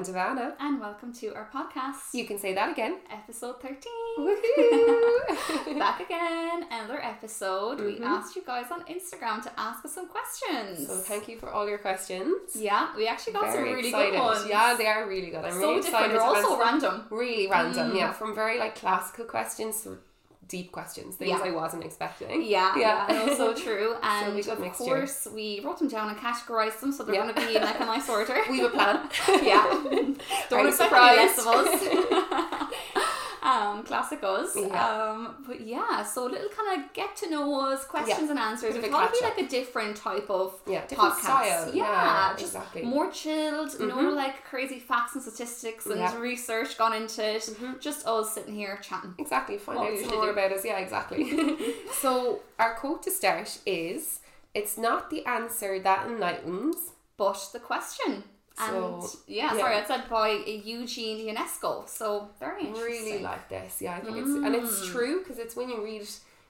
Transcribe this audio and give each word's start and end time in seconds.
and 0.00 0.14
Ivana. 0.16 0.54
And 0.58 0.80
welcome 0.80 1.12
to 1.14 1.34
our 1.34 1.46
podcast, 1.54 2.14
You 2.14 2.24
can 2.26 2.38
say 2.38 2.54
that 2.54 2.70
again. 2.72 3.00
episode 3.10 3.60
13. 3.60 3.76
Woohoo! 4.18 5.78
Back 5.78 6.00
again, 6.00 6.64
another 6.70 6.98
episode. 7.04 7.80
We 7.80 7.98
Mhm. 7.98 8.04
asked 8.06 8.34
you 8.34 8.42
guys 8.42 8.70
on 8.70 8.80
Instagram 8.84 9.42
to 9.42 9.50
ask 9.60 9.84
us 9.84 9.92
some 9.94 10.08
questions. 10.08 10.86
so 10.88 10.94
thank 11.00 11.28
you 11.28 11.38
for 11.38 11.50
all 11.50 11.68
your 11.68 11.78
questions. 11.78 12.56
Yeah, 12.56 12.94
we 12.96 13.06
actually 13.06 13.34
got 13.34 13.52
some 13.52 13.62
really 13.62 13.88
excited. 13.88 14.12
good 14.12 14.20
ones. 14.20 14.46
Yeah, 14.46 14.74
they 14.74 14.86
are 14.86 15.06
really 15.06 15.30
good. 15.30 15.44
I'm 15.44 15.52
so 15.52 15.58
really 15.58 15.82
different. 15.82 16.06
excited 16.06 16.10
They're 16.12 16.22
also 16.22 16.58
random. 16.58 17.06
really 17.10 17.46
random. 17.48 17.92
Mm. 17.92 17.96
Yeah, 17.98 18.12
from 18.12 18.34
very 18.34 18.58
like 18.58 18.76
classical 18.76 19.26
questions 19.26 19.82
to 19.82 19.98
deep 20.50 20.72
questions, 20.72 21.14
things 21.16 21.30
Yeah. 21.30 21.48
I 21.48 21.50
wasn't 21.52 21.84
expecting. 21.84 22.42
Yeah, 22.42 22.76
Yeah. 22.76 23.06
yeah, 23.12 23.36
so 23.36 23.54
true. 23.54 23.94
And 24.02 24.34
good 24.34 24.48
of 24.48 24.72
course, 24.72 25.28
we 25.34 25.60
wrote 25.64 25.78
them 25.78 25.88
down 25.88 26.08
and 26.10 26.18
categorized 26.18 26.80
them, 26.80 26.92
so 26.92 27.04
they're 27.04 27.14
Yeah. 27.14 27.22
going 27.22 27.34
to 27.36 27.46
be 27.46 27.56
in 27.56 27.62
like 27.62 27.80
a 27.80 27.84
nice 27.94 28.08
order. 28.08 28.36
We 28.50 28.58
have 28.60 28.74
a 28.74 28.76
plan. 28.76 28.96
yeah. 29.52 29.64
Don't 30.50 30.66
expect 30.68 30.92
less 30.92 31.36
surprised? 31.36 31.38
of 31.38 31.46
us. 31.46 32.46
Um, 33.50 33.82
classic 33.84 34.20
us. 34.22 34.50
Yeah. 34.56 34.86
Um, 34.86 35.44
but 35.46 35.60
yeah, 35.60 36.02
so 36.04 36.24
little 36.26 36.48
kind 36.50 36.68
of 36.84 36.92
get 36.92 37.16
to 37.16 37.30
know 37.30 37.60
us, 37.70 37.84
questions 37.84 38.30
and 38.30 38.38
answers. 38.38 38.74
It'll 38.76 38.88
probably 38.90 39.18
be 39.20 39.24
like 39.24 39.38
a 39.38 39.48
different 39.48 39.96
type 39.96 40.28
of 40.30 40.54
Yeah, 40.66 40.86
different 40.86 41.14
podcast. 41.14 41.20
style. 41.22 41.74
Yeah, 41.74 41.84
Yeah, 41.84 42.32
just 42.36 42.54
exactly. 42.54 42.82
more 42.82 43.10
chilled. 43.10 43.70
No 43.80 43.96
Mhm. 43.96 44.14
like 44.14 44.44
crazy 44.44 44.78
facts 44.78 45.14
and 45.14 45.22
statistics 45.22 45.86
and 45.86 45.98
Yeah. 46.00 46.16
research 46.18 46.78
gone 46.78 46.94
into 46.94 47.22
it. 47.36 47.42
Mhm. 47.42 47.80
Just 47.80 48.06
us 48.06 48.32
sitting 48.34 48.54
here 48.54 48.78
chatting. 48.82 49.14
Exactly. 49.18 49.58
Find 49.58 49.78
What 49.78 49.92
out 49.92 50.14
more 50.14 50.24
do. 50.26 50.30
about 50.30 50.52
us. 50.52 50.64
Yeah, 50.64 50.78
exactly. 50.78 51.22
so 52.02 52.40
our 52.58 52.74
quote 52.74 53.02
to 53.04 53.10
start 53.10 53.58
is: 53.66 54.20
"It's 54.54 54.76
not 54.78 55.10
the 55.10 55.24
answer 55.26 55.78
that 55.80 56.06
enlightens." 56.06 56.76
But 57.16 57.40
the 57.52 57.60
question. 57.60 58.24
And 58.60 59.02
So, 59.02 59.18
yeah, 59.26 59.54
yeah. 59.54 59.58
sorry, 59.60 59.74
that's 59.76 59.88
said 59.88 60.08
by 60.08 60.28
Eugene 60.30 61.34
Ionesco. 61.34 61.88
So 61.88 62.28
very 62.38 62.66
interesting. 62.66 63.04
really 63.04 63.22
like 63.22 63.48
this. 63.48 63.80
Yeah, 63.80 63.96
I 63.96 64.00
think 64.00 64.16
it's 64.18 64.28
and 64.28 64.54
it's 64.54 64.80
Mm. 64.80 64.92
true 64.92 65.18
because 65.20 65.38
it's 65.38 65.56
when 65.56 65.68
you 65.68 65.82
read, 65.82 66.06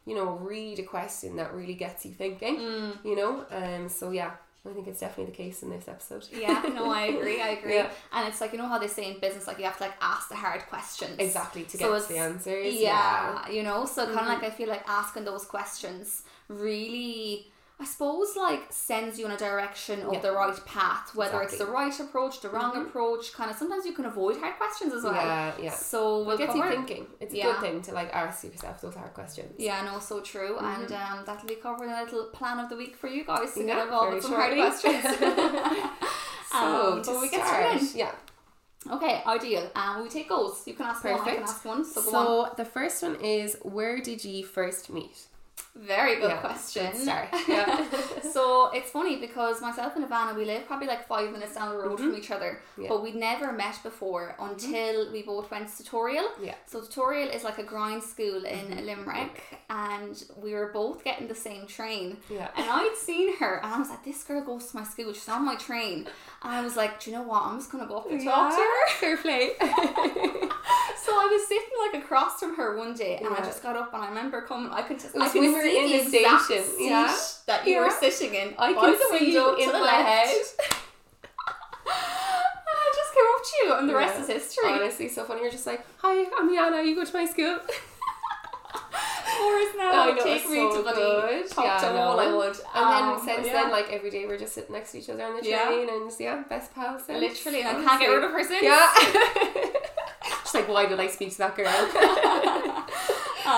you 0.06 0.14
know, 0.14 0.30
read 0.52 0.78
a 0.78 0.82
question 0.84 1.36
that 1.36 1.54
really 1.54 1.74
gets 1.74 2.04
you 2.06 2.12
thinking. 2.12 2.56
Mm. 2.58 3.04
You 3.04 3.16
know, 3.16 3.44
um. 3.50 3.88
So 3.88 4.10
yeah, 4.10 4.32
I 4.68 4.72
think 4.74 4.88
it's 4.88 5.00
definitely 5.00 5.30
the 5.32 5.36
case 5.44 5.62
in 5.62 5.70
this 5.70 5.88
episode. 5.88 6.26
Yeah, 6.32 6.60
no, 6.74 6.90
I 6.90 7.02
agree. 7.14 7.40
I 7.40 7.48
agree. 7.58 7.74
Yeah. 7.76 7.90
And 8.12 8.28
it's 8.28 8.40
like 8.42 8.52
you 8.52 8.58
know 8.58 8.68
how 8.68 8.78
they 8.78 8.88
say 8.88 9.04
in 9.12 9.18
business, 9.20 9.46
like 9.46 9.58
you 9.58 9.64
have 9.64 9.78
to 9.78 9.84
like 9.84 9.94
ask 10.00 10.28
the 10.28 10.36
hard 10.36 10.62
questions. 10.68 11.16
Exactly 11.18 11.64
to 11.64 11.78
So 11.78 11.92
get 11.92 12.02
to 12.02 12.08
the 12.12 12.18
answers. 12.18 12.74
Yeah, 12.74 13.48
you 13.48 13.62
know, 13.62 13.84
so 13.86 14.04
kind 14.06 14.20
of 14.20 14.26
like 14.26 14.42
I 14.44 14.50
feel 14.50 14.68
like 14.68 14.86
asking 14.88 15.24
those 15.24 15.44
questions 15.44 16.22
really, 16.48 17.46
I 17.82 17.84
suppose, 17.84 18.36
like 18.36 18.64
sends 18.70 19.18
you 19.18 19.24
in 19.24 19.30
a 19.32 19.38
direction 19.38 20.02
of 20.02 20.12
Yeah. 20.12 20.20
the 20.20 20.32
right 20.32 20.64
path, 20.66 21.14
whether 21.14 21.40
it's 21.40 21.56
the 21.56 21.64
right 21.64 21.98
approach, 21.98 22.40
the 22.42 22.50
wrong 22.50 22.72
Mhm. 22.74 22.82
approach. 22.88 23.32
Kind 23.32 23.50
of 23.50 23.56
sometimes 23.56 23.86
you 23.86 23.94
can 23.94 24.04
avoid 24.04 24.36
hard 24.38 24.56
questions 24.58 24.92
as 24.92 25.02
well. 25.02 25.14
Yeah, 25.14 25.52
yeah. 25.58 25.70
So 25.72 26.18
we'll 26.24 26.32
It 26.32 26.38
gets 26.44 26.54
you 26.54 26.62
thinking. 26.68 27.06
It's 27.20 27.32
a 27.34 27.40
good 27.42 27.60
thing 27.60 27.80
to 27.86 27.92
like 27.92 28.10
ask 28.14 28.44
yourself 28.44 28.82
those 28.82 28.94
hard 28.96 29.14
questions. 29.14 29.54
Yeah, 29.58 29.82
no, 29.82 29.98
so 29.98 30.20
true, 30.20 30.58
and 30.58 30.86
Mhm. 30.88 31.00
um, 31.12 31.24
that'll 31.24 31.48
be 31.48 31.54
covered 31.56 31.84
in 31.86 31.90
a 31.92 32.04
little 32.04 32.24
plan 32.38 32.58
of 32.60 32.68
the 32.68 32.76
week 32.76 32.96
for 32.96 33.08
you 33.08 33.24
guys 33.24 33.54
to 33.54 33.60
Yeah, 33.60 33.76
get 33.76 33.84
involved 33.84 34.12
with 34.14 34.24
some 34.24 34.34
hard 34.34 34.54
questions. 34.54 35.04
So 36.52 36.58
Um, 36.58 37.02
but 37.06 37.20
we 37.20 37.28
get 37.28 37.46
start, 37.46 37.78
straight 37.80 37.92
in. 37.92 37.98
yeah. 37.98 38.12
Okay, 38.96 39.22
ideal. 39.24 39.70
Um, 39.76 40.02
we 40.02 40.08
take 40.08 40.28
goals. 40.28 40.66
You 40.66 40.74
can 40.74 40.86
ask 40.86 41.04
one, 41.04 41.12
I 41.14 41.16
can 41.16 41.24
Perfect. 41.24 41.48
ask 41.48 41.64
one. 41.64 41.84
So, 41.84 42.00
So, 42.00 42.50
the 42.56 42.64
first 42.64 43.02
one 43.02 43.16
is 43.22 43.56
where 43.62 43.98
did 44.00 44.24
you 44.24 44.44
first 44.44 44.90
meet? 44.90 45.26
Very 45.76 46.16
good 46.20 46.30
Yeah, 46.30 46.40
question. 46.40 46.90
good. 46.92 47.28
Yeah. 47.48 47.86
so 48.36 48.70
it's 48.72 48.90
funny 48.90 49.16
because 49.16 49.60
myself 49.60 49.94
and 49.96 50.04
Ivana, 50.04 50.34
we 50.36 50.44
live 50.44 50.66
probably 50.66 50.86
like 50.86 51.06
five 51.06 51.30
minutes 51.32 51.54
down 51.54 51.70
the 51.70 51.76
road 51.82 51.98
Mhm. 51.98 52.02
from 52.04 52.16
each 52.16 52.30
other, 52.30 52.60
Yeah. 52.76 52.88
but 52.88 53.02
we'd 53.02 53.14
never 53.14 53.52
met 53.52 53.76
before 53.82 54.34
until 54.38 55.10
we 55.12 55.22
both 55.22 55.50
went 55.50 55.68
to 55.68 55.82
tutorial. 55.82 56.26
Yeah. 56.40 56.54
So 56.66 56.80
tutorial 56.80 57.28
is 57.28 57.44
like 57.44 57.58
a 57.58 57.62
grind 57.62 58.02
school 58.02 58.44
in 58.44 58.66
Mhm. 58.68 58.84
Limerick, 58.86 59.36
and 59.68 60.14
we 60.36 60.54
were 60.54 60.70
both 60.72 61.04
getting 61.04 61.28
the 61.28 61.34
same 61.48 61.66
train. 61.66 62.18
Yeah. 62.28 62.48
And 62.56 62.66
I'd 62.68 62.96
seen 62.96 63.36
her, 63.38 63.54
and 63.62 63.72
I 63.74 63.78
was 63.78 63.90
like, 63.90 64.04
"This 64.04 64.22
girl 64.24 64.42
goes 64.42 64.66
to 64.70 64.76
my 64.76 64.84
school. 64.84 65.12
She's 65.12 65.28
on 65.28 65.44
my 65.44 65.56
train." 65.56 66.08
I 66.42 66.62
was 66.62 66.76
like, 66.76 67.00
"Do 67.00 67.10
you 67.10 67.16
know 67.16 67.22
what? 67.22 67.42
I'm 67.42 67.58
just 67.58 67.70
gonna 67.70 67.86
go 67.86 67.98
up 67.98 68.10
and 68.10 68.22
talk 68.22 68.50
to 68.50 68.56
her." 68.56 68.90
Fair 68.98 69.16
play. 69.16 69.50
So 71.02 71.12
I 71.12 71.26
was 71.32 71.48
sitting 71.48 71.68
like 71.80 72.04
across 72.04 72.38
from 72.38 72.54
her 72.56 72.76
one 72.76 72.94
day, 72.94 73.16
and 73.16 73.28
I 73.28 73.38
just 73.38 73.62
got 73.62 73.74
up, 73.74 73.94
and 73.94 74.02
I 74.04 74.08
remember 74.08 74.42
coming. 74.42 74.70
I 74.70 74.82
could 74.82 75.00
just, 75.00 75.16
I 75.16 75.28
could 75.28 75.40
we 75.40 75.50
were 75.50 75.62
see 75.62 75.78
in 75.78 76.04
the 76.04 76.08
station, 76.08 76.62
yeah. 76.78 77.16
that 77.46 77.66
you 77.66 77.80
were 77.80 77.90
sitting 77.90 78.34
in. 78.34 78.54
I 78.58 78.74
can 78.74 79.18
see 79.18 79.32
you 79.32 79.40
to 79.40 79.56
in 79.56 79.72
the 79.72 79.78
my 79.78 79.88
head. 79.88 80.28
I 81.86 82.92
just 82.94 83.14
came 83.14 83.24
up 83.34 83.42
to 83.42 83.56
you, 83.64 83.74
and 83.78 83.88
the 83.88 83.94
rest 83.94 84.20
is 84.20 84.26
history. 84.28 84.70
Honestly, 84.70 85.08
so 85.08 85.24
funny. 85.24 85.40
You're 85.40 85.50
just 85.50 85.66
like, 85.66 85.86
hi, 85.98 86.26
I'm 86.38 86.50
Yana. 86.50 86.86
You 86.86 86.94
go 86.94 87.04
to 87.04 87.14
my 87.14 87.24
school. 87.24 87.58
Morris 89.40 89.74
now, 89.76 89.90
I 89.92 90.12
know, 90.12 90.22
take 90.24 90.48
me 90.48 90.56
so 90.70 90.82
to 90.84 90.92
good. 90.94 91.48
top 91.50 91.64
Yeah, 91.64 91.78
to 91.78 91.86
I 91.88 91.92
wall. 91.94 92.20
I 92.20 92.32
would. 92.32 92.56
And 92.74 92.84
Um, 92.84 92.90
then 93.26 93.36
since 93.36 93.46
yeah. 93.46 93.52
then, 93.54 93.70
like 93.70 93.90
every 93.92 94.10
day, 94.10 94.26
we're 94.26 94.38
just 94.38 94.54
sitting 94.54 94.72
next 94.74 94.92
to 94.92 94.98
each 94.98 95.08
other 95.10 95.24
on 95.24 95.36
the 95.40 95.46
Yeah. 95.48 95.66
train, 95.66 95.88
and 95.88 96.12
yeah, 96.18 96.42
best 96.48 96.74
pals. 96.74 97.02
literally, 97.08 97.60
I 97.64 97.72
can't 97.74 98.00
get 98.00 98.08
rid 98.08 98.24
of 98.24 98.30
her 98.32 98.44
since. 98.44 98.62
Yeah. 98.62 98.88
Just 100.42 100.54
like, 100.54 100.68
why 100.68 100.86
did 100.86 100.98
I 100.98 101.06
speak 101.06 101.30
to 101.32 101.38
that 101.38 101.54
girl? 101.56 101.66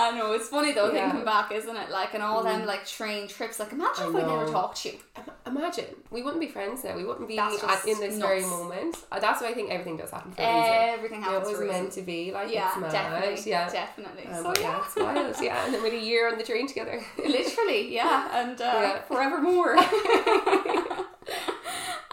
I 0.03 0.17
know 0.17 0.31
it's 0.33 0.49
funny 0.49 0.71
though 0.73 0.91
Yeah. 0.91 1.09
thinking 1.09 1.25
back, 1.25 1.51
isn't 1.51 1.75
it? 1.75 1.89
Like, 1.89 2.13
and 2.13 2.21
all 2.23 2.43
them 2.43 2.61
Mm. 2.61 2.65
like 2.65 2.85
train 2.85 3.27
trips. 3.27 3.59
Like, 3.59 3.71
imagine 3.71 4.03
I 4.05 4.09
if 4.09 4.15
I 4.15 4.21
never 4.21 4.51
talked 4.51 4.81
to 4.83 4.89
you. 4.89 4.97
Imagine 5.45 5.85
we 6.09 6.21
wouldn't 6.23 6.39
be 6.41 6.47
friends 6.47 6.83
now. 6.83 6.95
We 6.95 7.03
wouldn't 7.03 7.27
be 7.27 7.37
at, 7.37 7.51
in 7.85 7.99
this 7.99 8.17
very 8.17 8.41
moment. 8.41 8.95
Uh, 9.11 9.19
that's 9.19 9.41
why 9.41 9.49
I 9.49 9.53
think 9.53 9.69
everything 9.71 9.97
does 9.97 10.09
happen 10.11 10.31
for 10.31 10.41
a 10.41 10.45
reason. 10.45 10.73
Everything 10.97 11.21
happens 11.21 11.47
it 11.47 11.49
was 11.49 11.57
for 11.57 11.63
a 11.63 11.67
reason. 11.67 11.81
meant 11.83 11.93
to 11.93 12.01
be. 12.01 12.31
Like 12.31 12.51
yeah, 12.53 12.69
it's 12.69 12.77
mad. 12.77 12.91
definitely. 12.91 13.51
Yeah. 13.51 13.69
definitely. 13.69 14.25
Um, 14.27 14.43
so 14.55 14.61
yeah, 14.61 14.81
it's 14.85 14.95
wild. 14.95 15.35
Yeah, 15.41 15.65
and 15.65 15.73
then 15.73 15.83
with 15.83 15.93
a 15.93 15.99
year 15.99 16.29
on 16.31 16.37
the 16.37 16.43
train 16.43 16.67
together. 16.67 17.03
literally, 17.17 17.93
yeah, 17.93 18.29
and 18.41 18.59
uh, 18.61 18.63
Yeah. 18.83 19.01
forevermore. 19.03 19.75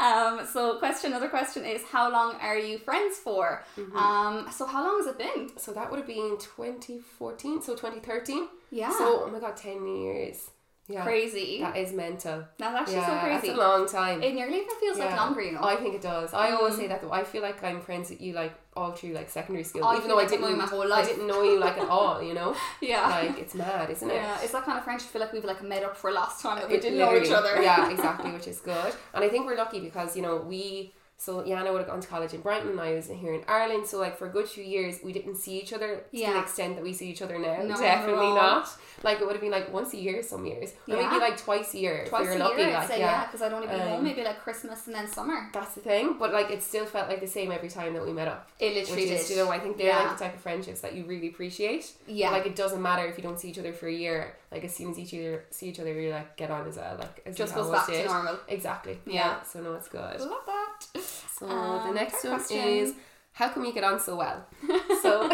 um. 0.00 0.46
So, 0.46 0.78
question. 0.78 1.12
Another 1.12 1.28
question 1.28 1.64
is, 1.64 1.82
how 1.84 2.10
long 2.10 2.34
are 2.40 2.58
you 2.58 2.78
friends 2.78 3.16
for? 3.18 3.64
Mhm. 3.76 3.94
Um. 3.94 4.50
So, 4.50 4.66
how 4.66 4.82
long 4.86 4.96
has 5.02 5.06
it 5.12 5.18
been? 5.18 5.50
So 5.58 5.72
that 5.72 5.90
would 5.90 5.98
have 5.98 6.06
been 6.06 6.36
2014, 6.38 7.62
so 7.62 7.74
2013. 7.74 8.48
Yeah. 8.70 8.90
So, 8.90 9.24
oh 9.24 9.30
my 9.30 9.40
god, 9.40 9.56
10 9.56 9.86
years. 9.86 10.50
Yeah. 10.90 11.04
crazy. 11.04 11.60
That 11.60 11.76
is 11.76 11.92
mental. 11.92 12.44
That's 12.58 12.74
actually 12.80 12.94
yeah, 12.96 13.06
so 13.06 13.26
crazy. 13.26 13.46
That's 13.48 13.58
a 13.58 13.60
long 13.68 13.88
time. 13.88 14.22
It 14.22 14.34
nearly 14.34 14.62
feels 14.80 14.98
like 14.98 15.10
Yeah. 15.10 15.22
longer, 15.22 15.40
you 15.42 15.52
know. 15.52 15.62
I 15.62 15.76
think 15.76 15.94
it 15.94 16.02
does. 16.02 16.34
I 16.34 16.50
always 16.50 16.74
Mm. 16.74 16.78
say 16.78 16.86
that 16.88 17.00
though. 17.02 17.12
I 17.12 17.22
feel 17.24 17.42
like 17.42 17.62
I'm 17.62 17.80
friends 17.80 18.10
with 18.10 18.20
you 18.20 18.32
like 18.32 18.52
all 18.76 18.92
through 18.92 19.12
like 19.14 19.28
secondary 19.30 19.64
school, 19.64 19.84
I 19.84 19.96
even 19.96 20.08
though 20.08 20.16
like 20.16 20.26
I 20.26 20.30
didn't. 20.30 20.50
you 20.50 20.56
my 20.56 20.66
whole 20.66 20.82
I 20.82 20.96
life. 20.96 21.06
didn't 21.08 21.26
know 21.26 21.42
you 21.42 21.58
like 21.58 21.78
at 21.78 21.88
all. 21.96 22.22
You 22.22 22.34
know, 22.34 22.54
yeah. 22.80 23.08
like 23.08 23.38
it's 23.38 23.54
mad, 23.54 23.88
isn't 23.90 24.10
it? 24.10 24.14
yeah, 24.14 24.40
it's 24.42 24.52
that 24.52 24.64
kind 24.64 24.78
of 24.78 24.84
friendship. 24.84 25.08
I 25.08 25.12
feel 25.12 25.22
like 25.22 25.32
we've 25.32 25.44
like 25.44 25.62
met 25.62 25.82
up 25.84 25.96
for 25.96 26.10
the 26.10 26.16
last 26.16 26.42
time 26.42 26.56
that 26.58 26.68
we 26.68 26.74
It 26.74 26.82
didn't 26.82 26.98
know 26.98 27.14
each 27.16 27.30
other. 27.30 27.62
yeah, 27.62 27.90
exactly, 27.94 28.30
which 28.32 28.48
is 28.48 28.60
good. 28.60 28.92
And 29.14 29.24
I 29.24 29.28
think 29.28 29.46
we're 29.46 29.56
lucky 29.56 29.80
because 29.80 30.16
you 30.16 30.22
know 30.22 30.36
we. 30.36 30.92
So 31.16 31.42
Yana 31.42 31.70
would 31.70 31.80
have 31.82 31.86
gone 31.86 32.00
to 32.00 32.08
college 32.08 32.32
in 32.32 32.40
Brighton, 32.40 32.70
and 32.70 32.80
I 32.80 32.94
was 32.94 33.08
here 33.08 33.34
in 33.34 33.42
Ireland. 33.46 33.86
So 33.86 33.98
like 33.98 34.16
for 34.16 34.26
a 34.26 34.30
good 34.30 34.48
few 34.48 34.64
years, 34.64 35.00
we 35.04 35.12
didn't 35.12 35.34
see 35.36 35.58
each 35.60 35.74
other 35.74 35.96
to 35.98 36.02
the 36.12 36.38
extent 36.38 36.76
that 36.76 36.82
we 36.82 36.94
see 36.94 37.10
each 37.10 37.20
other 37.20 37.38
now. 37.38 37.58
No, 37.62 37.76
Definitely 37.76 38.28
no. 38.28 38.36
not. 38.36 38.68
Like 39.02 39.20
it 39.20 39.24
would 39.26 39.32
have 39.32 39.40
been 39.40 39.50
like 39.50 39.72
once 39.72 39.94
a 39.94 39.96
year 39.96 40.22
some 40.22 40.44
years, 40.44 40.70
or 40.86 40.96
Yeah. 40.96 41.08
maybe 41.08 41.20
like 41.20 41.36
twice 41.38 41.72
a 41.74 41.78
year. 41.78 42.04
Twice 42.06 42.22
if 42.22 42.26
you're 42.26 42.36
a 42.36 42.38
lucky, 42.38 42.62
year, 42.62 42.72
like 42.72 42.88
say, 42.88 42.98
yeah. 43.00 43.10
yeah, 43.10 43.26
because 43.26 43.40
I'd 43.42 43.52
only 43.52 43.66
be 43.66 43.72
home 43.78 43.92
Um, 43.98 44.04
maybe 44.04 44.22
like 44.22 44.40
Christmas 44.40 44.86
and 44.86 44.94
then 44.94 45.08
summer. 45.08 45.48
That's 45.52 45.74
the 45.74 45.80
thing, 45.80 46.16
but 46.18 46.32
like 46.32 46.50
it 46.50 46.62
still 46.62 46.84
felt 46.84 47.08
like 47.08 47.20
the 47.20 47.26
same 47.26 47.50
every 47.50 47.68
time 47.70 47.94
that 47.94 48.04
we 48.04 48.12
met 48.12 48.28
up. 48.28 48.50
It 48.58 48.74
Which 48.74 48.88
literally 48.90 49.10
is, 49.10 49.28
did. 49.28 49.36
you 49.36 49.42
know, 49.44 49.50
I 49.50 49.58
think 49.58 49.78
they're 49.78 49.86
Yeah. 49.88 50.00
like 50.02 50.18
the 50.18 50.24
type 50.24 50.34
of 50.34 50.40
friendships 50.42 50.80
that 50.82 50.94
you 50.94 51.04
really 51.04 51.28
appreciate. 51.28 51.92
yeah. 52.06 52.30
Like 52.30 52.46
it 52.46 52.56
doesn't 52.56 52.82
matter 52.82 53.06
if 53.06 53.16
you 53.16 53.22
don't 53.22 53.40
see 53.40 53.48
each 53.50 53.58
other 53.58 53.72
for 53.72 53.86
a 53.88 53.92
year. 53.92 54.36
Like 54.52 54.64
as 54.64 54.74
soon 54.74 54.90
as 54.90 54.98
each 54.98 55.14
other 55.14 55.44
see 55.50 55.68
each 55.70 55.80
other, 55.80 55.92
you 55.98 56.10
like 56.10 56.36
get 56.36 56.50
on 56.50 56.66
as 56.68 56.76
well. 56.76 56.96
Like 56.98 57.22
as 57.24 57.36
just 57.36 57.54
goes 57.54 57.70
back 57.70 57.86
to 57.86 58.04
normal. 58.04 58.38
Exactly. 58.48 58.98
Yeah. 59.06 59.14
Yeah. 59.14 59.42
So 59.44 59.60
no, 59.62 59.74
it's 59.74 59.88
good. 59.88 60.20
Love 60.20 60.44
that. 60.46 61.00
So 61.38 61.46
the 61.46 61.52
Um, 61.54 61.94
next 61.94 62.22
one 62.24 62.34
question. 62.34 62.58
is 62.58 62.94
how 63.32 63.48
come 63.48 63.64
you 63.64 63.72
get 63.72 63.84
on 63.84 63.98
so 63.98 64.16
well? 64.16 64.44
So 65.02 65.28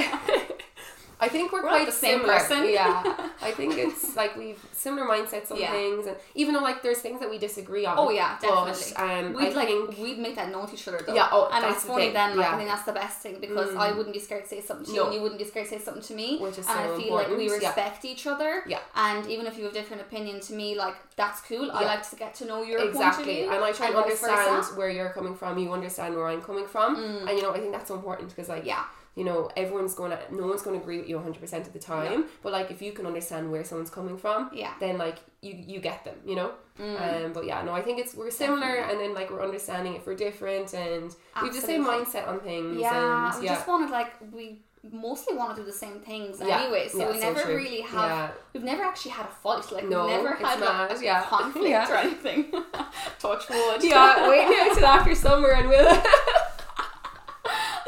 I 1.18 1.28
think 1.28 1.50
we're, 1.50 1.62
We're 1.62 1.68
quite 1.68 1.86
the 1.86 1.92
same 1.92 2.20
similar. 2.20 2.38
person. 2.38 2.68
Yeah. 2.68 3.02
I 3.42 3.50
think 3.52 3.78
it's 3.78 4.14
like 4.16 4.36
we've 4.36 4.62
similar 4.72 5.06
mindsets 5.06 5.50
on 5.50 5.56
Yeah. 5.58 5.70
things 5.72 6.06
and 6.06 6.16
even 6.34 6.52
though 6.54 6.60
like 6.60 6.82
there's 6.82 6.98
things 6.98 7.20
that 7.20 7.30
we 7.30 7.38
disagree 7.38 7.86
on. 7.86 7.96
Oh 7.98 8.10
yeah, 8.10 8.36
but, 8.40 8.66
definitely. 8.66 8.96
um 8.96 9.32
We'd 9.32 9.52
I 9.52 9.56
like 9.56 9.68
think 9.68 9.98
we'd 9.98 10.18
make 10.18 10.36
that 10.36 10.50
known 10.50 10.66
to 10.66 10.74
each 10.74 10.86
other 10.88 11.00
though. 11.06 11.14
Yeah, 11.14 11.28
oh, 11.32 11.48
and 11.52 11.64
it's 11.64 11.82
the 11.82 11.88
funny 11.88 12.04
thing, 12.06 12.12
then. 12.14 12.36
Like 12.36 12.46
yeah. 12.46 12.54
I 12.54 12.56
think 12.58 12.68
that's 12.68 12.82
the 12.84 12.92
best 12.92 13.18
thing 13.20 13.38
because 13.40 13.70
Mm. 13.70 13.78
I 13.78 13.92
wouldn't 13.92 14.12
be 14.12 14.20
scared 14.20 14.44
to 14.44 14.48
say 14.50 14.60
something 14.60 14.86
to 14.86 14.92
you, 14.92 15.04
and 15.06 15.14
you 15.14 15.22
wouldn't 15.22 15.38
be 15.40 15.46
scared 15.46 15.66
to 15.68 15.78
say 15.78 15.84
something 15.84 16.02
to 16.02 16.14
me. 16.14 16.38
which 16.38 16.58
is 16.58 16.66
and 16.68 16.76
so 16.88 16.94
I 16.94 17.00
feel 17.02 17.14
like 17.14 17.28
we 17.28 17.34
important. 17.44 17.62
Yeah. 17.62 17.68
respect 17.68 18.04
each 18.04 18.26
other. 18.26 18.62
Yeah. 18.66 18.80
And 18.94 19.26
even 19.26 19.46
if 19.46 19.56
you 19.56 19.64
have 19.64 19.72
a 19.72 19.74
different 19.74 20.02
opinion 20.02 20.40
to 20.40 20.52
me, 20.52 20.74
like 20.76 20.96
that's 21.16 21.40
cool. 21.40 21.70
I 21.72 21.84
like 21.84 22.08
to 22.10 22.16
get 22.16 22.34
to 22.36 22.44
know 22.44 22.62
your 22.62 22.78
exactly 22.86 23.24
point 23.24 23.38
of 23.38 23.44
view. 23.44 23.52
and 23.54 23.64
i 23.64 23.72
try 23.72 23.86
and 23.86 23.96
understand 23.96 24.64
where 24.76 24.90
you're 24.90 25.08
coming 25.10 25.34
from 25.34 25.56
you 25.58 25.72
understand 25.72 26.14
where 26.14 26.26
i'm 26.28 26.42
coming 26.42 26.66
from 26.66 26.96
Mm. 26.96 27.20
and 27.26 27.30
you 27.30 27.42
know 27.42 27.52
i 27.54 27.58
think 27.58 27.72
that's 27.72 27.90
important 27.90 28.28
because 28.28 28.48
like 28.50 28.64
Yeah. 28.66 28.84
You 29.16 29.24
know 29.24 29.50
everyone's 29.56 29.94
going 29.94 30.10
to 30.10 30.18
no 30.30 30.46
one's 30.46 30.62
going 30.62 30.76
to 30.78 30.82
agree 30.82 30.98
with 30.98 31.08
you 31.08 31.16
100% 31.18 31.66
of 31.66 31.72
the 31.72 31.78
time 31.78 32.26
but 32.42 32.52
like 32.52 32.70
if 32.70 32.80
you 32.82 32.92
can 32.92 33.06
understand 33.06 33.50
where 33.50 33.64
someone's 33.64 33.90
coming 33.90 34.16
from 34.18 34.50
Yeah. 34.52 34.74
then 34.78 34.98
like 34.98 35.18
you 35.42 35.54
you 35.72 35.80
get 35.80 36.04
them 36.04 36.16
you 36.24 36.36
know 36.36 36.52
Mm. 36.78 37.24
um 37.24 37.32
but 37.32 37.46
yeah 37.46 37.62
no 37.62 37.72
i 37.72 37.80
think 37.80 37.98
it's 37.98 38.14
we're 38.14 38.30
similar 38.30 38.74
and 38.88 39.00
then 39.00 39.14
like 39.14 39.30
we're 39.30 39.42
understanding 39.42 39.94
if 39.94 40.06
we're 40.06 40.14
different 40.28 40.74
and 40.74 41.04
we 41.40 41.46
have 41.48 41.54
the 41.54 41.60
same 41.72 41.82
mindset 41.82 42.28
on 42.28 42.38
things 42.40 42.76
Yeah, 42.78 43.30
and 43.32 43.40
we 43.40 43.46
yeah 43.46 43.54
just 43.54 43.66
wanted 43.66 43.88
like 43.88 44.12
we 44.30 44.60
mostly 44.92 45.34
want 45.38 45.56
to 45.56 45.62
do 45.62 45.66
the 45.66 45.72
same 45.72 45.98
things 46.00 46.38
Yeah. 46.38 46.60
anyway, 46.60 46.86
so 46.88 46.98
Yeah, 46.98 47.10
we 47.12 47.18
never 47.18 47.40
true. 47.40 47.56
really 47.56 47.80
have. 47.80 48.10
Yeah. 48.10 48.30
We've 48.52 48.62
never 48.62 48.84
actually 48.84 49.10
had 49.12 49.26
a 49.26 49.34
fight. 49.42 49.72
Like 49.72 49.88
No, 49.88 50.06
we've 50.06 50.16
never 50.22 50.34
had 50.36 50.60
like, 50.60 50.90
mad, 50.90 50.92
a 51.00 51.04
yeah. 51.04 51.22
conflict 51.34 51.90
or 51.90 51.96
anything. 52.06 52.40
Touch 53.18 53.48
wood. 53.48 53.82
yeah 53.82 54.28
wait 54.28 54.46
until 54.70 54.86
after 54.86 55.14
summer 55.14 55.50
and 55.58 55.68
we'll 55.68 55.90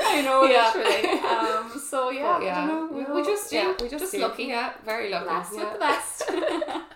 I 0.16 0.22
know, 0.22 0.44
Yeah. 0.44 0.72
literally. 0.74 1.20
Um, 1.28 1.80
so 1.80 2.10
yeah, 2.10 2.38
But 2.38 2.42
yeah 2.44 2.64
I 2.64 2.66
don't 2.66 2.90
know. 2.90 2.96
We, 2.96 3.02
no, 3.04 3.14
we 3.14 3.22
just 3.22 3.52
yeah, 3.52 3.74
we 3.80 3.88
just, 3.88 4.04
just 4.04 4.14
lucky. 4.14 4.44
yeah 4.44 4.72
very 4.84 5.10
lucky 5.10 5.24
Blessed 5.26 5.54
yeah. 5.54 5.64
with 5.64 5.72
the 5.74 5.78
best. 5.78 6.30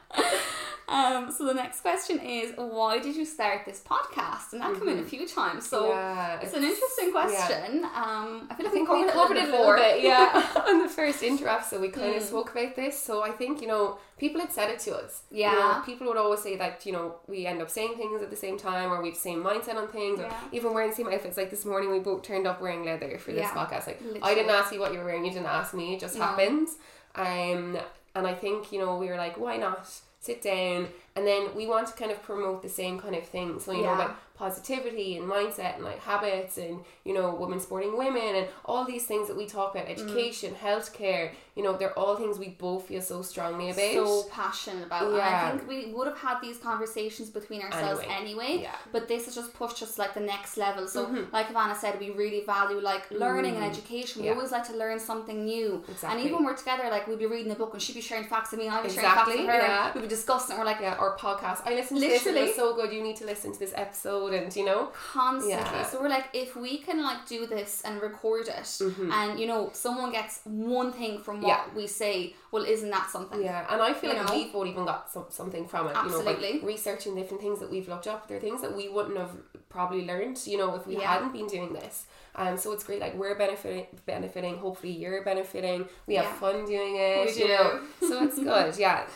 um, 0.93 1.31
so 1.33 1.45
the 1.47 1.55
next 1.55 1.81
question 1.81 2.19
is, 2.21 2.53
why 2.57 2.99
did 2.99 3.17
you 3.17 3.25
start 3.25 3.65
this 3.65 3.81
podcast? 3.81 4.53
And 4.53 4.61
that 4.61 4.75
came 4.79 4.89
in 4.89 4.99
a 4.99 5.03
few 5.15 5.27
times. 5.27 5.67
So 5.69 5.79
Mm-hmm. 5.83 5.91
yeah, 5.91 6.41
it's 6.43 6.55
an 6.55 6.65
interesting 6.65 7.11
question. 7.13 7.85
Um, 7.85 8.47
I 8.51 8.55
feel 8.57 8.67
like 8.67 8.73
think 8.75 8.89
we 8.91 9.03
we 9.05 9.11
covered, 9.11 9.13
covered 9.13 9.37
it 9.39 9.49
a 9.49 9.53
little 9.53 9.75
bit 9.75 10.03
yeah. 10.03 10.47
On 10.69 10.83
the 10.83 10.89
first 10.89 11.23
intro 11.23 11.51
episode, 11.51 11.81
we 11.81 11.89
kind 11.89 12.15
of 12.17 12.23
Mm. 12.23 12.27
spoke 12.27 12.51
about 12.53 12.77
this. 12.77 12.95
So 13.09 13.23
I 13.23 13.31
think 13.31 13.61
you 13.63 13.69
know 13.69 13.99
people 14.19 14.41
had 14.41 14.53
said 14.53 14.69
it 14.71 14.79
to 14.87 14.91
us. 15.03 15.23
You 15.31 15.43
Yeah. 15.45 15.53
know, 15.53 15.83
people 15.87 16.07
would 16.09 16.17
always 16.19 16.43
say 16.43 16.57
that 16.57 16.85
you 16.87 16.93
know 16.93 17.17
we 17.27 17.47
end 17.47 17.63
up 17.63 17.71
saying 17.71 17.95
things 17.97 18.21
at 18.23 18.31
the 18.31 18.37
same 18.47 18.59
time, 18.59 18.93
or 18.93 19.01
we've 19.03 19.15
the 19.15 19.21
same 19.31 19.43
mindset 19.43 19.77
on 19.77 19.89
things, 19.89 20.21
or 20.21 20.29
even 20.53 20.75
wearing 20.75 20.91
the 20.91 20.97
same 20.97 21.09
outfits. 21.09 21.37
Like 21.37 21.51
this 21.51 21.65
morning, 21.65 21.91
we 21.91 22.01
both 22.01 22.23
turned 22.23 22.47
up 22.47 22.61
wearing 22.61 22.85
leather 22.85 23.19
for 23.19 23.33
this 23.33 23.49
Yeah. 23.49 23.55
podcast. 23.59 23.87
Like 23.87 24.01
I 24.23 24.35
didn't 24.35 24.51
ask 24.51 24.73
you 24.75 24.81
what 24.81 24.93
you 24.93 24.99
were 24.99 25.07
wearing. 25.07 25.25
You 25.25 25.33
didn't 25.33 25.47
ask 25.61 25.73
me. 25.75 25.95
It 25.95 26.01
just 26.01 26.17
No. 26.17 26.25
happens. 26.25 26.77
Um, 27.15 27.79
and 28.15 28.27
I 28.27 28.35
think 28.35 28.73
you 28.73 28.79
know 28.79 28.97
we 28.99 29.07
were 29.09 29.17
like, 29.17 29.37
why 29.39 29.57
not 29.57 29.89
sit 30.23 30.41
down? 30.41 30.89
And 31.15 31.27
then 31.27 31.55
we 31.55 31.67
want 31.67 31.89
to 31.89 31.93
kind 31.93 32.11
of 32.11 32.23
promote 32.23 32.63
the 32.63 32.69
same 32.71 32.99
kind 32.99 33.15
of 33.15 33.25
thing. 33.25 33.61
So 33.61 33.73
you 33.73 33.83
know 33.83 33.93
Yeah. 33.99 34.15
Positivity 34.47 35.17
and 35.19 35.25
mindset 35.37 35.73
and 35.77 35.85
like 35.85 36.01
habits 36.13 36.55
and 36.59 36.75
you 37.05 37.15
know 37.17 37.27
women 37.43 37.59
supporting 37.61 37.97
women 37.97 38.31
and 38.39 38.47
all 38.65 38.85
these 38.85 39.05
things 39.11 39.25
that 39.29 39.37
we 39.37 39.47
talk 39.47 39.69
about 39.75 39.87
Mm. 39.87 39.93
education 39.97 40.51
healthcare 40.67 41.25
you 41.57 41.63
know 41.65 41.73
they're 41.79 41.97
all 42.03 42.15
things 42.23 42.35
we 42.47 42.51
both 42.67 42.83
feel 42.89 43.03
so 43.13 43.19
strongly 43.33 43.67
about 43.71 43.93
so 44.05 44.23
passionate 44.41 44.85
about. 44.87 45.03
And 45.13 45.21
I 45.21 45.51
think 45.51 45.69
we 45.69 45.81
would 45.95 46.07
have 46.13 46.21
had 46.29 46.37
these 46.47 46.59
conversations 46.71 47.29
between 47.39 47.61
ourselves 47.67 48.01
Anyway. 48.01 48.17
anyway. 48.23 48.53
Yeah. 48.67 48.75
But 48.95 49.03
this 49.13 49.23
has 49.27 49.35
just 49.41 49.51
pushed 49.61 49.81
us 49.87 49.93
like 50.03 50.13
the 50.21 50.25
next 50.35 50.53
level. 50.57 50.85
So, 50.95 51.01
Mhm. 51.07 51.31
like 51.37 51.47
Ivana 51.53 51.77
said, 51.83 51.93
we 52.05 52.09
really 52.23 52.41
value 52.57 52.81
like 52.93 53.05
learning 53.25 53.55
and 53.59 53.65
Mm. 53.65 53.71
education. 53.73 54.17
We 54.23 54.29
Yeah. 54.29 54.35
always 54.37 54.51
like 54.57 54.67
to 54.73 54.77
learn 54.83 54.99
something 55.11 55.39
new. 55.55 55.71
Exactly. 55.93 56.09
And 56.11 56.17
even 56.25 56.35
when 56.37 56.45
we're 56.49 56.61
together, 56.65 56.85
like 56.97 57.05
we'd 57.09 57.19
be 57.27 57.31
reading 57.37 57.53
a 57.53 57.59
book 57.63 57.73
and 57.75 57.83
she'd 57.83 57.99
be 58.03 58.07
sharing 58.11 58.25
facts 58.35 58.51
with 58.53 58.61
me, 58.61 58.67
and 58.69 58.75
I'd 58.77 58.85
be 58.85 58.89
sharing 58.97 59.11
Exactly, 59.11 59.35
facts 59.35 59.47
with 59.47 59.57
her. 59.57 59.73
yeah. 59.75 59.93
We'd 59.95 60.01
be 60.09 60.13
discussing. 60.19 60.53
And 60.53 60.59
we're 60.61 60.71
like 60.73 60.81
yeah 60.87 60.97
or 61.03 61.09
podcast 61.27 61.59
I 61.69 61.75
listened 61.81 62.01
to 62.01 62.07
this 62.09 62.25
and 62.27 62.37
it 62.37 62.41
Literally. 62.41 62.49
was 62.49 62.57
so 62.57 62.67
good 62.79 62.91
you 62.97 63.03
need 63.09 63.17
to 63.23 63.27
listen 63.33 63.49
to 63.57 63.59
this 63.65 63.75
episode 63.85 64.32
and 64.35 64.55
you 64.57 64.65
know 64.65 64.91
constantly. 65.13 65.51
Yeah. 65.79 65.85
So 65.85 66.01
we're 66.01 66.09
like, 66.09 66.27
if 66.33 66.57
we 66.57 66.79
can 66.79 67.03
like 67.03 67.27
do 67.27 67.47
this 67.47 67.83
and 67.85 68.01
record 68.01 68.49
it, 68.49 68.65
Mhm. 68.65 69.11
and 69.13 69.41
you 69.41 69.47
know, 69.47 69.71
someone 69.73 70.11
gets 70.13 70.41
one 70.45 70.93
thing 70.93 71.19
from 71.19 71.41
what 71.43 71.49
Yeah. 71.49 71.65
we 71.75 71.87
say, 71.87 72.35
well, 72.51 72.65
isn't 72.65 72.91
that 72.91 73.11
something? 73.11 73.43
yeah 73.43 73.67
and 73.73 73.81
I 73.83 73.93
feel 73.95 74.11
You 74.13 74.19
like 74.19 74.29
know? 74.29 74.35
we've 74.37 74.53
both 74.53 74.67
even 74.67 74.85
got 74.85 75.11
some, 75.11 75.25
something 75.31 75.67
from 75.67 75.89
it 75.89 75.97
Absolutely. 75.97 76.55
you 76.57 76.61
know 76.61 76.67
researching 76.67 77.15
different 77.15 77.41
things 77.43 77.59
that 77.61 77.71
we've 77.71 77.89
looked 77.89 78.07
up 78.07 78.29
they're 78.29 78.41
things 78.41 78.61
that 78.61 78.77
we 78.77 78.89
wouldn't 78.89 79.17
have 79.17 79.31
probably 79.71 80.05
learned 80.05 80.39
you 80.47 80.59
know 80.59 80.75
if 80.75 80.87
we 80.87 80.97
Yeah. 80.99 81.13
hadn't 81.15 81.33
been 81.33 81.47
doing 81.47 81.73
this 81.73 82.05
um, 82.35 82.57
so 82.59 82.73
it's 82.73 82.85
great 82.85 83.01
like 83.01 83.15
we're 83.15 83.35
benefiting 83.37 83.87
benefiting 84.07 84.59
hopefully 84.59 84.93
you're 84.93 85.23
benefiting 85.25 85.89
we 86.07 86.15
have 86.17 86.27
fun 86.37 86.67
doing 86.67 86.97
it 86.97 87.27
We 87.27 87.33
you 87.43 87.47
do. 87.47 87.55
know 87.55 87.81
so 88.09 88.25
it's 88.25 88.39
good 88.39 88.77
yeah 88.79 89.07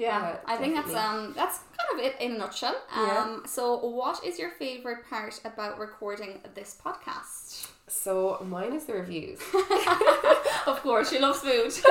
Yeah, 0.00 0.30
Yeah, 0.30 0.36
I 0.46 0.56
think 0.56 0.74
that's 0.74 0.94
um 0.94 1.34
that's 1.36 1.58
kind 1.58 2.00
of 2.00 2.06
it 2.06 2.16
in 2.20 2.32
a 2.36 2.38
nutshell. 2.38 2.76
Yeah. 2.96 3.18
Um, 3.18 3.42
so 3.46 3.76
what 3.76 4.24
is 4.24 4.38
your 4.38 4.50
favorite 4.50 5.04
part 5.08 5.40
about 5.44 5.78
recording 5.78 6.40
this 6.54 6.76
podcast? 6.82 7.68
So 7.90 8.44
mine 8.48 8.72
is 8.72 8.84
the 8.84 8.94
reviews. 8.94 9.40
of 10.66 10.80
course, 10.82 11.10
she 11.10 11.18
loves 11.18 11.40
food. 11.40 11.72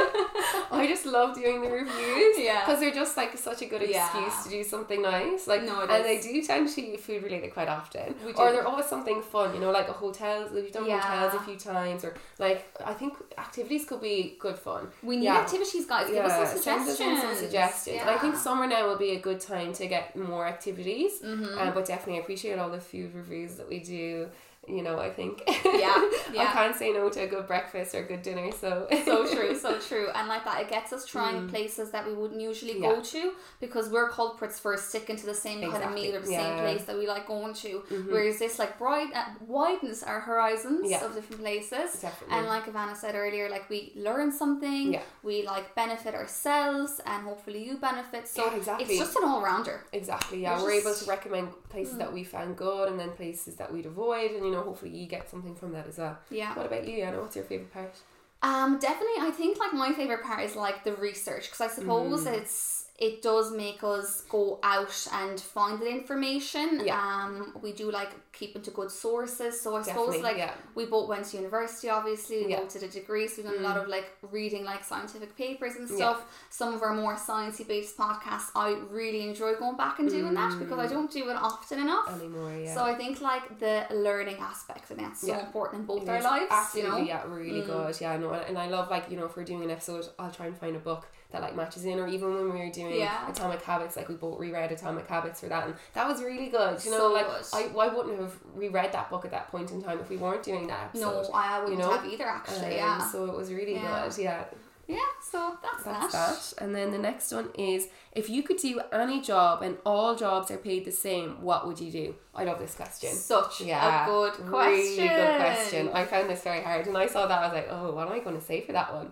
I 0.71 0.85
just 0.87 1.05
love 1.05 1.35
doing 1.35 1.61
the 1.61 1.69
reviews. 1.69 2.37
Yeah. 2.37 2.65
Because 2.65 2.79
they're 2.79 2.93
just 2.93 3.17
like 3.17 3.37
such 3.37 3.61
a 3.61 3.65
good 3.65 3.81
excuse 3.81 3.95
Yeah. 3.95 4.41
to 4.43 4.49
do 4.49 4.63
something 4.63 5.01
nice. 5.01 5.45
Like 5.47 5.63
No, 5.63 5.81
it 5.81 5.89
and 5.89 6.05
they 6.05 6.19
do 6.21 6.41
tend 6.41 6.69
to 6.69 6.75
be 6.81 6.95
food 6.97 7.23
related 7.23 7.53
quite 7.53 7.67
often. 7.67 8.15
We 8.25 8.31
Or 8.33 8.51
they're 8.51 8.67
always 8.67 8.85
something 8.85 9.21
fun, 9.21 9.53
you 9.53 9.59
know, 9.59 9.71
like 9.71 9.89
a 9.89 9.93
hotels 9.93 10.51
we've 10.51 10.71
done 10.71 10.85
Yeah. 10.85 11.01
hotels 11.01 11.33
a 11.41 11.43
few 11.45 11.57
times 11.57 12.05
or 12.05 12.13
like 12.37 12.65
I 12.85 12.93
think 12.93 13.13
activities 13.37 13.85
could 13.85 14.01
be 14.01 14.37
good 14.39 14.57
fun. 14.57 14.87
We 15.03 15.17
need 15.17 15.25
Yeah. 15.25 15.39
activities, 15.39 15.85
guys. 15.85 16.07
Give 16.07 16.15
yeah, 16.15 16.27
us 16.27 16.51
some 16.53 16.61
send 16.61 16.81
us 16.81 16.97
suggestions. 16.97 17.21
some 17.21 17.35
suggestions. 17.35 17.97
And 18.01 18.09
I 18.09 18.17
think 18.17 18.35
summer 18.37 18.67
now 18.67 18.87
will 18.87 18.97
be 18.97 19.11
a 19.11 19.19
good 19.19 19.41
time 19.41 19.73
to 19.73 19.87
get 19.87 20.15
more 20.15 20.45
activities. 20.47 21.21
Mhm. 21.21 21.57
Uh, 21.57 21.71
but 21.71 21.85
definitely 21.85 22.19
appreciate 22.21 22.57
all 22.57 22.69
the 22.69 22.79
food 22.79 23.13
reviews 23.13 23.55
that 23.55 23.67
we 23.67 23.79
do. 23.79 24.29
You 24.69 24.83
know, 24.83 25.00
I 25.00 25.10
think. 25.10 25.42
Yeah, 25.48 25.95
I 26.44 26.50
can't 26.54 26.75
say 26.75 26.92
no 26.92 27.10
to 27.10 27.19
a 27.21 27.27
good 27.27 27.48
breakfast 27.48 27.95
or 27.95 28.00
a 28.00 28.07
good 28.07 28.21
dinner. 28.21 28.51
So 28.51 28.88
so 29.06 29.16
true, 29.36 29.57
so 29.57 29.80
true. 29.80 30.07
And 30.16 30.27
like 30.27 30.44
that, 30.45 30.62
it 30.62 30.69
gets 30.69 30.94
us 30.94 31.06
trying 31.06 31.50
places 31.50 31.92
that 31.92 32.06
we 32.07 32.13
wouldn't 32.13 32.42
usually 32.42 32.69
Mm. 32.69 32.81
Yeah. 32.83 32.95
go 32.95 33.01
to 33.01 33.31
because 33.60 33.89
we're 33.89 34.10
culprits 34.10 34.60
for 34.60 34.77
sticking 34.77 35.16
to 35.18 35.25
the 35.25 35.33
same 35.33 35.60
kind 35.71 35.83
of 35.83 35.92
meal 35.94 36.16
or 36.16 36.21
the 36.21 36.31
yeah. 36.31 36.44
same 36.44 36.60
place 36.60 36.83
that 36.86 36.98
we 36.98 37.07
like 37.07 37.25
going 37.27 37.54
to. 37.56 37.71
Mhm. 37.89 38.12
Whereas 38.12 38.38
this 38.39 38.60
like 38.60 38.77
bright 38.77 39.10
uh, 39.16 39.25
widens 39.48 40.04
our 40.04 40.19
horizons 40.19 40.89
Yeah. 40.89 41.04
of 41.06 41.16
different 41.16 41.42
places. 41.42 42.00
Definitely. 42.01 42.38
And 42.38 42.48
like 42.48 42.66
Ivana 42.71 42.95
said 42.95 43.16
earlier, 43.16 43.50
like 43.50 43.69
we 43.69 43.92
learn 43.95 44.31
something, 44.31 44.94
Yeah. 44.94 45.01
we 45.24 45.36
like 45.45 45.74
benefit 45.75 46.13
ourselves, 46.16 47.01
and 47.06 47.24
hopefully 47.24 47.63
you 47.68 47.77
benefit. 47.77 48.27
So 48.27 48.45
Yeah, 48.45 48.56
exactly. 48.57 48.86
it's 48.86 49.00
just 49.04 49.16
an 49.18 49.24
all 49.30 49.42
rounder. 49.42 49.83
Exactly, 49.94 50.42
yeah. 50.44 50.57
We're 50.57 50.66
We're, 50.69 50.80
able 50.81 50.94
to 50.94 51.06
recommend 51.06 51.48
places 51.69 51.98
that 51.98 52.12
we 52.13 52.24
found 52.24 52.56
good 52.57 52.86
and 52.89 53.00
then 53.00 53.10
places 53.12 53.56
that 53.56 53.71
we'd 53.74 53.86
avoid, 53.88 54.31
and 54.31 54.45
you 54.45 54.51
know, 54.51 54.58
hopefully 54.63 54.91
you 54.91 55.07
get 55.07 55.29
something 55.29 55.56
from 55.56 55.71
that 55.73 55.88
as 55.88 55.97
well. 55.97 56.17
Yeah. 56.29 56.56
What 56.56 56.65
about 56.67 56.88
you, 56.88 57.03
Anna? 57.03 57.19
What's 57.21 57.35
your 57.35 57.45
favourite 57.45 57.73
part? 57.73 57.95
Um, 58.41 58.79
definitely, 58.79 59.21
I 59.21 59.31
think 59.31 59.59
like 59.59 59.73
my 59.73 59.91
favorite 59.94 60.23
part 60.23 60.41
is 60.44 60.56
like 60.56 60.83
the 60.85 60.94
research 60.94 61.44
because 61.51 61.61
I 61.61 61.67
suppose 61.67 62.25
Mm. 62.25 62.38
it's 62.38 62.78
it 63.01 63.21
does 63.21 63.53
make 63.53 63.81
us 63.81 64.23
go 64.29 64.59
out 64.61 65.07
and 65.13 65.39
find 65.39 65.79
the 65.79 65.87
information. 65.87 66.81
Yeah. 66.83 66.99
Um, 67.01 67.53
we 67.61 67.71
do 67.71 67.89
like 67.89 68.11
keep 68.33 68.57
into 68.57 68.71
good 68.71 68.91
sources. 68.91 69.61
So 69.61 69.75
I 69.77 69.83
Definitely, 69.83 70.17
suppose 70.17 70.23
like 70.23 70.37
yeah. 70.37 70.53
we 70.75 70.85
both 70.85 71.07
went 71.07 71.23
to 71.27 71.37
university. 71.37 71.89
Obviously, 71.89 72.43
we 72.45 72.51
Yeah. 72.51 72.57
Mm. 72.57 72.61
both 72.63 72.73
did 72.73 72.83
a 72.83 72.87
degree, 72.89 73.25
so 73.29 73.41
we've 73.41 73.51
done 73.51 73.63
a 73.63 73.67
lot 73.69 73.77
of 73.77 73.87
like 73.87 74.07
reading 74.31 74.65
like 74.65 74.83
scientific 74.83 75.37
papers 75.37 75.75
and 75.77 75.87
Yeah. 75.89 75.95
stuff. 75.95 76.25
Some 76.49 76.73
of 76.73 76.81
our 76.83 76.93
more 76.93 77.15
sciencey 77.15 77.65
based 77.65 77.97
podcasts, 77.97 78.49
I 78.53 78.71
really 78.91 79.21
enjoy 79.29 79.55
going 79.55 79.77
back 79.77 79.99
and 79.99 80.09
doing 80.09 80.33
that 80.33 80.59
because 80.59 80.77
I 80.77 80.87
don't 80.87 81.09
do 81.09 81.29
it 81.29 81.37
often 81.37 81.79
enough. 81.79 82.09
Anymore, 82.19 82.49
Mm. 82.49 82.65
yeah. 82.65 82.75
So 82.75 82.83
I 82.83 82.95
think 82.95 83.21
like 83.21 83.59
the 83.59 83.85
learning 83.91 84.39
aspect, 84.39 84.91
of 84.91 84.97
that's 84.97 85.21
so 85.21 85.27
Yeah. 85.27 85.45
important 85.45 85.79
in 85.81 85.85
both 85.85 86.03
It 86.03 86.09
our 86.09 86.21
lives. 86.21 86.47
Absolutely, 86.51 86.91
you 86.91 86.97
know. 86.99 87.03
yeah, 87.13 87.23
really 87.27 87.61
Mm. 87.61 87.68
good. 87.68 88.01
Yeah, 88.01 88.18
no, 88.18 88.31
and, 88.31 88.44
and 88.49 88.57
I 88.57 88.68
love 88.68 88.89
like 88.91 89.09
you 89.09 89.15
know 89.18 89.25
if 89.25 89.37
we're 89.37 89.45
doing 89.45 89.63
an 89.63 89.71
episode, 89.71 90.06
I'll 90.19 90.31
try 90.31 90.47
and 90.47 90.57
find 90.57 90.75
a 90.75 90.79
book 90.79 91.07
that 91.31 91.42
like 91.42 91.56
matches 91.56 91.86
in, 91.86 92.00
or 92.00 92.07
even 92.07 92.33
when 92.33 92.44
we 92.54 92.59
were 92.59 92.71
doing 92.71 92.95
Yeah. 93.00 93.30
Atomic 93.30 93.62
Habits, 93.62 93.95
like 93.95 94.09
we 94.09 94.16
both 94.16 94.40
reread 94.40 94.71
Atomic 94.71 95.07
Habits 95.07 95.40
for 95.42 95.48
that, 95.48 95.66
and 95.66 95.76
that 95.94 96.07
was 96.07 96.21
really 96.24 96.50
good. 96.50 96.83
You 96.83 96.92
know, 96.92 96.98
So 96.98 97.14
like 97.14 97.28
good. 97.28 97.45
I, 97.54 97.86
I 97.86 97.94
wouldn't 97.94 98.19
have 98.19 98.36
reread 98.56 98.92
that 98.94 99.09
book 99.09 99.26
at 99.26 99.31
that 99.31 99.50
point 99.50 99.71
in 99.71 99.81
time 99.81 100.00
if 100.00 100.09
we 100.09 100.18
weren't 100.18 100.44
doing 100.44 100.68
that 100.68 100.95
No. 100.95 101.30
I 101.33 101.59
wouldn't 101.59 101.78
you 101.78 101.83
know? 101.83 101.92
have 101.92 102.06
either 102.06 102.26
actually. 102.26 102.66
Um, 102.80 103.00
yeah. 103.00 103.12
So 103.12 103.26
it 103.26 103.36
was 103.36 103.52
really 103.54 103.74
Yeah. 103.76 104.07
good. 104.09 104.18
Yeah. 104.18 104.44
Yeah, 104.88 104.98
so 105.21 105.56
that's, 105.62 105.83
That's 105.83 106.14
that. 106.14 106.56
that. 106.57 106.64
And 106.64 106.74
then 106.74 106.90
the 106.90 106.98
next 106.98 107.31
one 107.31 107.50
is 107.56 107.90
if 108.14 108.28
you 108.28 108.42
could 108.42 108.57
do 108.57 108.81
any 108.92 109.21
job 109.21 109.62
and 109.62 109.78
all 109.86 110.16
jobs 110.16 110.50
are 110.50 110.57
paid 110.57 110.83
the 110.83 110.92
same, 110.92 111.44
what 111.44 111.68
would 111.68 111.80
you 111.80 111.92
do? 111.92 112.16
I 112.33 112.44
love 112.44 112.57
this 112.57 112.74
question. 112.74 113.14
Such 113.14 113.62
Yeah, 113.62 114.06
a 114.06 114.07
good 114.07 114.33
question. 114.48 114.50
Really 114.52 115.07
good 115.09 115.36
question. 115.38 115.90
I 115.94 116.06
found 116.06 116.28
this 116.28 116.42
very 116.42 116.64
hard. 116.64 116.88
And 116.88 116.98
I 116.98 117.06
saw 117.06 117.28
that, 117.28 117.38
I 117.38 117.45
was 117.45 117.54
like, 117.54 117.68
oh, 117.69 117.92
what 117.94 118.07
am 118.07 118.14
I 118.14 118.19
going 118.19 118.36
to 118.36 118.44
say 118.44 118.62
for 118.62 118.71
that 118.71 118.92
one? 118.92 119.12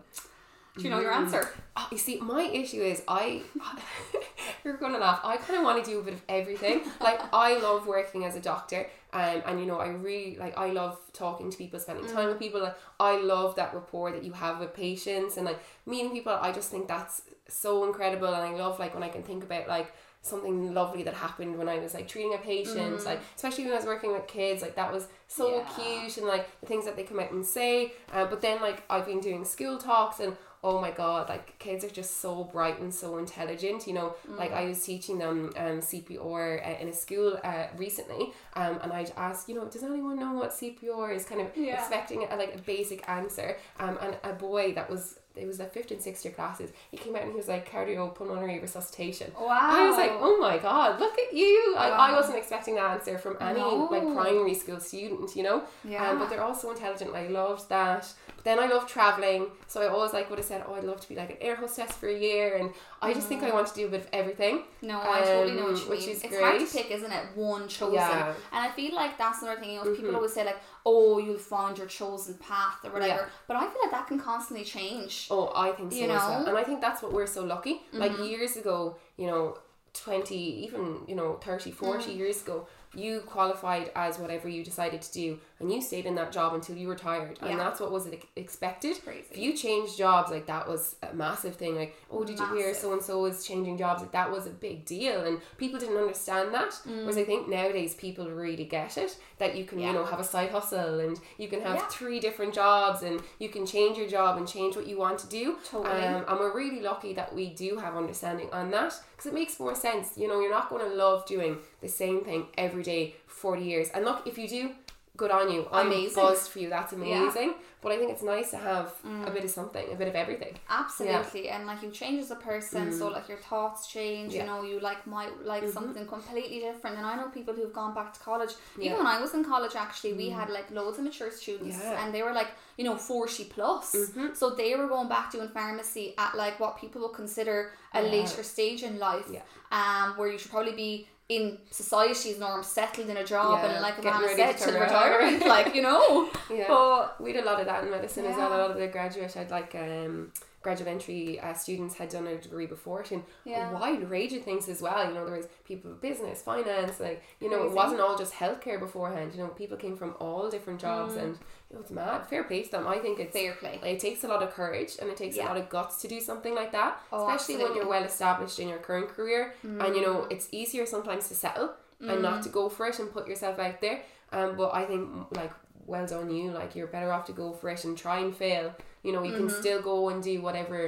Do 0.77 0.83
you 0.83 0.89
know 0.89 0.99
your 0.99 1.11
Mm. 1.11 1.21
answer? 1.21 1.49
Oh, 1.75 1.87
you 1.91 1.97
see, 1.97 2.19
my 2.19 2.43
issue 2.43 2.81
is 2.81 3.03
I. 3.07 3.41
you're 4.63 4.77
going 4.77 4.93
to 4.93 4.99
laugh. 4.99 5.19
I 5.23 5.37
kind 5.37 5.57
of 5.59 5.63
want 5.65 5.83
to 5.83 5.89
do 5.89 5.99
a 5.99 6.03
bit 6.03 6.13
of 6.13 6.21
everything. 6.29 6.81
Like 7.01 7.21
I 7.33 7.57
love 7.59 7.87
working 7.87 8.25
as 8.25 8.35
a 8.35 8.39
doctor, 8.39 8.87
um, 9.13 9.41
and 9.45 9.59
you 9.59 9.65
know 9.65 9.79
I 9.79 9.87
really 9.87 10.35
like 10.37 10.57
I 10.57 10.71
love 10.71 10.99
talking 11.13 11.49
to 11.51 11.57
people, 11.57 11.79
spending 11.79 12.05
time 12.07 12.27
with 12.27 12.39
people. 12.39 12.61
Like 12.61 12.75
I 12.99 13.17
love 13.21 13.55
that 13.55 13.73
rapport 13.73 14.11
that 14.11 14.23
you 14.23 14.33
have 14.33 14.59
with 14.59 14.73
patients, 14.73 15.37
and 15.37 15.45
like 15.45 15.59
meeting 15.85 16.11
people. 16.11 16.33
I 16.33 16.51
just 16.51 16.69
think 16.69 16.87
that's 16.87 17.21
so 17.47 17.85
incredible, 17.85 18.27
and 18.33 18.43
I 18.43 18.57
love 18.57 18.79
like 18.79 18.93
when 18.93 19.03
I 19.03 19.09
can 19.09 19.23
think 19.23 19.43
about 19.43 19.67
like 19.67 19.93
something 20.21 20.73
lovely 20.73 21.03
that 21.03 21.13
happened 21.13 21.57
when 21.57 21.69
I 21.69 21.77
was 21.79 21.93
like 21.93 22.07
treating 22.07 22.33
a 22.33 22.37
patient, 22.39 23.05
like 23.05 23.21
especially 23.35 23.63
when 23.63 23.73
I 23.73 23.77
was 23.77 23.85
working 23.85 24.11
with 24.11 24.27
kids, 24.27 24.61
like 24.61 24.75
that 24.75 24.91
was 24.91 25.07
so 25.27 25.59
Yeah. 25.59 25.63
cute 25.73 26.17
and 26.17 26.27
like 26.27 26.59
the 26.59 26.65
things 26.67 26.83
that 26.85 26.97
they 26.97 27.03
come 27.03 27.19
out 27.19 27.31
and 27.31 27.45
say. 27.45 27.93
Uh, 28.11 28.25
but 28.25 28.41
then 28.41 28.59
like 28.61 28.83
I've 28.89 29.05
been 29.05 29.21
doing 29.21 29.45
school 29.45 29.77
talks 29.77 30.19
and 30.19 30.35
oh 30.63 30.81
my 30.81 30.91
god, 30.91 31.29
like 31.29 31.57
kids 31.59 31.83
are 31.85 31.89
just 31.89 32.17
so 32.17 32.43
bright 32.43 32.79
and 32.79 32.93
so 32.93 33.17
intelligent. 33.17 33.87
You 33.87 33.93
know, 33.93 34.15
like 34.27 34.51
I 34.51 34.65
was 34.65 34.83
teaching 34.83 35.17
them 35.17 35.53
um, 35.57 35.79
CPR 35.81 36.65
uh, 36.65 36.81
in 36.81 36.89
a 36.89 36.93
school 36.93 37.39
uh, 37.43 37.67
recently, 37.77 38.33
um, 38.55 38.79
and 38.81 38.91
I'd 38.91 39.11
ask, 39.17 39.47
you 39.47 39.55
know, 39.55 39.65
does 39.65 39.83
anyone 39.83 40.17
know 40.19 40.33
what 40.33 40.51
CPR 40.51 41.15
is? 41.15 41.25
Kind 41.25 41.41
of 41.41 41.55
Yeah. 41.55 41.79
expecting 41.79 42.25
a, 42.29 42.35
like 42.35 42.55
a 42.55 42.59
basic 42.59 43.07
answer. 43.07 43.57
Um, 43.79 43.97
and 44.01 44.17
a 44.23 44.33
boy 44.33 44.73
that 44.73 44.89
was 44.89 45.19
it 45.37 45.47
was 45.47 45.59
like 45.59 45.73
fifth 45.73 45.91
and 45.91 46.01
sixth 46.01 46.25
year 46.25 46.33
classes. 46.33 46.71
He 46.91 46.97
came 46.97 47.15
out 47.15 47.21
and 47.23 47.31
he 47.31 47.37
was 47.37 47.47
like 47.47 47.69
cardiopulmonary 47.71 48.61
resuscitation. 48.61 49.31
Wow. 49.39 49.57
I 49.61 49.87
was 49.87 49.97
like, 49.97 50.11
oh 50.13 50.37
my 50.39 50.57
god, 50.57 50.99
look 50.99 51.17
at 51.17 51.33
you! 51.33 51.75
I, 51.77 51.89
I 51.89 52.11
wasn't 52.13 52.37
expecting 52.37 52.75
that 52.75 52.91
answer 52.91 53.17
from 53.17 53.37
any 53.41 53.61
like 53.61 54.03
primary 54.13 54.53
school 54.53 54.79
student, 54.79 55.35
you 55.35 55.43
know. 55.43 55.63
Yeah. 55.83 56.09
Um, 56.09 56.19
but 56.19 56.29
they're 56.29 56.43
all 56.43 56.55
so 56.55 56.71
intelligent. 56.71 57.13
I 57.15 57.27
loved 57.27 57.69
that. 57.69 58.11
But 58.35 58.43
then 58.43 58.59
I 58.59 58.67
love 58.67 58.87
traveling, 58.87 59.47
so 59.67 59.81
I 59.81 59.87
always 59.87 60.13
like 60.13 60.29
would 60.29 60.39
have 60.39 60.45
said, 60.47 60.63
oh, 60.67 60.75
I'd 60.75 60.83
love 60.83 61.01
to 61.01 61.09
be 61.09 61.15
like 61.15 61.31
an 61.31 61.37
air 61.41 61.55
hostess 61.55 61.91
for 61.93 62.07
a 62.07 62.17
year, 62.17 62.57
and 62.57 62.71
I 63.01 63.13
just 63.13 63.27
think 63.27 63.43
I 63.43 63.51
want 63.51 63.67
to 63.67 63.73
do 63.73 63.87
a 63.87 63.89
bit 63.89 64.01
of 64.01 64.07
everything. 64.13 64.63
No, 64.81 64.99
I 65.01 65.21
totally 65.21 65.55
know 65.55 65.63
what 65.63 65.75
Um, 65.75 65.81
you 65.83 65.89
which 65.89 65.99
mean. 66.01 66.09
is 66.09 66.23
it's 66.23 66.37
hard 66.39 66.59
to 66.59 66.65
pick, 66.65 66.91
isn't 66.91 67.11
it? 67.11 67.23
One 67.35 67.67
chosen. 67.67 67.95
Yeah. 67.95 68.33
And 68.51 68.61
I 68.67 68.69
feel 68.71 68.93
like 68.95 69.17
that's 69.17 69.41
another 69.41 69.59
thing, 69.59 69.71
you 69.71 69.75
know, 69.77 69.83
Mm-hmm. 69.85 69.95
people 70.01 70.15
always 70.15 70.33
say 70.33 70.43
like, 70.45 70.57
oh, 70.89 71.17
you'll 71.23 71.37
find 71.55 71.77
your 71.77 71.87
chosen 71.99 72.35
path 72.35 72.77
or 72.85 72.91
whatever. 72.95 73.23
Yeah. 73.23 73.29
But 73.47 73.57
I 73.57 73.63
feel 73.71 73.81
like 73.83 73.91
that 73.91 74.07
can 74.07 74.19
constantly 74.31 74.63
change. 74.77 75.27
Oh, 75.29 75.51
I 75.53 75.71
think 75.71 75.91
so 75.91 75.97
You 75.99 76.07
well. 76.07 76.15
know? 76.17 76.35
Mm-hmm. 76.37 76.49
And 76.49 76.57
I 76.57 76.63
think 76.67 76.79
that's 76.85 77.01
what 77.03 77.11
we're 77.11 77.27
so 77.37 77.43
lucky. 77.43 77.81
Like 77.91 78.13
years 78.19 78.55
ago, 78.61 78.77
you 79.17 79.27
know, 79.27 79.57
20, 79.93 80.35
even, 80.65 80.99
you 81.07 81.15
know, 81.15 81.29
30, 81.41 81.71
40 81.71 82.11
Mm. 82.11 82.17
years 82.17 82.41
ago, 82.43 82.67
you 82.95 83.19
qualified 83.35 83.91
as 83.95 84.17
whatever 84.17 84.47
you 84.47 84.63
decided 84.63 85.01
to 85.01 85.11
do 85.21 85.39
and 85.59 85.71
you 85.71 85.81
stayed 85.81 86.05
in 86.05 86.15
that 86.15 86.31
job 86.31 86.53
until 86.53 86.75
you 86.77 86.87
retired. 86.89 87.37
And 87.41 87.51
Yeah. 87.51 87.57
that's 87.57 87.79
what 87.79 87.91
was 87.91 88.07
ex- 88.07 88.25
expected. 88.35 89.03
Crazy. 89.03 89.25
If 89.31 89.37
you 89.37 89.53
changed 89.53 89.97
jobs, 89.97 90.29
like 90.31 90.45
that 90.45 90.67
was 90.67 90.95
a 91.01 91.13
massive 91.13 91.55
thing. 91.55 91.75
Like, 91.75 91.95
oh, 92.11 92.23
did 92.23 92.37
you 92.39 92.45
hear 92.55 92.73
so 92.73 92.93
and 92.93 93.01
so 93.01 93.25
is 93.25 93.45
changing 93.45 93.77
jobs? 93.77 94.01
Like 94.01 94.11
that 94.11 94.31
was 94.31 94.45
a 94.45 94.51
big 94.51 94.85
deal. 94.85 95.21
And 95.25 95.39
people 95.57 95.79
didn't 95.79 95.97
understand 95.97 96.53
that. 96.53 96.71
Mm. 96.87 97.01
Whereas 97.01 97.17
I 97.17 97.23
think 97.23 97.47
nowadays 97.47 97.95
people 97.95 98.29
really 98.29 98.65
get 98.65 98.97
it 98.97 99.17
that 99.39 99.55
you 99.55 99.65
can, 99.65 99.79
Yeah. 99.79 99.87
you 99.87 99.93
know, 99.93 100.05
have 100.05 100.19
a 100.19 100.23
side 100.23 100.51
hustle 100.51 100.99
and 100.99 101.19
you 101.37 101.47
can 101.47 101.61
have 101.61 101.75
Yeah. 101.77 101.87
three 101.87 102.19
different 102.19 102.53
jobs 102.53 103.01
and 103.03 103.21
you 103.39 103.49
can 103.49 103.65
change 103.65 103.97
your 103.97 104.07
job 104.07 104.37
and 104.37 104.47
change 104.47 104.75
what 104.75 104.85
you 104.87 104.97
want 104.97 105.17
to 105.19 105.27
do. 105.27 105.57
Totally. 105.69 105.89
Um, 106.05 106.23
and 106.27 106.39
we're 106.39 106.53
really 106.55 106.81
lucky 106.81 107.13
that 107.13 107.33
we 107.33 107.47
do 107.49 107.77
have 107.77 107.95
understanding 107.97 108.49
on 108.51 108.69
that 108.71 108.93
because 109.11 109.25
it 109.25 109.33
makes 109.33 109.59
more 109.59 109.73
sense. 109.75 110.11
You 110.17 110.27
know, 110.27 110.39
you're 110.39 110.51
not 110.51 110.69
going 110.69 110.87
to 110.87 110.95
love 110.95 111.25
doing 111.25 111.57
the 111.81 111.87
same 111.87 112.21
thing 112.23 112.47
every 112.57 112.83
day 112.83 113.15
40 113.25 113.63
years. 113.63 113.89
And 113.93 114.05
look, 114.05 114.25
if 114.27 114.37
you 114.37 114.47
do, 114.47 114.71
good 115.17 115.31
on 115.31 115.51
you. 115.51 115.67
I'm 115.71 115.87
Amazing. 115.87 116.23
buzzed 116.23 116.49
for 116.51 116.59
you. 116.59 116.69
That's 116.69 116.93
amazing. 116.93 117.55
But 117.81 117.91
I 117.93 117.97
think 117.97 118.11
it's 118.11 118.23
nice 118.23 118.49
to 118.51 118.57
have 118.57 118.87
Mm. 119.05 119.27
a 119.27 119.31
bit 119.31 119.43
of 119.43 119.51
something, 119.59 119.85
a 119.91 119.95
bit 119.95 120.07
of 120.07 120.15
everything. 120.15 120.53
Absolutely, 120.69 121.49
and 121.49 121.65
like 121.67 121.81
you 121.83 121.91
change 121.91 122.19
as 122.25 122.31
a 122.31 122.35
person, 122.51 122.91
so 122.99 123.07
like 123.17 123.27
your 123.29 123.37
thoughts 123.49 123.87
change. 123.87 124.31
Mm. 124.31 124.35
Yeah. 124.35 124.45
Mm-hmm. 124.45 124.55
You 124.55 124.61
know, 124.63 124.75
you 124.75 124.79
like 124.89 125.01
might 125.15 125.33
like 125.53 125.67
something 125.77 126.05
completely 126.15 126.59
different. 126.59 126.97
And 126.97 127.05
I 127.05 127.15
know 127.15 127.27
people 127.39 127.53
who've 127.53 127.73
gone 127.81 127.93
back 127.99 128.13
to 128.15 128.19
college. 128.19 128.53
Yeah. 128.55 128.81
Mm. 128.81 128.85
Even 128.85 128.97
when 128.99 129.07
I 129.15 129.19
was 129.21 129.33
in 129.33 129.43
college, 129.53 129.75
actually, 129.75 130.13
we 130.13 130.29
had 130.29 130.49
like 130.49 130.69
loads 130.71 130.97
of 130.97 131.03
mature 131.03 131.31
students, 131.31 131.77
Yeah. 131.81 131.99
and 132.03 132.13
they 132.13 132.23
were 132.23 132.33
like 132.41 132.51
you 132.77 132.83
know 132.87 132.95
forty 132.95 133.45
plus. 133.45 133.95
So 134.41 134.45
they 134.61 134.75
were 134.75 134.87
going 134.95 135.09
back 135.15 135.31
doing 135.31 135.49
pharmacy 135.49 136.13
at 136.17 136.31
like 136.35 136.59
what 136.59 136.77
people 136.77 137.01
would 137.03 137.13
consider 137.13 137.71
a 137.93 138.01
Yeah. 138.01 138.11
later 138.15 138.43
stage 138.43 138.81
in 138.83 138.93
life, 138.99 139.27
Yeah. 139.31 139.43
um, 139.71 140.17
where 140.17 140.29
you 140.31 140.37
should 140.37 140.51
probably 140.51 140.73
be. 140.87 141.07
In 141.29 141.57
society's 141.71 142.39
norm, 142.39 142.63
settled 142.63 143.09
in 143.09 143.17
a 143.17 143.23
job, 143.25 143.59
Yeah, 143.61 143.71
and 143.71 143.81
like 143.81 143.97
Amanda 143.99 144.27
ready 144.27 144.57
said, 144.57 144.71
to 144.71 144.79
retirement, 144.79 145.45
like 145.55 145.75
you 145.75 145.81
know. 145.81 146.29
Yeah. 146.49 146.65
But 146.69 147.19
we 147.19 147.33
did 147.33 147.43
a 147.43 147.45
lot 147.45 147.59
of 147.59 147.65
that 147.65 147.83
in 147.83 147.91
medicine 147.91 148.25
as 148.25 148.37
well. 148.37 148.47
A 148.47 148.57
lot 148.57 148.71
of 148.71 148.77
the 148.77 148.87
graduate, 148.87 149.35
I'd 149.35 149.51
like 149.51 149.75
um, 149.75 150.31
graduate 150.61 150.89
entry 150.89 151.39
uh, 151.39 151.53
students 151.53 151.95
had 151.95 152.09
done 152.09 152.27
a 152.27 152.35
degree 152.37 152.65
before 152.65 153.01
it 153.01 153.11
in 153.11 153.23
Yeah. 153.45 153.69
a 153.71 153.73
wide 153.73 154.09
range 154.09 154.33
of 154.33 154.43
things 154.43 154.67
as 154.67 154.81
well. 154.81 155.07
You 155.07 155.13
know, 155.13 155.25
there 155.25 155.37
was 155.37 155.47
people 155.65 155.91
with 155.91 156.01
business, 156.01 156.41
finance, 156.41 156.99
like 156.99 157.23
you 157.39 157.49
know, 157.49 157.63
it 157.65 157.71
wasn't 157.71 158.01
all 158.01 158.17
just 158.17 158.33
healthcare 158.33 158.79
beforehand. 158.79 159.31
You 159.33 159.43
know, 159.43 159.47
people 159.49 159.77
came 159.77 159.95
from 159.95 160.15
all 160.19 160.49
different 160.49 160.81
jobs, 160.81 161.13
Mm. 161.13 161.21
and 161.23 161.37
you 161.69 161.75
know, 161.75 161.81
it's 161.81 161.91
mad. 161.91 162.27
Fair 162.27 162.43
play 162.43 162.63
to 162.63 162.71
them. 162.71 162.87
I 162.87 162.97
think 162.99 163.19
it's 163.19 163.33
fair 163.33 163.53
play. 163.53 163.79
Like, 163.81 163.93
it 163.95 163.99
takes 163.99 164.23
a 164.23 164.27
lot 164.27 164.41
of 164.43 164.51
courage 164.51 164.97
and 164.99 165.09
it 165.09 165.17
takes 165.17 165.37
Yeah. 165.37 165.45
a 165.45 165.49
lot 165.49 165.57
of 165.57 165.69
guts 165.69 166.01
to 166.01 166.07
do 166.07 166.19
something 166.19 166.53
like 166.55 166.71
that, 166.71 166.99
Oh, 167.11 167.27
especially 167.29 167.63
when 167.63 167.75
you're 167.75 167.87
well 167.87 168.03
established 168.03 168.59
in 168.59 168.67
your 168.67 168.79
current 168.79 169.09
career. 169.09 169.53
And 169.63 169.95
you 169.95 170.01
Mm. 170.01 170.05
know, 170.05 170.27
it's 170.29 170.47
easier 170.51 170.85
sometimes 170.85 171.27
to 171.29 171.35
settle 171.35 171.69
and 172.01 172.21
not 172.21 172.43
to 172.43 172.49
go 172.49 172.67
for 172.69 172.87
it 172.87 172.99
and 172.99 173.11
put 173.11 173.27
yourself 173.27 173.57
out 173.59 173.79
there. 173.81 174.01
Um, 174.31 174.55
but 174.57 174.73
I 174.73 174.85
think 174.85 175.09
like 175.31 175.51
well 175.85 176.05
done 176.05 176.29
you. 176.29 176.51
Like 176.51 176.75
you're 176.75 176.87
better 176.87 177.11
off 177.13 177.25
to 177.27 177.31
go 177.31 177.53
for 177.53 177.69
it 177.69 177.85
and 177.85 177.97
try 177.97 178.19
and 178.19 178.35
fail. 178.35 178.73
You 179.07 179.13
know, 179.13 179.23
you 179.23 179.31
can 179.41 179.47
Mm-hmm. 179.47 179.61
still 179.61 179.81
go 179.81 180.09
and 180.11 180.21
do 180.31 180.35
whatever 180.47 180.79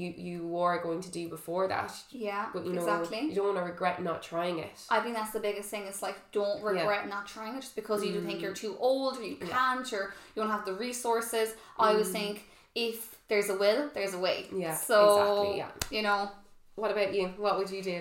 you 0.00 0.08
you 0.28 0.38
were 0.56 0.76
going 0.86 1.00
to 1.06 1.10
do 1.10 1.22
before 1.36 1.64
that. 1.74 1.90
Yeah, 2.10 2.42
But 2.54 2.62
you 2.66 2.72
know, 2.76 2.80
exactly. 2.86 3.20
you 3.28 3.34
don't 3.34 3.48
want 3.54 3.58
to 3.58 3.64
regret 3.72 3.96
not 4.02 4.18
trying 4.22 4.58
it. 4.66 4.76
I 4.96 4.98
think 5.00 5.14
that's 5.18 5.32
the 5.38 5.44
biggest 5.48 5.68
thing. 5.72 5.84
It's 5.90 6.02
like 6.06 6.16
don't 6.32 6.58
regret 6.62 7.02
not 7.08 7.24
trying 7.34 7.54
it 7.58 7.62
just 7.66 7.76
because 7.80 7.98
you 8.04 8.12
Mm. 8.12 8.26
think 8.26 8.36
you're 8.42 8.54
too 8.66 8.74
old 8.88 9.12
or 9.18 9.22
you 9.32 9.36
can't 9.36 9.88
or 9.98 10.04
you 10.34 10.42
don't 10.42 10.50
have 10.56 10.64
the 10.70 10.76
resources. 10.88 11.48
I 11.78 11.90
always 11.92 12.10
think 12.18 12.34
if 12.74 12.96
there's 13.28 13.48
a 13.54 13.56
will, 13.64 13.80
there's 13.96 14.14
a 14.20 14.22
way. 14.26 14.38
Mm. 14.52 14.60
Yeah, 14.64 14.74
So 14.90 14.96
exactly, 15.08 15.50
yeah. 15.62 15.70
you 15.96 16.02
know, 16.06 16.20
What 16.82 16.90
about 16.96 17.10
you? 17.18 17.24
What 17.44 17.54
would 17.58 17.70
you 17.76 17.82
do? 17.82 17.98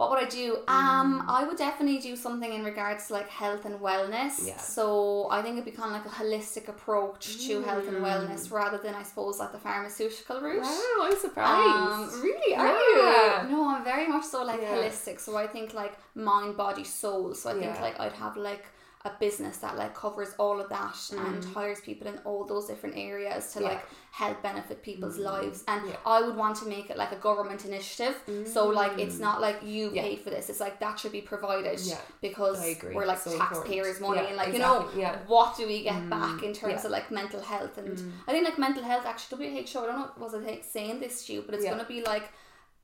What 0.00 0.08
would 0.10 0.22
I 0.26 0.30
do? 0.42 0.46
Mm. 0.66 0.70
Um, 0.80 1.24
I 1.28 1.40
would 1.46 1.58
definitely 1.58 1.98
do 1.98 2.16
something 2.16 2.50
in 2.58 2.62
regards 2.64 3.08
to 3.08 3.12
like 3.18 3.28
health 3.28 3.66
and 3.66 3.76
wellness. 3.88 4.34
Yeah. 4.46 4.56
So 4.56 5.28
I 5.30 5.42
think 5.42 5.52
it'd 5.56 5.66
be 5.72 5.76
kind 5.80 5.90
of 5.94 5.96
like 5.98 6.06
a 6.12 6.14
holistic 6.22 6.68
approach 6.74 7.24
to 7.46 7.52
health 7.68 7.86
and 7.86 7.98
Mm. 7.98 8.06
wellness 8.08 8.42
rather 8.50 8.78
than 8.84 8.94
I 8.94 9.02
suppose 9.02 9.38
like 9.42 9.52
the 9.52 9.58
pharmaceutical 9.68 10.40
route. 10.40 10.62
Wow, 10.62 11.04
I'm 11.06 11.18
surprised. 11.26 12.14
Um, 12.14 12.22
really? 12.22 12.54
Are 12.56 12.66
Yeah. 12.66 13.42
you? 13.42 13.50
No, 13.52 13.58
I'm 13.72 13.84
very 13.84 14.06
much 14.14 14.24
so 14.24 14.38
like 14.50 14.62
Yeah. 14.62 14.74
holistic. 14.74 15.20
So 15.20 15.36
I 15.36 15.46
think 15.54 15.74
like 15.82 15.94
mind, 16.14 16.56
body, 16.56 16.84
soul. 17.02 17.34
So 17.34 17.44
I 17.50 17.54
think 17.60 17.78
like 17.86 17.96
I'd 18.00 18.12
have 18.24 18.36
like 18.50 18.64
a 19.06 19.10
business 19.18 19.56
that 19.58 19.78
like 19.78 19.94
covers 19.94 20.34
all 20.38 20.60
of 20.60 20.68
that 20.68 20.94
and 21.16 21.42
hires 21.54 21.80
people 21.80 22.06
in 22.06 22.18
all 22.26 22.44
those 22.44 22.66
different 22.66 22.94
areas 22.98 23.50
to 23.52 23.58
Mm. 23.58 23.62
Yeah. 23.62 23.68
like 23.68 23.84
help 24.12 24.42
benefit 24.42 24.82
people's 24.82 25.16
lives. 25.16 25.64
And 25.68 25.88
Yeah. 25.88 25.96
I 26.04 26.20
would 26.20 26.36
want 26.36 26.56
to 26.58 26.66
make 26.66 26.90
it 26.90 26.98
like 26.98 27.10
a 27.12 27.16
government 27.16 27.64
initiative. 27.64 28.14
So 28.44 28.66
like 28.68 28.98
it's 28.98 29.18
not 29.18 29.40
like 29.40 29.58
you 29.62 29.88
Mm. 29.90 29.94
Yeah. 29.94 30.02
pay 30.02 30.16
for 30.16 30.28
this. 30.28 30.50
It's 30.50 30.60
like 30.60 30.80
that 30.80 30.98
should 31.00 31.12
be 31.12 31.22
provided 31.22 31.80
because 32.20 32.58
we're 32.94 33.06
like 33.06 33.20
So 33.20 33.38
taxpayers' 33.38 34.00
money 34.00 34.26
and 34.28 34.36
like 34.36 34.52
you 34.52 34.58
know. 34.58 34.76
Mm. 34.94 35.26
what 35.26 35.56
do 35.56 35.66
we 35.66 35.82
get 35.82 36.10
back 36.10 36.42
in 36.42 36.52
terms. 36.52 36.82
Mm. 36.82 36.84
of 36.84 36.90
like 36.90 37.10
mental 37.10 37.40
health 37.40 37.78
and 37.78 37.88
I 38.28 38.32
think 38.32 38.44
like 38.44 38.58
mental 38.58 38.82
health 38.82 39.06
actually 39.06 39.48
WHO 39.64 39.78
I 39.82 39.86
don't 39.86 39.98
know 40.00 40.10
was 40.18 40.34
I 40.34 40.60
saying 40.60 41.00
this 41.00 41.24
to 41.24 41.32
you 41.34 41.40
but 41.46 41.54
it's 41.54 41.64
going 41.64 41.78
to 41.78 41.90
be 41.96 42.02
like 42.02 42.26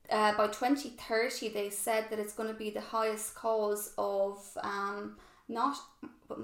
uh, 0.09 0.33
by 0.39 0.47
2030 0.47 1.49
they 1.49 1.69
said 1.69 2.05
that 2.09 2.17
it's 2.17 2.33
going 2.33 2.49
to 2.49 2.55
be 2.55 2.69
the 2.71 2.81
highest 2.81 3.35
cause 3.35 3.93
of 3.99 4.39
um 4.63 5.17
not 5.47 5.75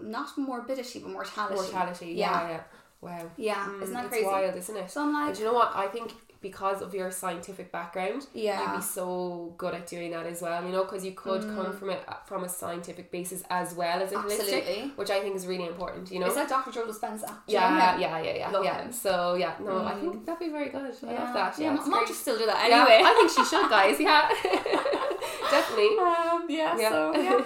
not 0.02 0.30
morbidity 0.38 1.00
but 1.00 1.12
mortality 1.12 1.56
Mortality. 1.56 2.12
Yeah, 2.14 2.50
yeah. 2.50 2.62
Wow. 3.02 3.30
yeah 3.36 3.66
Mm, 3.68 3.82
isn't 3.84 3.94
that 3.94 4.06
it's 4.06 4.14
crazy 4.14 4.26
wild, 4.26 4.56
isn't 4.56 4.78
it? 4.78 4.90
so 4.92 5.02
I'm 5.02 5.12
like 5.14 5.28
And 5.28 5.36
do 5.36 5.42
you 5.42 5.48
know 5.50 5.54
what? 5.54 5.72
I 5.76 5.88
think 5.88 6.14
because 6.40 6.82
of 6.82 6.94
your 6.94 7.10
scientific 7.10 7.72
background, 7.72 8.28
Yeah. 8.34 8.60
you'd 8.74 8.78
be 8.80 8.84
so 8.84 9.54
good 9.58 9.74
at 9.74 9.88
doing 9.88 10.12
that 10.12 10.26
as 10.26 10.42
well. 10.42 10.62
You 10.66 10.72
know, 10.74 10.84
because 10.84 11.06
you 11.06 11.14
could 11.14 11.42
come 11.42 11.72
from 11.72 11.90
it 11.90 12.02
from 12.26 12.44
a 12.44 12.50
scientific 12.50 13.12
basis 13.12 13.44
as 13.50 13.74
well 13.74 14.02
as 14.02 14.12
a 14.12 14.16
Mm. 14.16 14.24
Absolutely. 14.26 14.62
holistic, 14.62 14.98
which 14.98 15.10
I 15.10 15.20
think 15.22 15.36
is 15.38 15.48
really 15.48 15.68
important. 15.68 16.12
You 16.12 16.20
know. 16.20 16.28
is 16.28 16.36
that 16.36 16.50
Dr. 16.50 16.72
Joe 16.72 16.86
Dispenza 16.86 17.30
yeah, 17.48 17.98
yeah, 17.98 18.20
yeah, 18.22 18.34
yeah, 18.42 18.50
Love 18.52 18.66
yeah. 18.66 18.82
him. 18.82 18.92
So 18.92 19.36
yeah, 19.36 19.54
no, 19.60 19.86
I 19.86 19.96
think 20.00 20.26
that'd 20.26 20.40
be 20.40 20.50
very 20.50 20.68
good. 20.70 20.82
I 21.08 21.14
love 21.14 21.34
that. 21.34 21.58
yeah, 21.60 21.66
Yeah, 21.66 21.72
I 21.72 21.76
it's 21.76 21.88
might 21.88 22.08
just 22.08 22.22
still 22.22 22.38
do 22.38 22.46
that 22.46 22.68
Yeah, 22.70 22.76
anyway 22.88 23.02
I 23.06 23.14
think 23.18 23.30
she 23.36 23.44
should, 23.46 23.70
guys. 23.70 23.98
Yeah, 24.00 24.30
definitely. 25.56 25.98
Um, 26.00 26.46
yeah, 26.50 26.78
Yeah. 26.78 26.90
so 26.92 27.00
yeah. 27.16 27.40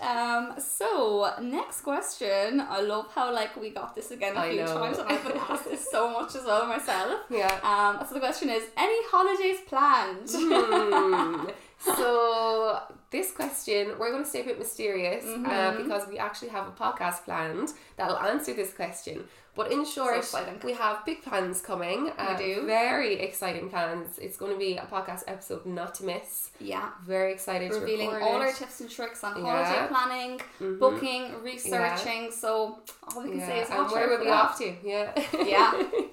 Um, 0.10 0.54
so 0.58 1.30
next 1.40 1.80
question. 1.82 2.60
I 2.60 2.80
love 2.80 3.06
how 3.14 3.32
like 3.32 3.52
we 3.56 3.70
got 3.70 3.94
this 3.94 4.10
again 4.10 4.36
a 4.36 4.40
I 4.40 4.50
few 4.50 4.60
know. 4.64 4.74
times, 4.80 4.98
and 4.98 5.08
I've 5.08 5.24
been 5.26 5.36
asked 5.50 5.64
this 5.64 5.84
so 5.90 6.10
much 6.10 6.34
as 6.34 6.44
well 6.44 6.66
myself. 6.66 7.20
Yeah. 7.30 7.52
Um, 7.62 8.04
so 8.06 8.14
the 8.14 8.20
question 8.20 8.48
is, 8.50 8.62
any 8.76 8.98
holidays 9.12 9.60
planned? 9.70 10.28
Hmm. 10.30 11.50
So 11.98 12.80
this 13.10 13.32
question, 13.32 13.92
we're 13.98 14.10
going 14.10 14.22
to 14.24 14.28
stay 14.28 14.40
a 14.40 14.44
bit 14.44 14.58
mysterious 14.58 15.24
uh, 15.24 15.36
Mm-hmm. 15.36 15.82
because 15.82 16.08
we 16.08 16.16
actually 16.18 16.48
have 16.48 16.66
a 16.66 16.70
podcast 16.70 17.24
planned 17.24 17.68
that'll 17.96 18.16
answer 18.18 18.54
this 18.54 18.72
question. 18.72 19.24
But 19.56 19.70
in 19.70 19.84
short, 19.84 20.16
exciting. 20.16 20.60
we 20.64 20.72
have 20.72 21.04
big 21.06 21.22
plans 21.22 21.60
coming. 21.60 22.10
Uh, 22.18 22.36
do. 22.36 22.64
Very 22.66 23.14
exciting 23.20 23.68
plans. 23.70 24.18
It's 24.18 24.36
going 24.36 24.50
to 24.52 24.58
be 24.58 24.76
a 24.76 24.82
podcast 24.82 25.22
episode 25.28 25.64
not 25.64 25.94
to 25.96 26.04
miss. 26.04 26.50
yeah. 26.58 26.88
Very 27.06 27.32
excited 27.32 27.70
Revealing 27.72 28.08
all 28.10 28.34
our 28.42 28.52
tips 28.52 28.80
and 28.80 28.90
tricks 28.90 29.22
on 29.22 29.44
Yeah. 29.44 29.64
holiday 29.64 29.86
planning, 29.88 30.40
Mhm. 30.60 30.78
booking, 30.80 31.40
researching. 31.42 32.32
So 32.32 32.80
all 33.14 33.22
we 33.22 33.30
can 33.30 33.40
say 33.40 33.60
is 33.62 33.70
and 33.70 33.88
where 33.92 34.08
for 34.18 34.24
we 34.24 34.30
off 34.30 34.58
to? 34.58 34.74
Yeah. 34.82 35.12
Yeah, 35.54 35.72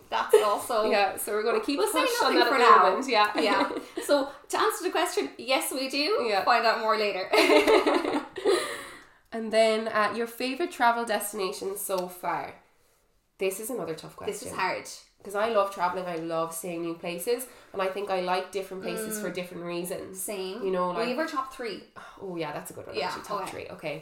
that's 0.10 0.36
also 0.43 0.86
yeah, 0.95 1.17
so 1.17 1.31
we're 1.31 1.41
going 1.43 1.60
to 1.60 1.65
keep 1.65 1.79
We'll 1.79 1.91
push 1.91 2.10
on 2.24 2.36
that 2.36 2.48
for 2.48 2.57
now. 2.60 2.77
moment. 2.89 3.10
Yeah. 3.10 3.31
yeah. 3.39 3.69
So 4.05 4.29
to 4.50 4.60
answer 4.60 4.83
the 4.83 4.91
question, 4.91 5.29
yes, 5.39 5.71
we 5.71 5.89
do. 5.89 6.25
Yeah. 6.27 6.43
Find 6.43 6.63
out 6.65 6.79
more 6.81 6.95
later. 6.98 7.27
And 9.33 9.51
then 9.51 9.88
uh, 9.88 10.13
your 10.13 10.27
favorite 10.27 10.71
travel 10.71 11.05
destination 11.05 11.77
so 11.77 12.07
far. 12.10 12.55
This 13.43 13.60
is 13.60 13.69
another 13.75 13.95
tough 13.95 14.15
question. 14.15 14.33
This 14.33 14.43
is 14.43 14.51
hard. 14.63 14.88
because 15.17 15.36
I 15.36 15.48
love 15.57 15.69
traveling. 15.77 16.05
I 16.15 16.17
love 16.36 16.50
seeing 16.62 16.81
new 16.88 16.95
places, 17.03 17.41
and 17.74 17.79
I 17.81 17.88
think 17.95 18.10
I 18.17 18.19
like 18.33 18.45
different 18.51 18.81
places 18.88 19.17
Mm. 19.17 19.21
for 19.21 19.29
different 19.39 19.63
reasons. 19.75 20.19
Same. 20.33 20.63
You 20.65 20.71
know, 20.75 20.86
Well, 20.89 21.00
like 21.00 21.10
you 21.10 21.15
have 21.17 21.25
our 21.27 21.31
top 21.38 21.48
three. 21.57 21.77
oh 22.24 22.36
yeah, 22.41 22.51
that's 22.55 22.69
a 22.71 22.75
good 22.77 22.88
one. 22.88 22.95
Yeah, 22.95 23.07
actually, 23.07 23.24
top 23.31 23.41
okay. 23.41 23.51
three. 23.51 23.67
Okay, 23.77 23.95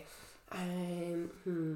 um, 0.59 1.21
hmm. 1.45 1.73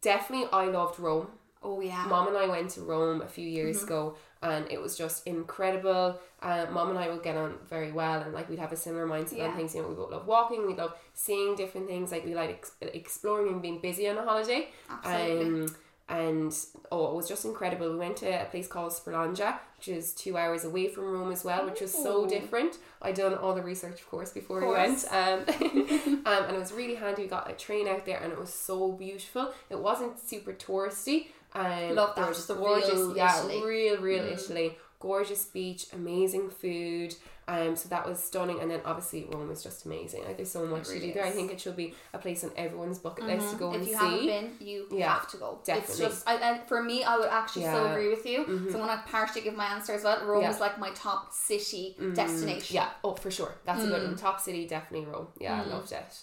definitely 0.00 0.48
I 0.52 0.64
loved 0.66 0.98
Rome. 1.00 1.28
Oh 1.62 1.80
yeah. 1.80 2.04
Mom 2.06 2.28
and 2.28 2.36
I 2.36 2.46
went 2.46 2.68
to 2.76 2.82
Rome 2.82 3.22
a 3.22 3.28
few 3.36 3.48
years 3.48 3.76
Mm-hmm. 3.78 3.86
ago, 3.86 4.16
and 4.42 4.62
it 4.70 4.80
was 4.80 4.96
just 5.02 5.26
incredible. 5.26 6.18
Uh, 6.42 6.66
Mom 6.70 6.90
and 6.90 6.98
I 6.98 7.08
would 7.08 7.22
get 7.22 7.36
on 7.36 7.50
very 7.74 7.90
well, 8.00 8.20
and 8.22 8.32
like 8.34 8.48
we'd 8.50 8.58
have 8.58 8.72
a 8.72 8.76
similar 8.76 9.06
mindset 9.06 9.38
Yeah. 9.38 9.48
on 9.48 9.56
things. 9.56 9.74
You 9.74 9.82
know, 9.82 9.88
we 9.88 9.94
both 9.94 10.10
love 10.10 10.26
walking, 10.26 10.66
we 10.66 10.74
love 10.74 10.92
seeing 11.14 11.56
different 11.56 11.86
things. 11.86 12.12
Like 12.12 12.24
we 12.24 12.34
like 12.34 12.50
ex- 12.50 12.72
exploring 12.82 13.48
and 13.52 13.62
being 13.62 13.80
busy 13.80 14.08
on 14.10 14.18
a 14.18 14.24
holiday. 14.30 14.68
Absolutely. 14.90 15.46
Um, 15.62 15.76
and 16.08 16.54
oh, 16.92 17.06
it 17.10 17.14
was 17.14 17.28
just 17.28 17.44
incredible. 17.44 17.90
We 17.90 17.96
went 17.96 18.18
to 18.18 18.26
a 18.42 18.44
place 18.46 18.66
called 18.66 18.92
Sperlonga, 18.92 19.58
which 19.78 19.88
is 19.88 20.12
two 20.12 20.36
hours 20.36 20.64
away 20.64 20.88
from 20.88 21.04
Rome 21.04 21.32
as 21.32 21.44
well, 21.44 21.64
which 21.66 21.80
was 21.80 21.92
so 21.92 22.26
different. 22.26 22.76
I 23.00 23.12
done 23.12 23.34
all 23.34 23.54
the 23.54 23.62
research, 23.62 24.00
of 24.00 24.10
course, 24.10 24.30
before 24.30 24.60
we 24.60 24.66
Course. 24.66 25.06
went. 25.10 25.12
Um, 25.12 25.44
um, 26.26 26.44
and 26.44 26.56
it 26.56 26.58
was 26.60 26.72
really 26.72 26.94
handy. 26.96 27.22
We 27.22 27.28
got 27.28 27.50
a 27.50 27.54
train 27.54 27.88
out 27.88 28.04
there, 28.04 28.18
and 28.22 28.32
it 28.32 28.38
was 28.38 28.52
so 28.52 28.92
beautiful. 28.92 29.52
It 29.70 29.78
wasn't 29.78 30.18
super 30.20 30.52
touristy. 30.52 31.28
Um, 31.54 31.94
Love 31.94 32.16
that, 32.16 32.28
just 32.28 32.48
the 32.48 32.54
gorgeous, 32.54 32.90
real 32.94 33.16
yeah, 33.16 33.38
Italy. 33.38 33.62
real, 33.64 33.96
real 33.98 34.24
Mm. 34.24 34.32
Italy. 34.32 34.78
Gorgeous 35.00 35.44
beach, 35.44 35.86
amazing 35.92 36.50
food. 36.50 37.14
Um, 37.46 37.76
so 37.76 37.88
that 37.90 38.08
was 38.08 38.18
stunning, 38.22 38.60
and 38.60 38.70
then 38.70 38.80
obviously 38.86 39.26
Rome 39.30 39.48
was 39.48 39.62
just 39.62 39.84
amazing. 39.84 40.24
Like 40.24 40.36
there's 40.38 40.50
so 40.50 40.64
much 40.66 40.88
to 40.88 40.98
do 41.00 41.12
there. 41.12 41.24
I 41.26 41.30
think 41.30 41.52
it 41.52 41.60
should 41.60 41.76
be 41.76 41.94
a 42.14 42.18
place 42.18 42.42
on 42.42 42.50
everyone's 42.56 42.98
bucket 42.98 43.26
list 43.26 43.50
to 43.50 43.56
Mhm. 43.56 43.58
go 43.58 43.70
if 43.70 43.76
and 43.76 43.84
see. 43.84 43.92
If 43.92 44.00
you 44.00 44.06
haven't 44.32 44.58
been, 44.58 44.66
you 44.66 44.86
Yeah, 44.90 45.12
have 45.12 45.28
to 45.32 45.36
go. 45.36 45.58
Definitely. 45.64 46.06
It's 46.06 46.14
just, 46.14 46.28
I, 46.28 46.36
I, 46.36 46.58
for 46.66 46.82
me, 46.82 47.04
I 47.04 47.18
would 47.18 47.28
actually 47.28 47.64
so 47.64 47.90
agree 47.90 48.08
with 48.08 48.24
you. 48.24 48.44
Mhm. 48.46 48.72
So 48.72 48.80
I'm 48.80 48.86
gonna 48.86 49.02
partially 49.06 49.42
give 49.42 49.54
my 49.54 49.66
answer 49.66 49.92
as 49.92 50.04
well. 50.04 50.24
Rome 50.24 50.42
Yeah. 50.42 50.50
is 50.50 50.60
like 50.60 50.78
my 50.78 50.90
top 50.90 51.32
city 51.34 51.96
Mm, 52.00 52.14
destination. 52.14 52.76
Yeah, 52.76 52.88
oh 53.04 53.14
for 53.14 53.30
sure. 53.30 53.54
That's 53.66 53.84
a 53.84 53.88
good 53.88 54.02
Mm. 54.02 54.06
one. 54.06 54.16
Top 54.16 54.40
city, 54.40 54.66
definitely 54.66 55.06
Rome. 55.06 55.28
Yeah, 55.38 55.60
I 55.60 55.64
Mm. 55.64 55.70
loved 55.70 55.92
it. 55.92 56.22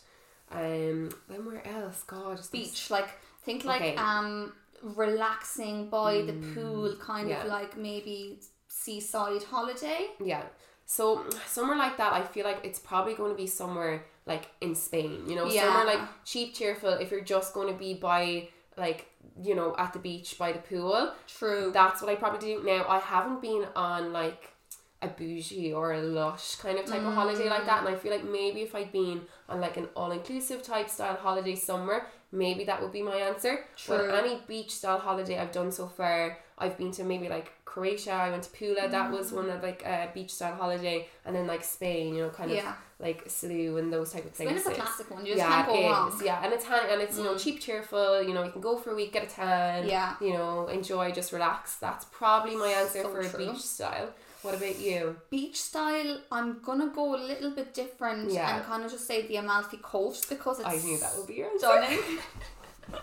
Um, 0.51 1.09
then 1.29 1.45
where 1.45 1.65
else? 1.67 2.03
God, 2.03 2.39
Beach, 2.51 2.89
like 2.89 3.09
think 3.43 3.63
like 3.63 3.81
Okay. 3.81 3.95
um 3.95 4.53
relaxing 4.81 5.89
by 5.89 6.23
the 6.23 6.33
Mm, 6.33 6.53
pool, 6.53 6.95
kind 6.99 7.29
yeah. 7.29 7.41
of 7.43 7.47
like 7.47 7.77
maybe 7.77 8.41
seaside 8.67 9.43
holiday. 9.43 10.09
Yeah. 10.19 10.43
So 10.91 11.23
somewhere 11.47 11.77
like 11.77 11.95
that, 11.99 12.11
I 12.11 12.21
feel 12.21 12.43
like 12.43 12.65
it's 12.65 12.77
probably 12.77 13.13
going 13.13 13.31
to 13.31 13.37
be 13.37 13.47
somewhere 13.47 14.03
like 14.25 14.47
in 14.59 14.75
Spain. 14.75 15.23
You 15.25 15.35
know, 15.37 15.45
Yeah. 15.45 15.63
somewhere 15.63 15.85
like 15.85 16.05
cheap, 16.25 16.53
cheerful. 16.53 16.89
If 16.89 17.11
you're 17.11 17.29
just 17.35 17.53
going 17.53 17.69
to 17.71 17.79
be 17.79 17.93
by 17.93 18.49
like 18.75 19.05
you 19.41 19.55
know 19.55 19.73
at 19.77 19.93
the 19.93 19.99
beach 19.99 20.37
by 20.37 20.51
the 20.51 20.59
pool, 20.59 21.13
True. 21.27 21.71
that's 21.71 22.01
what 22.01 22.11
I 22.11 22.15
probably 22.15 22.39
do. 22.39 22.61
Now 22.65 22.85
I 22.89 22.99
haven't 22.99 23.41
been 23.41 23.65
on 23.73 24.11
like 24.11 24.49
a 25.01 25.07
bougie 25.07 25.71
or 25.71 25.93
a 25.93 26.01
lush 26.01 26.57
kind 26.57 26.77
of 26.77 26.85
type 26.85 27.03
of 27.03 27.13
holiday 27.13 27.47
like 27.49 27.63
mm. 27.63 27.67
that, 27.67 27.85
and 27.85 27.95
I 27.95 27.97
feel 27.97 28.11
like 28.11 28.25
maybe 28.25 28.59
if 28.61 28.75
I'd 28.75 28.91
been 28.91 29.21
on 29.47 29.61
like 29.61 29.77
an 29.77 29.87
all 29.95 30.11
inclusive 30.11 30.61
type 30.61 30.89
style 30.89 31.15
holiday 31.15 31.55
somewhere, 31.55 32.07
maybe 32.31 32.63
that 32.65 32.81
would 32.81 32.91
be 32.91 33.01
my 33.01 33.15
answer. 33.15 33.65
True. 33.75 33.97
But 33.97 34.23
any 34.23 34.41
beach 34.47 34.71
style 34.71 34.99
holiday 34.99 35.37
I've 35.39 35.51
done 35.51 35.71
so 35.71 35.87
far, 35.87 36.37
I've 36.57 36.77
been 36.77 36.91
to 36.93 37.03
maybe 37.03 37.27
like 37.29 37.51
Croatia. 37.65 38.11
I 38.13 38.29
went 38.29 38.43
to 38.43 38.49
Pula. 38.51 38.89
That 38.91 39.11
was 39.11 39.31
one 39.31 39.49
of 39.49 39.63
like 39.63 39.83
a 39.85 40.09
beach 40.13 40.31
style 40.33 40.55
holiday, 40.55 41.07
and 41.25 41.35
then 41.35 41.47
like 41.47 41.63
Spain. 41.63 42.15
You 42.15 42.23
know, 42.23 42.29
kind 42.29 42.51
of 42.51 42.63
like 42.99 43.25
Salou 43.27 43.79
and 43.79 43.91
those 43.91 44.11
type 44.13 44.25
of 44.25 44.35
Spain 44.35 44.49
places. 44.49 44.67
is 44.67 44.71
a 44.73 44.75
classic 44.75 45.09
one. 45.09 45.25
You 45.25 45.33
just 45.35 45.39
yeah, 45.39 45.63
can't 45.63 45.67
go 45.67 45.75
it 45.79 45.89
wrong. 45.89 46.13
is. 46.13 46.21
Yeah, 46.21 46.43
and 46.43 46.53
it's 46.53 46.65
handy, 46.65 46.93
and 46.93 47.01
it's 47.01 47.17
you 47.17 47.23
know 47.23 47.33
Mm. 47.35 47.43
cheap, 47.43 47.59
cheerful. 47.59 48.21
You 48.21 48.33
know, 48.33 48.43
you 48.43 48.51
can 48.51 48.61
go 48.61 48.77
for 48.77 48.91
a 48.91 48.95
week, 48.95 49.13
get 49.13 49.23
a 49.23 49.27
tan. 49.27 49.87
Yeah. 49.87 50.15
You 50.21 50.33
know, 50.33 50.67
enjoy, 50.67 51.11
just 51.11 51.31
relax. 51.33 51.75
That's 51.77 52.05
probably 52.05 52.55
my 52.55 52.67
answer 52.67 53.01
So 53.03 53.09
for 53.09 53.21
a 53.21 53.37
beach 53.37 53.61
style. 53.61 54.09
What 54.41 54.55
about 54.55 54.79
you? 54.79 55.17
Beach 55.29 55.61
style, 55.61 56.19
I'm 56.31 56.61
gonna 56.63 56.87
go 56.87 57.15
a 57.15 57.21
little 57.31 57.51
bit 57.51 57.73
different 57.73 58.31
Yeah. 58.31 58.55
and 58.55 58.65
kind 58.65 58.83
of 58.83 58.91
just 58.91 59.05
say 59.05 59.27
the 59.27 59.35
Amalfi 59.37 59.77
Coast 59.77 60.29
because 60.29 60.59
it's 60.59 60.67
I 60.67 60.77
knew 60.77 60.97
that 60.97 61.15
would 61.17 61.27
be 61.27 61.35
your 61.35 61.49
stunning. 61.59 61.99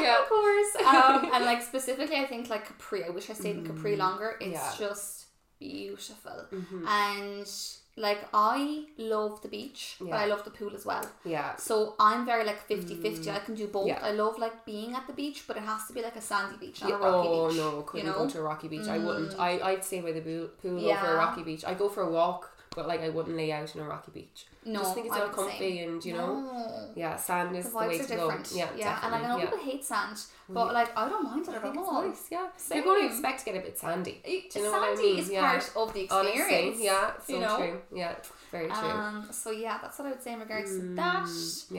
yeah. 0.00 0.22
of 0.22 0.28
course. 0.28 0.76
Um, 0.86 1.30
and 1.34 1.44
like 1.44 1.62
specifically, 1.62 2.16
I 2.16 2.26
think 2.26 2.48
like 2.50 2.66
Capri. 2.66 3.04
I 3.04 3.10
wish 3.10 3.30
I 3.30 3.34
stayed 3.34 3.56
in 3.56 3.66
Capri 3.66 3.96
longer. 3.96 4.36
It's 4.40 4.48
Mm. 4.48 4.52
yeah. 4.52 4.74
just 4.78 5.26
beautiful, 5.58 6.46
Mhm. 6.52 6.86
and 6.88 7.46
like 7.96 8.26
I 8.32 8.84
love 8.96 9.42
the 9.42 9.48
beach, 9.48 9.96
but 10.00 10.14
I 10.14 10.24
love 10.24 10.44
the 10.44 10.50
pool 10.50 10.74
as 10.74 10.86
well. 10.86 11.04
Yeah. 11.24 11.56
So 11.56 11.94
I'm 12.00 12.24
very 12.24 12.44
like 12.44 12.66
50-50. 12.66 13.28
I 13.28 13.38
can 13.40 13.54
do 13.54 13.66
both. 13.66 13.84
Mm. 13.84 13.88
Yeah. 13.88 14.00
I 14.02 14.12
love 14.12 14.38
like 14.38 14.64
being 14.64 14.94
at 14.94 15.06
the 15.06 15.12
beach, 15.12 15.44
but 15.46 15.56
it 15.58 15.62
has 15.62 15.86
to 15.88 15.92
be 15.92 16.00
like 16.02 16.16
a 16.16 16.20
sandy 16.20 16.56
beach, 16.56 16.82
not 16.82 16.92
a 16.92 16.96
rocky 16.96 17.28
oh 17.28 17.48
beach. 17.48 17.56
no, 17.58 17.82
couldn't 17.82 18.06
know? 18.06 18.14
go 18.14 18.28
to 18.28 18.38
a 18.38 18.42
rocky 18.42 18.68
beach. 18.68 18.88
I 18.88 18.98
wouldn't. 18.98 19.32
Mm. 19.32 19.40
I 19.40 19.60
I'd 19.60 19.84
stay 19.84 20.00
by 20.00 20.12
the 20.12 20.22
pool, 20.22 20.48
pool 20.62 20.90
over 20.90 21.14
a 21.14 21.16
rocky 21.16 21.42
beach. 21.42 21.64
I 21.64 21.74
go 21.74 21.88
for 21.88 22.02
a 22.02 22.10
walk, 22.10 22.50
but 22.74 22.86
like 22.88 23.00
I 23.00 23.08
wouldn't 23.08 23.36
lay 23.36 23.52
out 23.52 23.74
in 23.74 23.80
a 23.80 23.84
rocky 23.84 24.10
beach. 24.12 24.46
No, 24.64 24.80
Just 24.80 24.94
think 24.94 25.06
it's 25.06 25.16
all 25.16 25.26
the 25.28 25.34
same. 25.36 25.44
comfy 25.48 25.78
and 25.80 26.04
you 26.04 26.14
know. 26.14 26.34
No. 26.40 26.88
Yeah, 26.94 27.16
sand 27.16 27.54
The 27.54 27.58
is 27.58 27.66
the, 27.70 27.78
vibes 27.78 27.88
way 27.88 27.98
to 27.98 28.16
go. 28.16 28.28
Yeah, 28.54 28.68
yeah. 28.76 28.98
And 29.02 29.12
like, 29.12 29.22
I 29.24 29.28
know 29.28 29.38
definitely, 29.38 29.58
people 29.58 29.72
hate 29.72 29.84
sand, 29.84 30.16
but 30.48 30.66
Yeah. 30.66 30.72
like 30.72 30.90
I 30.96 31.08
don't 31.08 31.24
mind 31.24 31.48
it 31.48 31.50
I 31.50 31.56
at 31.56 31.62
think 31.62 31.76
it's 31.76 31.88
all. 31.88 32.02
nice, 32.08 32.24
yeah. 32.30 32.46
Same. 32.56 32.76
You're 32.76 32.84
going 32.84 33.00
to 33.02 33.06
expect 33.12 33.38
to 33.40 33.44
get 33.46 33.56
a 33.56 33.60
bit 33.60 33.76
sandy. 33.78 34.20
It, 34.24 34.54
you 34.54 34.62
know 34.62 34.70
what 34.72 34.82
I 34.82 34.94
sandy 34.94 35.10
mean? 35.10 35.18
is 35.18 35.30
Yeah. 35.30 35.50
part 35.50 35.72
of 35.76 35.92
the 35.94 36.00
experience. 36.02 36.40
Honestly, 36.46 36.84
yeah, 36.84 37.10
so 37.26 37.32
you 37.32 37.40
know? 37.40 37.56
true. 37.56 37.80
Yeah, 38.02 38.14
very 38.52 38.68
true. 38.68 38.88
Um, 38.88 39.28
so 39.32 39.50
yeah, 39.50 39.78
that's 39.82 39.98
what 39.98 40.06
I 40.06 40.10
would 40.12 40.22
say 40.22 40.32
in 40.34 40.40
regards 40.40 40.70
to 40.76 40.82
Mm, 40.82 40.96
that. 41.02 41.28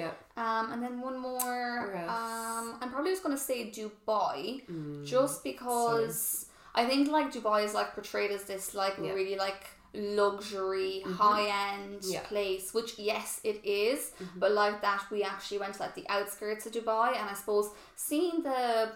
Yeah. 0.02 0.12
Um, 0.36 0.74
and 0.74 0.84
then 0.84 1.00
one 1.00 1.18
more. 1.20 1.96
Um, 2.18 2.66
I'm 2.82 2.90
probably 2.92 3.12
just 3.12 3.24
gonna 3.24 3.38
say 3.38 3.72
Dubai, 3.72 4.66
Mm. 4.70 5.06
just 5.06 5.44
because 5.44 6.48
I 6.76 6.86
think 6.86 7.10
like 7.10 7.32
Dubai 7.32 7.64
is 7.64 7.74
like 7.74 7.94
portrayed 7.94 8.32
as 8.32 8.44
this 8.44 8.74
like 8.74 8.96
Yeah. 9.02 9.14
really 9.14 9.36
like 9.38 9.64
luxury, 9.94 11.04
Mhm. 11.06 11.14
high 11.14 11.48
end 11.74 12.04
Yeah. 12.04 12.22
place, 12.32 12.74
which 12.74 12.98
yes 13.00 13.40
it 13.44 13.64
is, 13.64 14.12
Mhm. 14.20 14.40
but 14.40 14.52
like 14.52 14.82
that 14.82 15.04
we 15.12 15.24
actually 15.24 15.60
went 15.60 15.74
to 15.76 15.82
like 15.82 15.96
the 15.96 16.08
outskirts 16.10 16.66
of 16.66 16.72
Dubai, 16.74 17.10
and 17.20 17.30
I 17.30 17.34
suppose 17.34 17.70
seeing 17.96 18.44
the, 18.44 18.92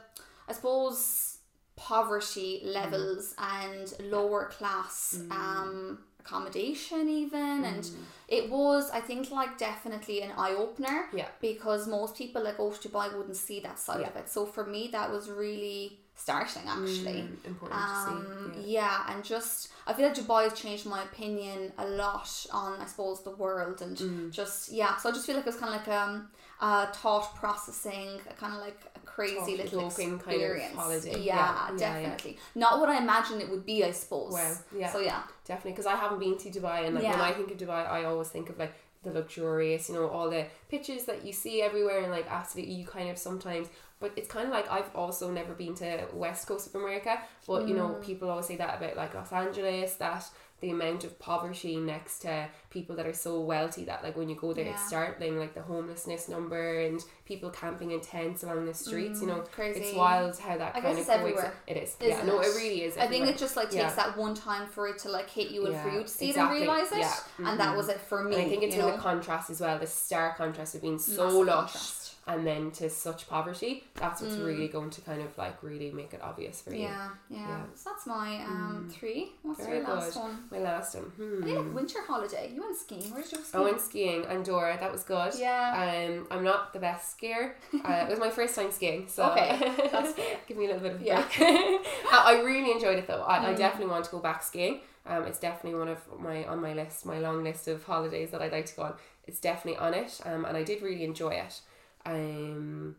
I 0.50 0.54
suppose 0.54 1.38
poverty 1.76 2.62
Mm. 2.66 2.74
levels 2.74 3.36
and 3.38 3.94
lower 4.12 4.46
class 4.58 5.20
um 5.30 6.04
accommodation 6.20 7.08
even 7.08 7.64
and 7.72 7.84
Mm. 7.84 8.04
it 8.28 8.50
was 8.50 8.90
I 8.90 9.00
think 9.00 9.30
like 9.32 9.58
definitely 9.60 10.22
an 10.24 10.32
eye 10.32 10.56
opener 10.56 11.08
Yeah. 11.14 11.30
because 11.40 11.88
most 11.88 12.16
people 12.16 12.44
that 12.46 12.58
go 12.58 12.72
to 12.72 12.90
Dubai 12.90 13.16
wouldn't 13.16 13.38
see 13.38 13.60
that 13.62 13.78
side 13.80 14.02
Yeah. 14.02 14.10
of 14.10 14.16
it 14.16 14.28
so 14.30 14.46
for 14.46 14.66
me 14.66 14.88
that 14.96 15.12
was 15.12 15.30
really 15.30 16.00
startling 16.26 16.68
actually 16.68 17.22
Mm, 17.30 17.46
important 17.52 17.80
um, 17.82 18.52
to 18.54 18.62
see. 18.64 18.72
yeah. 18.74 18.98
and 19.10 19.24
just 19.24 19.70
I 19.88 19.94
feel 19.94 20.08
like 20.08 20.16
Dubai 20.22 20.42
has 20.50 20.56
changed 20.64 20.86
my 20.96 21.02
opinion 21.10 21.60
a 21.78 21.88
lot 22.02 22.30
on 22.52 22.72
I 22.84 22.86
suppose 22.92 23.18
the 23.24 23.36
world 23.44 23.78
and 23.86 23.96
Mm. 23.98 24.32
just 24.40 24.60
yeah 24.82 24.98
so 24.98 25.10
I 25.10 25.12
just 25.18 25.26
feel 25.28 25.36
like 25.38 25.46
it 25.48 25.52
was 25.54 25.60
kind 25.64 25.74
of 25.74 25.78
like 25.80 25.88
um 26.02 26.14
a 26.60 26.88
thought 27.00 27.28
processing 27.36 28.10
kind 28.42 28.54
of 28.56 28.60
like 28.68 28.80
a 28.96 29.00
crazy 29.16 29.54
little 29.62 29.90
Thought-provoking 29.90 30.20
kind 30.20 30.36
of 30.38 30.42
experience 30.42 30.76
holiday. 30.76 31.20
yeah, 31.22 31.36
Yeah, 31.36 31.72
yeah, 31.72 31.78
definitely 31.78 32.38
not 32.56 32.80
what 32.80 32.90
I 32.90 32.98
imagined 33.06 33.40
it 33.46 33.50
would 33.54 33.66
be 33.74 33.78
I 33.84 33.92
suppose 33.92 34.34
Wow. 34.34 34.54
Yeah. 34.82 34.92
so 34.94 35.00
yeah 35.00 35.22
Definitely, 35.46 35.72
because 35.74 35.86
I 35.86 35.96
haven't 36.04 36.20
been 36.20 36.38
to 36.44 36.50
Dubai, 36.50 36.78
and 36.86 36.94
like 36.96 37.04
when 37.14 37.22
I 37.30 37.32
think 37.38 37.50
of 37.54 37.58
Dubai, 37.64 37.82
I 37.98 38.04
always 38.04 38.28
think 38.36 38.50
of 38.50 38.58
like 38.64 38.74
the 39.04 39.12
luxurious, 39.20 39.88
you 39.88 39.96
know, 39.96 40.08
all 40.10 40.30
the 40.30 40.44
pictures 40.74 41.04
that 41.06 41.20
you 41.26 41.32
see 41.32 41.62
everywhere, 41.62 42.00
and 42.04 42.12
like 42.12 42.28
absolutely, 42.30 42.74
you 42.74 42.86
kind 42.86 43.10
of 43.10 43.18
sometimes. 43.18 43.68
But 44.00 44.14
it's 44.16 44.28
kind 44.28 44.46
of 44.46 44.52
like 44.54 44.70
I've 44.72 44.96
also 44.96 45.32
never 45.32 45.54
been 45.54 45.74
to 45.76 46.08
West 46.14 46.48
Coast 46.48 46.68
of 46.68 46.76
America, 46.76 47.20
but 47.48 47.68
you 47.68 47.76
know, 47.76 47.90
Mm. 47.90 48.02
people 48.04 48.30
always 48.30 48.46
say 48.46 48.56
that 48.58 48.78
about 48.82 48.96
like 48.96 49.14
Los 49.16 49.32
Angeles, 49.34 49.96
that 49.96 50.24
the 50.60 50.72
amount 50.72 51.04
of 51.04 51.20
poverty 51.20 51.76
next 51.78 52.18
to 52.20 52.48
people 52.72 52.96
that 52.96 53.06
are 53.06 53.14
so 53.14 53.40
wealthy 53.42 53.86
that 53.86 54.04
like 54.04 54.18
when 54.18 54.28
you 54.28 54.36
go 54.36 54.54
there, 54.54 54.66
it's 54.66 54.82
Yeah. 54.82 54.88
startling, 54.88 55.38
like 55.38 55.54
the 55.54 55.62
homelessness 55.62 56.28
number 56.30 56.80
and 56.80 57.00
people 57.26 57.52
camping 57.52 57.92
in 57.92 58.02
tents 58.02 58.42
along 58.44 58.66
the 58.66 58.74
streets. 58.74 59.22
you 59.22 59.28
know, 59.28 59.36
Mm, 59.42 59.52
crazy 59.52 59.80
it's 59.82 59.96
wild 59.96 60.36
how 60.40 60.58
that 60.58 60.76
I 60.76 60.82
kind 60.82 60.94
of 60.94 61.00
it's 61.00 61.10
everywhere, 61.10 61.54
It 61.68 61.78
is, 61.78 61.96
yeah. 62.00 62.08
isn't 62.16 62.26
No, 62.28 62.40
it? 62.40 62.48
it 62.48 62.56
really 62.56 62.82
is. 62.84 62.98
I 62.98 63.06
think 63.08 63.28
it 63.28 63.38
just 63.38 63.56
like 63.56 63.70
takes 63.70 63.76
Yeah. 63.84 63.96
that 63.96 64.18
one 64.18 64.34
time 64.34 64.68
for 64.68 64.88
it 64.88 64.98
to 65.00 65.10
like 65.10 65.30
hit 65.30 65.52
you 65.52 65.68
and 65.68 65.80
for 65.80 65.90
you 65.90 66.02
to 66.02 66.08
see 66.08 66.30
exactly. 66.30 66.58
it 66.58 66.62
and 66.62 66.72
realize 66.72 66.92
it 66.92 66.98
Yeah. 67.00 67.50
and 67.50 67.60
that 67.60 67.74
Mhm. 67.74 67.78
was 67.78 67.90
it 67.90 68.00
for 68.02 68.24
me 68.24 68.36
And 68.36 68.46
I 68.46 68.50
think 68.50 68.64
it's 68.64 68.74
in 68.76 68.82
know? 68.82 68.92
the 68.94 68.98
contrast 68.98 69.52
as 69.52 69.62
well, 69.62 69.78
the 69.78 69.86
stark 69.88 70.38
contrast 70.38 70.74
of 70.74 70.82
being 70.82 70.98
so 70.98 71.24
Massive 71.26 71.40
lush 71.46 71.56
contrast. 71.74 71.97
And 72.28 72.46
then 72.46 72.72
to 72.72 72.90
such 72.90 73.28
poverty. 73.30 73.84
That's 73.96 74.22
what's 74.22 74.36
Mm. 74.36 74.46
really 74.46 74.68
going 74.68 74.90
to 74.92 75.02
kind 75.02 75.22
of 75.22 75.38
like 75.38 75.64
really 75.64 75.92
make 75.92 76.14
it 76.14 76.22
obvious 76.22 76.62
for 76.62 76.72
you. 76.74 76.82
Yeah, 76.84 77.10
yeah, 77.30 77.48
Yeah. 77.50 77.64
So 77.76 77.90
that's 77.90 78.06
my 78.06 78.44
um 78.44 78.90
three. 78.92 79.32
What's 79.44 79.66
Very 79.66 79.78
your 79.80 79.88
last 79.88 80.14
good. 80.14 80.20
one? 80.22 80.44
My 80.52 80.60
last 80.60 80.96
one. 80.96 81.06
Hmm. 81.06 81.44
I 81.44 81.74
winter 81.74 82.00
holiday. 82.08 82.52
You 82.54 82.62
went 82.62 82.76
skiing. 82.76 83.10
Where 83.12 83.22
did 83.24 83.32
you 83.32 83.38
go 83.38 83.44
I 83.44 83.48
skiing? 83.48 83.64
went 83.64 83.82
skiing, 83.82 84.26
Andorra. 84.26 84.78
That 84.80 84.92
was 84.92 85.04
good. 85.04 85.34
Yeah. 85.40 85.68
Um, 85.84 86.28
I'm 86.30 86.44
not 86.44 86.74
the 86.74 86.80
best 86.80 87.18
skier. 87.18 87.54
Uh, 87.86 88.06
it 88.08 88.10
was 88.10 88.20
my 88.20 88.30
first 88.30 88.54
time 88.56 88.72
skiing, 88.72 89.08
so 89.08 89.24
Okay, 89.32 89.50
that's 89.92 90.12
fair. 90.20 90.38
give 90.48 90.58
me 90.58 90.66
a 90.66 90.68
little 90.74 90.82
bit 90.88 90.96
of 90.96 91.02
a 91.02 91.06
Yeah. 91.06 91.22
break. 91.22 91.40
I 92.14 92.18
I 92.32 92.42
really 92.44 92.72
enjoyed 92.72 92.98
it 93.00 93.08
though. 93.08 93.24
I, 93.24 93.36
I 93.50 93.54
Mm. 93.54 93.58
definitely 93.58 93.92
want 93.92 94.06
to 94.06 94.12
go 94.12 94.20
back 94.20 94.44
skiing. 94.44 94.82
Um, 95.06 95.24
it's 95.24 95.40
definitely 95.40 95.80
one 95.80 95.88
of 95.96 96.00
my 96.20 96.44
on 96.52 96.60
my 96.62 96.74
list, 96.74 97.06
my 97.06 97.20
long 97.20 97.42
list 97.44 97.68
of 97.70 97.84
holidays 97.86 98.32
that 98.32 98.42
I'd 98.42 98.52
like 98.52 98.66
to 98.72 98.76
go 98.76 98.82
on. 98.84 98.94
It's 99.26 99.40
definitely 99.40 99.80
on 99.80 99.94
it. 99.94 100.12
Um, 100.26 100.44
and 100.46 100.56
I 100.58 100.64
did 100.64 100.82
really 100.82 101.04
enjoy 101.06 101.34
it. 101.46 101.62
Um, 102.08 102.96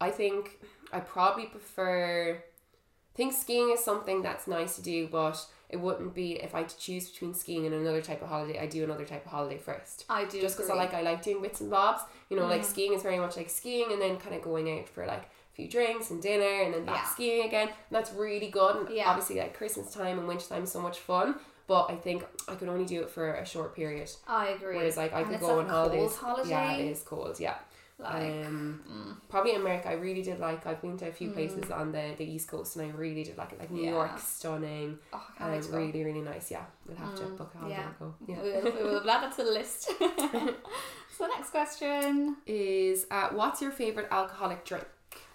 I 0.00 0.10
think 0.10 0.58
I 0.92 1.00
probably 1.00 1.46
prefer. 1.46 2.42
I 2.42 3.16
think 3.16 3.32
skiing 3.34 3.70
is 3.72 3.84
something 3.84 4.22
that's 4.22 4.46
nice 4.46 4.76
to 4.76 4.82
do, 4.82 5.08
but 5.08 5.38
it 5.68 5.76
wouldn't 5.76 6.14
be 6.14 6.32
if 6.34 6.54
I 6.54 6.60
had 6.60 6.68
to 6.70 6.78
choose 6.78 7.10
between 7.10 7.34
skiing 7.34 7.66
and 7.66 7.74
another 7.74 8.00
type 8.00 8.22
of 8.22 8.28
holiday. 8.28 8.58
I 8.58 8.66
do 8.66 8.84
another 8.84 9.04
type 9.04 9.26
of 9.26 9.32
holiday 9.32 9.58
first. 9.58 10.04
I 10.08 10.24
do 10.24 10.40
Just 10.40 10.56
because 10.56 10.70
I 10.70 10.74
like 10.74 10.94
I 10.94 11.02
like 11.02 11.22
doing 11.22 11.42
bits 11.42 11.60
and 11.60 11.70
bobs. 11.70 12.02
You 12.30 12.36
know, 12.38 12.46
like 12.46 12.62
Mm. 12.62 12.70
skiing 12.72 12.92
is 12.94 13.02
very 13.02 13.18
much 13.18 13.36
like 13.36 13.50
skiing, 13.50 13.92
and 13.92 14.00
then 14.00 14.18
kind 14.18 14.34
of 14.34 14.42
going 14.42 14.78
out 14.78 14.88
for 14.88 15.04
like 15.04 15.24
a 15.24 15.54
few 15.54 15.68
drinks 15.68 16.10
and 16.10 16.22
dinner, 16.22 16.62
and 16.62 16.72
then 16.72 16.84
back 16.84 17.02
Yeah. 17.04 17.08
skiing 17.10 17.46
again. 17.46 17.68
And 17.68 17.76
that's 17.90 18.12
really 18.12 18.48
good. 18.48 18.76
And 18.76 18.88
Yeah. 18.88 19.08
obviously, 19.10 19.36
like 19.40 19.52
Christmas 19.54 19.92
time 19.92 20.18
and 20.18 20.26
winter 20.28 20.46
time 20.46 20.62
is 20.62 20.72
so 20.72 20.80
much 20.80 21.00
fun. 21.00 21.38
But 21.66 21.90
I 21.90 21.96
think 21.96 22.24
I 22.46 22.54
could 22.54 22.68
only 22.70 22.86
do 22.86 23.02
it 23.02 23.10
for 23.10 23.34
a 23.34 23.44
short 23.44 23.74
period. 23.74 24.10
I 24.26 24.48
agree. 24.48 24.76
Whereas 24.76 24.96
like 24.96 25.12
I 25.12 25.20
And 25.20 25.28
could 25.30 25.40
go 25.40 25.58
on 25.58 25.66
holidays. 25.68 26.12
cold 26.16 26.36
holiday. 26.36 26.48
Yeah, 26.50 26.76
it 26.76 26.86
is 26.86 27.02
cold. 27.02 27.38
Yeah. 27.38 27.58
Like, 28.00 28.46
um, 28.46 28.80
mm. 28.88 29.16
probably 29.28 29.54
America, 29.56 29.88
I 29.88 29.94
really 29.94 30.22
did 30.22 30.38
like. 30.38 30.64
I've 30.66 30.80
been 30.80 30.96
to 30.98 31.08
a 31.08 31.12
few 31.12 31.30
places 31.30 31.70
on 31.72 31.90
the, 31.90 32.14
the 32.16 32.24
East 32.24 32.46
Coast, 32.48 32.76
and 32.76 32.86
I 32.86 32.94
really 32.94 33.24
did 33.24 33.36
like 33.36 33.52
it. 33.52 33.58
Like 33.58 33.72
New 33.72 33.82
Yeah. 33.82 33.90
York, 33.90 34.18
stunning, 34.20 34.98
oh, 35.12 35.16
I 35.16 35.38
can't 35.38 35.54
and 35.54 35.62
to 35.64 35.76
really 35.76 36.04
really 36.04 36.20
nice. 36.20 36.48
Yeah, 36.50 36.64
we'll 36.86 36.96
have 36.96 37.14
to 37.16 37.24
Mm, 37.24 37.36
book 37.36 37.52
a 37.56 37.58
holiday 37.58 37.80
yeah. 37.80 37.88
go. 37.98 38.14
Yeah. 38.26 38.42
We 38.42 38.52
will, 38.52 38.72
we 38.76 38.94
will 39.00 39.10
add 39.10 39.24
that 39.24 39.36
to 39.36 39.44
the 39.44 39.50
list. 39.50 39.84
so 39.98 41.18
the 41.18 41.28
next 41.28 41.50
question. 41.50 42.36
Is 42.46 43.06
uh, 43.10 43.30
what's 43.30 43.60
your 43.60 43.72
favorite 43.72 44.06
alcoholic 44.12 44.64
drink? 44.64 44.86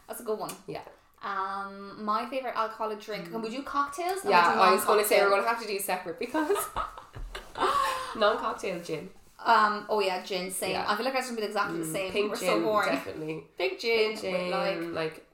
That's 0.08 0.22
a 0.22 0.24
good 0.24 0.40
one. 0.40 0.54
Yeah. 0.66 0.82
Um, 1.22 2.04
my 2.04 2.26
favorite 2.30 2.56
alcoholic 2.56 3.02
drink. 3.02 3.32
Can 3.32 3.42
we 3.42 3.50
do 3.50 3.62
cocktails? 3.64 4.20
Yeah, 4.28 4.56
I 4.58 4.74
was 4.74 4.84
going 4.86 5.02
to 5.02 5.08
say 5.08 5.22
we're 5.22 5.30
going 5.30 5.44
to 5.44 5.48
have 5.50 5.62
to 5.62 5.68
do 5.68 5.80
separate 5.80 6.20
because 6.20 6.56
non-cocktail 8.16 8.82
gin, 8.82 9.10
Um. 9.46 9.86
Oh 9.90 10.00
yeah, 10.00 10.24
gin. 10.24 10.50
Same. 10.52 10.72
Yeah. 10.72 10.86
I 10.88 10.96
feel 10.96 11.06
like 11.06 11.14
that's 11.14 11.28
gonna 11.30 11.40
be 11.42 11.46
exactly 11.48 11.80
the 11.80 11.86
Mm, 11.86 11.92
same. 11.92 12.12
pink 12.12 12.32
We're 12.32 12.38
gin, 12.38 12.48
so 12.48 12.62
boring. 12.62 12.90
definitely. 12.90 13.44
Pink 13.58 13.80
gin. 13.80 13.98
Pink 14.10 14.22
gin, 14.22 14.34
with, 14.44 14.52
like 14.52 14.94
like, 14.94 15.28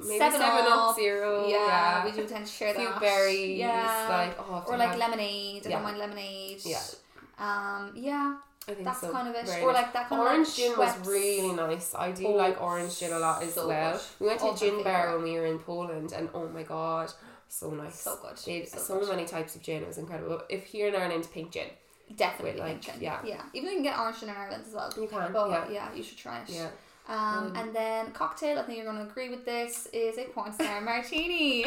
maybe 0.00 0.18
Seven 0.18 0.40
Seven, 0.40 0.64
Up, 0.72 0.90
Up. 0.90 0.94
Zero. 0.96 1.46
yeah, 1.48 1.56
Yeah, 1.66 2.04
we 2.04 2.12
do 2.12 2.26
tend 2.26 2.46
to 2.46 2.52
share 2.52 2.70
a 2.72 2.74
few 2.74 2.88
that. 2.88 3.00
berries. 3.00 3.58
Yeah. 3.58 4.06
Like 4.08 4.36
oh, 4.38 4.64
or 4.68 4.76
like 4.76 4.90
have- 4.90 4.98
lemonade. 4.98 5.66
I 5.66 5.70
Yeah. 5.70 5.76
don't 5.76 5.82
mind 5.84 5.98
lemonade. 5.98 6.60
Yeah. 6.64 6.80
Um. 7.38 7.92
Yeah. 7.94 8.36
I 8.68 8.72
think 8.72 8.84
That's 8.84 9.00
so. 9.00 9.12
kind 9.12 9.28
of 9.28 9.34
it. 9.36 9.46
Very 9.46 9.62
Or 9.62 9.72
like 9.72 9.92
that 9.92 10.08
kind 10.08 10.20
Orange 10.22 10.48
of 10.48 10.48
like 10.48 10.56
gin 10.56 10.78
was 10.78 11.06
really 11.06 11.52
nice. 11.52 11.94
I 11.94 12.10
do 12.10 12.26
Oh, 12.26 12.30
like 12.32 12.60
orange 12.60 12.98
gin 12.98 13.12
a 13.12 13.18
lot 13.20 13.40
as 13.42 13.54
so 13.54 13.68
well. 13.68 13.92
good. 13.92 14.00
We 14.18 14.26
went 14.26 14.40
to 14.40 14.46
Oh, 14.46 14.54
a 14.54 14.56
gin 14.56 14.82
bar 14.82 15.12
when 15.14 15.22
we 15.22 15.38
were 15.38 15.46
in 15.46 15.60
Poland, 15.60 16.12
and 16.12 16.28
oh 16.34 16.48
my 16.48 16.64
god, 16.64 17.12
so 17.48 17.70
nice. 17.70 18.00
So 18.00 18.16
good. 18.20 18.36
They 18.44 18.60
had 18.60 18.68
So 18.70 19.00
so, 19.00 19.06
many 19.12 19.24
types 19.24 19.54
of 19.54 19.62
gin. 19.62 19.82
It 19.82 19.86
was 19.88 19.98
incredible. 19.98 20.42
If 20.48 20.64
here 20.64 20.88
in 20.88 20.96
Ireland, 20.96 21.28
pink 21.32 21.52
gin, 21.52 21.68
Definitely 22.14 22.60
with, 22.60 22.70
like, 22.86 23.00
yeah. 23.00 23.18
Yeah. 23.24 23.42
Even 23.52 23.66
though 23.66 23.70
you 23.72 23.76
can 23.78 23.82
get 23.82 23.98
orange 23.98 24.22
in 24.22 24.28
Ireland 24.30 24.62
as 24.68 24.72
well. 24.74 24.92
you 25.00 25.08
can. 25.08 25.32
But 25.32 25.50
yeah, 25.50 25.64
yeah. 25.70 25.94
you 25.94 26.02
should 26.02 26.18
try 26.18 26.38
it. 26.40 26.48
yeah. 26.48 26.68
Um, 27.08 27.18
Um, 27.18 27.56
and 27.56 27.74
then 27.74 28.10
cocktail, 28.12 28.58
I 28.58 28.62
think 28.62 28.78
you're 28.78 28.86
going 28.92 28.98
to 29.04 29.08
agree 29.10 29.28
with 29.28 29.44
this, 29.44 29.86
is 29.92 30.18
a 30.18 30.24
porn 30.24 30.52
star 30.52 30.80
martini. 30.90 31.64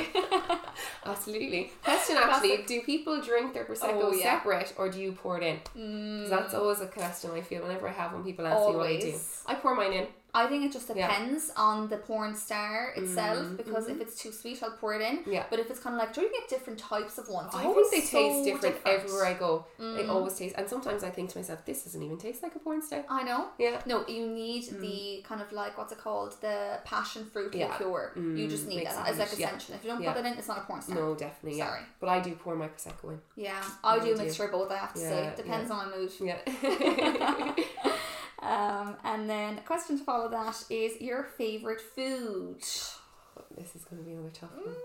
Absolutely. 1.06 1.72
Question 1.84 2.18
actually: 2.18 2.50
Classic. 2.50 2.68
Do 2.68 2.82
people 2.82 3.22
drink 3.22 3.54
their 3.54 3.66
prosecco 3.66 4.02
Oh, 4.04 4.12
yeah. 4.14 4.24
separate, 4.38 4.74
or 4.78 4.90
do 4.90 5.00
you 5.00 5.12
pour 5.14 5.38
it 5.42 5.44
in? 5.44 5.60
mm, 5.82 6.30
that's 6.30 6.54
always 6.54 6.82
a 6.82 6.88
question 6.88 7.32
I 7.32 7.42
feel 7.42 7.62
whenever 7.64 7.88
I 7.88 7.92
have 7.94 8.14
when 8.14 8.24
people 8.24 8.46
ask 8.48 8.70
me 8.70 8.76
what 8.76 8.88
I 8.88 8.98
do. 9.00 9.14
I 9.46 9.56
pour 9.56 9.76
mine 9.76 9.94
in. 9.94 10.08
I 10.34 10.46
think 10.48 10.64
it 10.66 10.72
just 10.72 10.88
Yeah. 10.90 11.08
depends 11.08 11.52
on 11.56 11.88
the 11.90 11.98
porn 11.98 12.36
star 12.36 12.94
itself 12.96 13.40
Mm, 13.48 13.58
because 13.58 13.86
mhm. 13.88 13.92
if 13.96 14.02
it's 14.02 14.16
too 14.22 14.32
sweet, 14.32 14.62
I'll 14.62 14.72
pour 14.72 14.94
it 14.94 15.02
in. 15.02 15.24
Yeah. 15.26 15.46
But 15.50 15.60
if 15.60 15.70
it's 15.72 15.80
kind 15.80 15.96
of 15.96 16.00
like, 16.00 16.14
do 16.14 16.22
you 16.22 16.30
get 16.32 16.48
different 16.48 16.78
types 16.80 17.18
of 17.18 17.28
ones? 17.30 17.50
I 17.54 17.64
They're 17.64 17.74
think 17.74 17.92
they 17.92 17.98
always 17.98 18.12
taste 18.12 18.12
so 18.12 18.44
different, 18.70 18.76
everywhere 18.86 19.26
I 19.26 19.34
go. 19.34 19.66
They 19.80 20.04
Mm. 20.04 20.10
always 20.10 20.36
taste, 20.36 20.56
and 20.58 20.70
sometimes 20.70 21.04
I 21.04 21.10
think 21.10 21.30
to 21.32 21.38
myself, 21.40 21.66
this 21.66 21.84
doesn't 21.84 22.04
even 22.04 22.18
taste 22.18 22.44
like 22.44 22.56
a 22.56 22.60
porn 22.60 22.82
star. 22.82 23.04
I 23.10 23.24
know. 23.24 23.48
Yeah. 23.58 23.82
No, 23.86 24.06
you 24.08 24.28
need 24.28 24.64
the 24.82 25.24
kind 25.28 25.42
of 25.42 25.52
like 25.52 25.78
what's 25.78 25.92
it 25.94 25.98
called, 25.98 26.32
the 26.42 26.80
passion 26.86 27.26
fruit 27.26 27.52
Mm. 27.54 27.60
Yeah. 27.60 27.68
liqueur. 27.72 28.12
you 28.16 28.22
Mm, 28.46 28.50
just 28.50 28.68
need 28.68 28.78
makes 28.84 28.94
that. 28.96 29.08
it 29.08 29.10
It's 29.12 29.20
like 29.20 29.30
nice, 29.30 29.40
yeah. 29.40 29.48
essential. 29.48 29.76
If 29.76 29.84
you 29.84 29.90
don't 29.92 30.02
Yeah. 30.04 30.14
put 30.14 30.26
it 30.26 30.28
in, 30.28 30.34
it's 30.38 30.48
not 30.48 30.58
a 30.60 30.62
porn 30.62 30.82
star. 30.82 30.96
No, 30.96 31.16
definitely, 31.16 31.58
yeah. 31.58 31.68
Sorry. 31.70 31.82
But 32.00 32.10
I 32.10 32.20
do 32.20 32.36
pour 32.36 32.56
my 32.56 32.68
prosecco 32.68 33.06
in. 33.14 33.22
Yeah, 33.36 33.62
I 33.84 33.96
I 33.96 34.00
do 34.00 34.12
a 34.12 34.16
do. 34.16 34.22
mixture 34.24 34.46
of 34.46 34.52
both. 34.52 34.70
I 34.72 34.78
have 34.78 34.94
to 34.94 35.00
say, 35.00 35.24
Yeah, 35.24 35.36
depends 35.36 35.72
on 35.72 35.78
my 35.90 35.96
mood. 35.98 36.12
Yeah. 36.20 36.38
Um, 38.42 38.96
and 39.04 39.30
then 39.30 39.58
a 39.58 39.62
question 39.62 39.98
to 39.98 40.04
follow 40.04 40.30
that 40.30 40.64
is 40.70 41.02
your 41.02 41.24
favorite 41.24 41.82
food. 41.82 42.58
this 43.58 43.76
is 43.76 43.84
going 43.86 44.02
to 44.02 44.06
be 44.08 44.14
another 44.14 44.30
tough 44.34 44.50
one. 44.56 44.76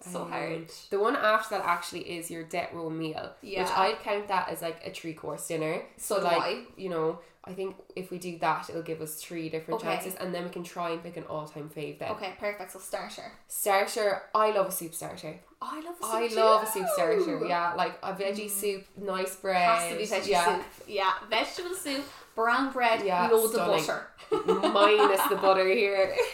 So 0.00 0.22
Um, 0.22 0.30
hard. 0.30 0.70
The 0.90 0.98
one 0.98 1.14
after 1.16 1.56
that 1.58 1.64
actually 1.64 2.00
is 2.16 2.30
your 2.30 2.42
death 2.42 2.72
row 2.72 2.90
meal, 2.90 3.32
Yeah. 3.40 3.62
which 3.62 3.72
I'd 3.72 4.00
count 4.00 4.28
that 4.28 4.48
as 4.48 4.60
like 4.62 4.84
a 4.84 4.90
three 4.90 5.14
course 5.14 5.46
dinner. 5.46 5.82
So 5.96 6.18
do 6.18 6.24
like 6.24 6.42
I. 6.42 6.64
you 6.76 6.88
know, 6.88 7.20
I 7.44 7.52
think 7.54 7.76
if 7.96 8.10
we 8.10 8.18
do 8.18 8.36
that, 8.38 8.68
it'll 8.70 8.82
give 8.82 9.00
us 9.00 9.14
three 9.22 9.48
different 9.48 9.80
Okay. 9.80 9.92
chances, 9.94 10.14
and 10.16 10.32
then 10.34 10.42
we 10.44 10.50
can 10.50 10.62
try 10.64 10.90
and 10.90 11.02
pick 11.02 11.16
an 11.16 11.24
all 11.24 11.46
time 11.46 11.70
fave. 11.70 11.98
Then 12.00 12.10
Okay, 12.12 12.34
perfect. 12.38 12.72
So 12.72 12.78
starter. 12.80 13.30
starter, 13.48 14.22
I 14.34 14.50
love 14.50 14.66
a 14.68 14.72
soup 14.72 14.94
starter. 14.94 15.38
I 15.60 15.76
love 15.80 15.94
a 16.00 16.04
soup 16.04 16.14
I 16.14 16.28
too. 16.28 16.34
love 16.36 16.62
a 16.64 16.66
soup 16.66 16.86
starter. 16.94 17.46
Yeah, 17.46 17.74
like 17.74 17.96
a 18.02 18.12
veggie 18.12 18.50
soup, 18.50 18.84
nice 18.96 19.36
bread. 19.36 19.62
Has 19.68 19.92
to 19.92 19.98
be 19.98 20.04
veggie 20.04 20.30
yeah. 20.30 20.56
soup. 20.56 20.64
Yeah, 20.88 21.12
vegetable 21.30 21.74
soup, 21.76 22.04
brown 22.34 22.72
bread, 22.72 23.04
Yeah, 23.04 23.28
loads 23.28 23.52
stunning. 23.52 23.80
of 23.80 23.86
butter. 23.86 24.72
minus 24.72 25.22
the 25.28 25.36
butter 25.36 25.68
here. 25.68 26.14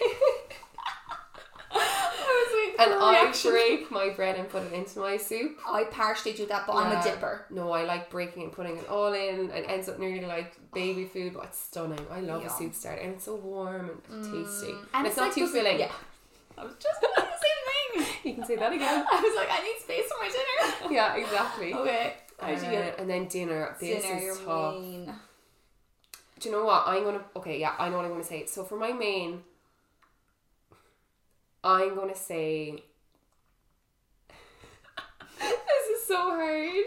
I 2.81 2.85
and 2.85 2.95
I 2.95 3.33
break 3.43 3.91
my 3.91 4.11
bread 4.11 4.37
and 4.37 4.49
put 4.49 4.63
it 4.63 4.73
into 4.73 5.01
my 5.01 5.17
soup. 5.17 5.59
I 5.69 5.85
partially 5.85 6.33
do 6.33 6.47
that, 6.47 6.65
but 6.67 6.75
I'm 6.77 6.97
a 6.97 7.03
dipper. 7.03 7.45
No, 7.51 7.73
I 7.73 7.85
like 7.85 8.09
breaking 8.09 8.45
and 8.45 8.53
putting 8.53 8.77
it 8.77 8.89
all 8.89 9.13
in. 9.13 9.51
It 9.51 9.65
ends 9.69 9.89
up 9.89 9.99
nearly 9.99 10.25
like 10.27 10.57
baby 10.73 11.05
food, 11.05 11.35
but 11.35 11.45
it's 11.47 11.59
stunning. 11.59 12.07
I 12.11 12.21
love 12.21 12.45
a 12.45 12.51
soup 12.51 12.75
starter, 12.75 13.01
and 13.03 13.15
it's 13.15 13.25
so 13.25 13.35
warm 13.35 14.01
and 14.11 14.25
tasty. 14.25 14.71
And, 14.71 14.87
And, 14.95 15.07
it's, 15.09 15.17
not 15.17 15.25
like 15.25 15.35
too 15.35 15.49
filling. 15.49 15.81
Yeah. 15.81 15.91
I 16.57 16.65
was 16.65 16.75
just 16.81 17.01
thinking 17.01 17.25
the 17.25 17.31
same 17.31 18.05
thing. 18.05 18.15
You 18.25 18.35
can 18.35 18.45
say 18.47 18.57
that 18.57 18.73
again. 18.73 19.05
I 19.11 19.21
was 19.21 19.35
like, 19.37 19.49
I 19.51 19.63
need 19.63 19.79
space 19.81 20.05
for 20.11 20.19
my 20.23 20.29
dinner. 20.29 20.95
yeah, 20.95 21.17
exactly. 21.17 21.75
Okay. 21.75 22.15
Uh, 22.41 22.47
and 22.47 23.11
then 23.11 23.27
dinner. 23.27 23.75
This 23.81 24.03
dinner? 24.05 24.19
is 24.31 24.39
tough. 24.41 24.75
main. 24.81 25.13
Do 26.38 26.48
you 26.48 26.55
know 26.55 26.64
what? 26.64 26.85
I'm 26.87 27.05
gonna. 27.05 27.22
Okay, 27.37 27.59
yeah, 27.61 27.74
I 27.79 27.88
know 27.88 27.96
what 27.96 28.05
I'm 28.05 28.12
gonna 28.12 28.24
say. 28.24 28.46
So 28.46 28.64
for 28.64 28.77
my 28.77 28.92
main, 28.92 29.42
I'm 31.64 31.94
gonna 31.94 32.14
say. 32.16 32.83
this 35.40 36.01
is 36.01 36.07
so 36.07 36.16
hard. 36.16 36.85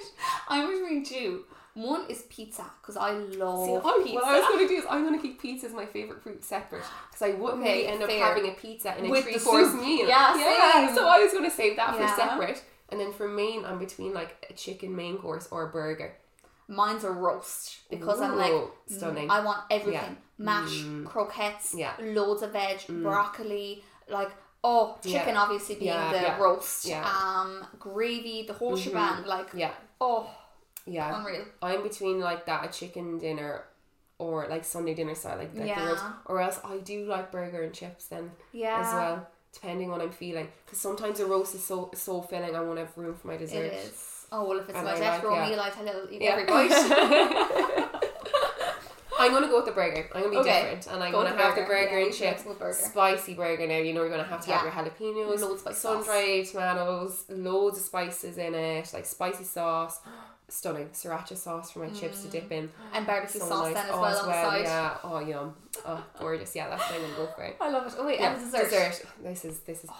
I'm 0.47 0.65
gonna 0.65 0.81
between 1.01 1.05
two. 1.05 1.45
One 1.73 2.09
is 2.09 2.23
pizza 2.29 2.65
because 2.81 2.97
I 2.97 3.11
love 3.11 3.65
See, 3.65 3.75
I, 3.75 3.99
pizza. 4.03 4.15
what 4.15 4.25
I 4.25 4.39
was 4.39 4.47
going 4.49 4.67
to 4.67 4.67
do 4.67 4.79
is 4.81 4.85
I'm 4.89 5.03
going 5.05 5.15
to 5.15 5.21
keep 5.21 5.41
pizza 5.41 5.67
as 5.67 5.73
my 5.73 5.85
favorite 5.85 6.21
fruit 6.21 6.43
separate 6.43 6.83
because 7.09 7.21
I 7.21 7.31
wouldn't 7.39 7.61
Okay, 7.61 7.85
really 7.85 7.87
end 7.87 8.03
up 8.03 8.09
having 8.09 8.49
a 8.49 8.53
pizza 8.55 8.97
in 8.97 9.05
a 9.05 9.09
With 9.09 9.23
three 9.23 9.39
course 9.39 9.73
meal. 9.73 10.05
Yeah, 10.05 10.35
yeah. 10.37 10.87
same. 10.87 10.95
So 10.97 11.07
I 11.07 11.19
was 11.19 11.31
going 11.31 11.45
to 11.45 11.49
save 11.49 11.77
that 11.77 11.95
Yeah. 11.97 12.07
for 12.13 12.21
separate, 12.21 12.61
and 12.89 12.99
then 12.99 13.13
for 13.13 13.25
main, 13.29 13.63
I'm 13.63 13.79
between 13.79 14.13
like 14.13 14.45
a 14.49 14.53
chicken 14.53 14.93
main 14.93 15.17
course 15.17 15.47
or 15.49 15.63
a 15.63 15.71
burger. 15.71 16.11
Mine's 16.67 17.03
a 17.03 17.11
roast 17.11 17.79
because 17.89 18.21
I'm 18.21 18.37
like 18.37 18.53
stunning. 18.87 19.29
I 19.29 19.41
want 19.43 19.61
everything: 19.69 19.93
Yeah. 19.93 20.15
mash, 20.37 20.83
Mm. 20.83 21.05
croquettes, 21.05 21.73
Yeah. 21.75 21.93
loads 21.99 22.41
of 22.43 22.51
veg, 22.51 22.79
broccoli, 22.87 23.83
like 24.07 24.31
oh 24.63 24.97
Yeah. 25.03 25.19
chicken, 25.19 25.35
obviously 25.37 25.75
being 25.75 25.87
Yeah, 25.87 26.11
the 26.11 26.21
yeah. 26.21 26.37
roast, 26.39 26.85
Yeah. 26.85 27.03
um, 27.05 27.65
gravy, 27.79 28.43
the 28.47 28.53
whole 28.53 28.73
Mhm. 28.77 28.83
shebang. 28.83 29.25
Like 29.25 29.49
yeah, 29.53 29.73
oh, 29.99 30.29
yeah. 30.85 31.17
unreal. 31.17 31.45
I'm 31.61 31.83
between 31.83 32.19
like 32.19 32.45
that 32.45 32.65
a 32.65 32.71
chicken 32.71 33.17
dinner. 33.17 33.65
Or 34.19 34.47
like 34.47 34.63
Sunday 34.63 34.93
dinner 34.93 35.15
style, 35.15 35.39
like, 35.39 35.49
like 35.55 35.67
Yeah. 35.67 35.87
roast. 35.87 36.03
Or 36.25 36.39
else 36.39 36.59
I 36.63 36.77
do 36.77 37.05
like 37.05 37.31
burger 37.31 37.63
and 37.63 37.73
chips 37.73 38.05
then 38.05 38.31
Yeah, 38.51 38.79
as 38.79 38.93
well, 38.93 39.27
depending 39.51 39.87
on 39.91 39.97
what 39.97 40.05
I'm 40.05 40.11
feeling. 40.11 40.47
Because 40.63 40.79
sometimes 40.79 41.19
a 41.19 41.25
roast 41.25 41.55
is 41.55 41.65
so 41.65 41.89
so 41.95 42.21
filling, 42.21 42.55
I 42.55 42.59
won't 42.61 42.77
have 42.77 42.95
room 42.95 43.15
for 43.15 43.25
my 43.29 43.37
dessert. 43.37 43.55
it 43.65 43.73
is. 43.73 44.10
Oh 44.33 44.45
well, 44.47 44.59
if 44.59 44.69
it's 44.69 44.77
And 44.77 44.85
my 44.85 44.97
death 44.97 45.21
yeah. 45.23 45.49
meal, 45.49 45.59
I 45.59 45.69
tell 45.69 45.85
you, 45.85 46.07
eat 46.11 46.21
every 46.23 46.45
bite. 46.45 46.71
I'm 49.19 49.31
gonna 49.31 49.47
go 49.47 49.57
with 49.57 49.65
the 49.65 49.71
burger. 49.73 50.09
I'm 50.15 50.21
gonna 50.21 50.31
be 50.31 50.37
Okay. 50.37 50.61
different, 50.61 50.87
and 50.87 51.03
I'm 51.03 51.11
Go 51.11 51.21
gonna 51.23 51.35
the 51.35 51.43
have 51.43 51.55
the 51.55 51.61
burger. 51.63 51.99
Yeah, 51.99 52.05
and 52.05 52.13
chips, 52.13 52.43
burger. 52.43 52.73
spicy 52.73 53.33
burger. 53.35 53.67
Now 53.67 53.77
you 53.77 53.93
know 53.93 54.01
you're 54.01 54.09
gonna 54.09 54.23
have 54.23 54.43
to 54.45 54.51
have 54.51 54.65
Yeah. 54.65 54.83
your 54.83 54.91
jalapenos, 54.91 55.41
Loads 55.41 55.61
of 55.63 55.75
sun 55.75 56.03
dried 56.03 56.45
tomatoes, 56.47 57.25
loads 57.29 57.77
of 57.77 57.83
spices 57.83 58.37
in 58.39 58.55
it, 58.55 58.91
like 58.93 59.05
spicy 59.05 59.43
sauce, 59.43 59.99
stunning 60.49 60.89
sriracha 60.89 61.37
sauce 61.37 61.69
for 61.71 61.79
my 61.79 61.89
chips 61.89 62.23
to 62.23 62.29
dip 62.29 62.49
mm. 62.49 62.51
in. 62.57 62.69
and 62.93 63.05
barbecue 63.05 63.39
So 63.41 63.47
sauce 63.47 63.65
nice. 63.65 63.73
then 63.75 63.85
as 63.89 63.95
Oh, 63.95 64.01
well 64.01 64.17
on 64.17 64.27
the 64.27 64.33
side. 64.33 64.63
Yeah. 64.63 64.97
Oh 65.03 65.19
yum. 65.19 65.53
Oh 65.85 66.03
gorgeous. 66.19 66.55
Yeah, 66.55 66.69
that's 66.69 66.81
what 66.89 66.95
I'm 66.95 67.01
gonna 67.01 67.15
go 67.15 67.27
for. 67.35 67.53
I 67.61 67.69
love 67.69 67.85
it. 67.87 67.93
Oh 67.99 68.05
wait, 68.07 68.19
Yeah. 68.19 68.33
and 68.33 68.51
dessert. 68.51 69.05
This 69.21 69.45
is 69.45 69.59
this 69.59 69.83
is 69.83 69.89
oh. 69.91 69.97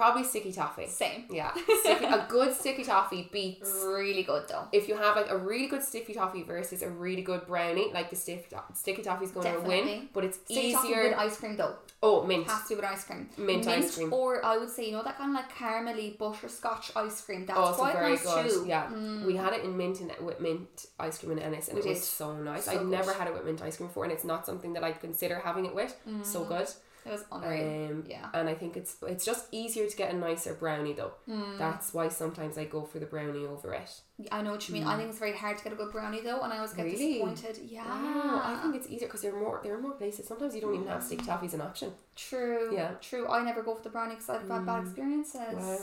Probably 0.00 0.24
sticky 0.32 0.52
toffee. 0.52 0.86
Same. 0.86 1.20
Yeah, 1.40 1.52
sticky, 1.82 2.04
a 2.04 2.26
good 2.36 2.50
sticky 2.60 2.84
toffee 2.92 3.28
beats 3.32 3.70
Really 3.98 4.22
good 4.22 4.44
though. 4.48 4.64
if 4.72 4.88
you 4.88 4.96
have 5.04 5.14
like 5.20 5.30
a 5.36 5.36
really 5.50 5.66
good 5.72 5.82
sticky 5.90 6.14
toffee 6.20 6.44
versus 6.52 6.80
a 6.82 6.90
really 7.04 7.22
good 7.30 7.42
brownie, 7.50 7.88
like 7.92 8.08
the 8.12 8.16
sticky, 8.16 8.46
sticky 8.74 9.02
toffee's 9.02 9.32
going 9.32 9.52
to 9.54 9.60
win, 9.70 10.08
but 10.14 10.22
it's 10.24 10.38
Sticky 10.44 10.68
easier. 10.74 11.02
with 11.04 11.14
ice 11.26 11.36
cream 11.40 11.56
though. 11.56 11.74
oh, 12.02 12.24
mint. 12.30 12.46
Has 12.48 12.62
to 12.64 12.68
be 12.70 12.74
with 12.76 12.84
ice 12.94 13.04
cream. 13.04 13.28
Mint 13.36 13.66
ice 13.66 13.96
cream. 13.96 14.12
Or 14.12 14.30
I 14.52 14.56
would 14.58 14.70
say, 14.70 14.86
you 14.86 14.92
know 14.92 15.02
that 15.02 15.16
kind 15.18 15.30
of 15.30 15.36
like 15.40 15.50
caramelly 15.52 16.16
butterscotch 16.16 16.92
ice 16.96 17.20
cream. 17.24 17.44
That's 17.46 17.58
also 17.58 17.80
quite 17.82 17.94
very 17.94 18.10
nice 18.12 18.22
good. 18.24 18.50
too. 18.50 18.64
Yeah, 18.68 18.86
Mm. 18.88 19.26
we 19.26 19.34
had 19.44 19.52
it 19.52 19.64
in 19.64 19.76
mint 19.76 19.96
and 20.00 20.10
with 20.24 20.38
mint 20.40 20.86
ice 21.00 21.18
cream 21.18 21.32
in 21.32 21.40
Ennis, 21.40 21.66
and 21.68 21.76
We 21.78 21.82
it 21.84 21.88
was 21.88 22.04
so 22.04 22.36
nice. 22.50 22.64
So 22.66 22.72
I've 22.72 22.86
never 22.86 23.12
had 23.12 23.26
it 23.28 23.34
with 23.34 23.44
mint 23.44 23.60
ice 23.62 23.76
cream 23.78 23.88
before, 23.88 24.04
and 24.04 24.12
it's 24.12 24.24
not 24.32 24.46
something 24.46 24.72
that 24.74 24.84
I'd 24.84 25.00
consider 25.00 25.36
having 25.48 25.64
it 25.66 25.74
with. 25.74 25.92
So 26.22 26.40
Mm. 26.44 26.48
good. 26.54 26.68
It 27.06 27.12
was 27.12 27.24
unreal. 27.32 27.90
Um, 27.90 28.04
yeah. 28.08 28.28
and 28.34 28.48
I 28.48 28.54
think 28.54 28.76
it's 28.76 28.96
it's 29.06 29.24
just 29.24 29.46
easier 29.52 29.88
to 29.88 29.96
get 29.96 30.12
a 30.12 30.16
nicer 30.16 30.54
brownie 30.54 30.92
though. 30.92 31.12
Mm. 31.28 31.58
That's 31.58 31.94
why 31.94 32.08
sometimes 32.08 32.58
I 32.58 32.64
go 32.64 32.82
for 32.84 32.98
the 32.98 33.06
brownie 33.06 33.46
over 33.46 33.72
it. 33.74 34.00
I 34.32 34.42
know 34.42 34.50
what 34.50 34.68
you 34.68 34.74
mean. 34.74 34.82
I 34.84 34.96
think 34.96 35.10
it's 35.10 35.18
very 35.20 35.32
hard 35.36 35.56
to 35.58 35.62
get 35.64 35.72
a 35.72 35.76
good 35.76 35.92
brownie 35.92 36.20
though, 36.22 36.40
and 36.40 36.52
I 36.52 36.56
always 36.56 36.72
get 36.72 36.86
Mm. 36.86 36.92
Really? 36.92 37.12
disappointed. 37.12 37.58
Yeah. 37.70 37.84
Wow, 37.86 38.40
I 38.44 38.58
think 38.60 38.74
it's 38.74 38.88
easier 38.88 39.06
because 39.06 39.22
there 39.22 39.32
are 39.32 39.38
more 39.38 39.60
there 39.62 39.74
are 39.76 39.80
more 39.80 39.92
places. 39.92 40.26
Sometimes 40.26 40.54
you 40.56 40.60
don't 40.60 40.74
even 40.74 40.88
have 40.88 41.02
stick 41.04 41.22
taffy 41.24 41.46
as 41.46 41.54
an 41.54 41.60
option. 41.60 41.92
True. 42.16 42.70
Yeah. 42.74 42.90
True. 43.00 43.28
I 43.28 43.44
never 43.44 43.62
go 43.62 43.76
for 43.76 43.82
the 43.82 43.90
brownie 43.90 44.14
because 44.16 44.28
I've 44.30 44.48
had 44.48 44.66
bad 44.66 44.82
experiences. 44.84 45.34
Wow, 45.54 45.78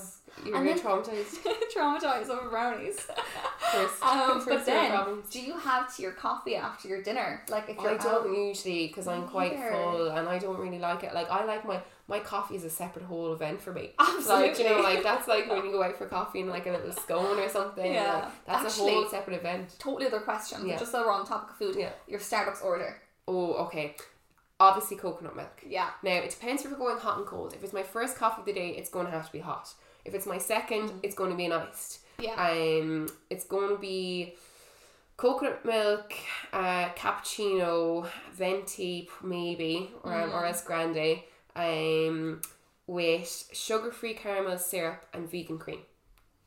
you're 0.46 0.56
And 0.58 0.68
then- 0.68 0.80
traumatized. 0.80 1.38
Traumatized 1.76 2.30
over 2.30 2.50
brownies. 2.50 3.00
First, 3.72 4.04
um, 4.04 4.36
first 4.42 4.48
but 4.48 4.66
then, 4.66 4.92
problems. 4.92 5.30
do 5.30 5.42
you 5.42 5.54
have 5.58 5.94
to 5.96 6.02
your 6.02 6.12
coffee 6.12 6.56
after 6.56 6.88
your 6.88 7.02
dinner? 7.02 7.42
Like 7.50 7.70
if 7.70 7.78
you're 7.78 7.92
I 7.92 7.96
out- 7.96 8.02
don't 8.02 8.34
usually 8.48 8.88
because 8.88 9.08
I'm 9.08 9.28
quite 9.28 9.56
neither. 9.58 9.72
full 9.72 10.10
and 10.12 10.28
I 10.30 10.38
don't 10.40 10.58
really 10.60 10.80
like 10.80 11.04
it. 11.04 11.14
Like 11.14 11.30
I 11.32 11.46
like 11.46 11.66
my 11.66 11.80
my 12.08 12.20
coffee 12.20 12.56
is 12.56 12.64
a 12.64 12.70
separate 12.70 13.06
whole 13.06 13.34
event 13.34 13.62
for 13.62 13.74
me. 13.74 13.92
Absolutely. 14.00 14.48
Like 14.50 14.60
you 14.60 14.70
know, 14.70 14.82
like 14.82 15.02
that's 15.04 15.28
like 15.28 15.50
when 15.50 15.66
you 15.66 15.72
go 15.72 15.82
out 15.84 15.98
for 15.98 16.06
coffee 16.06 16.42
and 16.42 16.50
like 16.50 16.68
a 16.68 16.72
little 16.72 16.92
scone 16.92 17.40
or 17.40 17.50
something. 17.50 17.94
Yeah. 17.94 18.14
like, 18.14 18.46
that's 18.46 18.66
Actually- 18.76 18.92
a 18.92 18.94
whole 18.96 19.10
separate 19.10 19.38
event. 19.40 19.76
totally 19.80 20.06
other 20.08 20.20
question. 20.20 20.68
Yeah. 20.68 20.78
Just 20.78 20.92
so 20.92 21.06
we're 21.06 21.12
on 21.12 21.26
topic 21.26 21.50
of 21.52 21.58
food. 21.58 21.76
Yeah. 21.78 21.90
Your 22.08 22.20
Starbucks 22.20 22.64
order. 22.64 23.02
Oh, 23.28 23.54
okay. 23.66 23.96
Obviously 24.60 24.98
coconut 24.98 25.36
milk. 25.36 25.64
Yeah. 25.68 25.90
Now 26.04 26.12
it 26.18 26.30
depends 26.30 26.64
if 26.64 26.72
we're 26.72 26.78
going 26.78 26.98
hot 27.00 27.18
and 27.18 27.26
cold. 27.26 27.54
If 27.54 27.64
it's 27.64 27.74
my 27.74 27.84
first 27.84 28.16
coffee 28.18 28.42
of 28.42 28.46
the 28.46 28.54
day, 28.54 28.70
it's 28.70 28.90
going 28.90 29.06
to 29.08 29.12
have 29.12 29.26
to 29.26 29.32
be 29.32 29.40
hot. 29.40 29.74
If 30.06 30.14
it's 30.14 30.26
my 30.28 30.38
second, 30.38 30.90
Mm. 30.90 31.00
it's 31.04 31.16
going 31.16 31.32
to 31.32 31.36
be 31.36 31.46
an 31.46 31.52
iced. 31.54 32.00
Yeah. 32.20 32.34
Um, 32.36 33.10
it's 33.32 33.44
going 33.46 33.70
to 33.70 33.82
be 33.82 34.36
coconut 35.18 35.66
milk, 35.66 36.14
uh, 36.54 36.90
cappuccino, 36.90 38.08
venti 38.34 39.10
maybe, 39.24 39.92
or, 40.04 40.12
Mm. 40.12 40.34
or 40.34 40.46
else 40.46 40.62
grande, 40.62 41.24
um, 41.56 42.42
with 42.88 43.50
sugar 43.54 43.92
free 43.92 44.14
caramel 44.14 44.58
syrup 44.58 45.06
and 45.14 45.30
vegan 45.30 45.58
cream. 45.58 45.80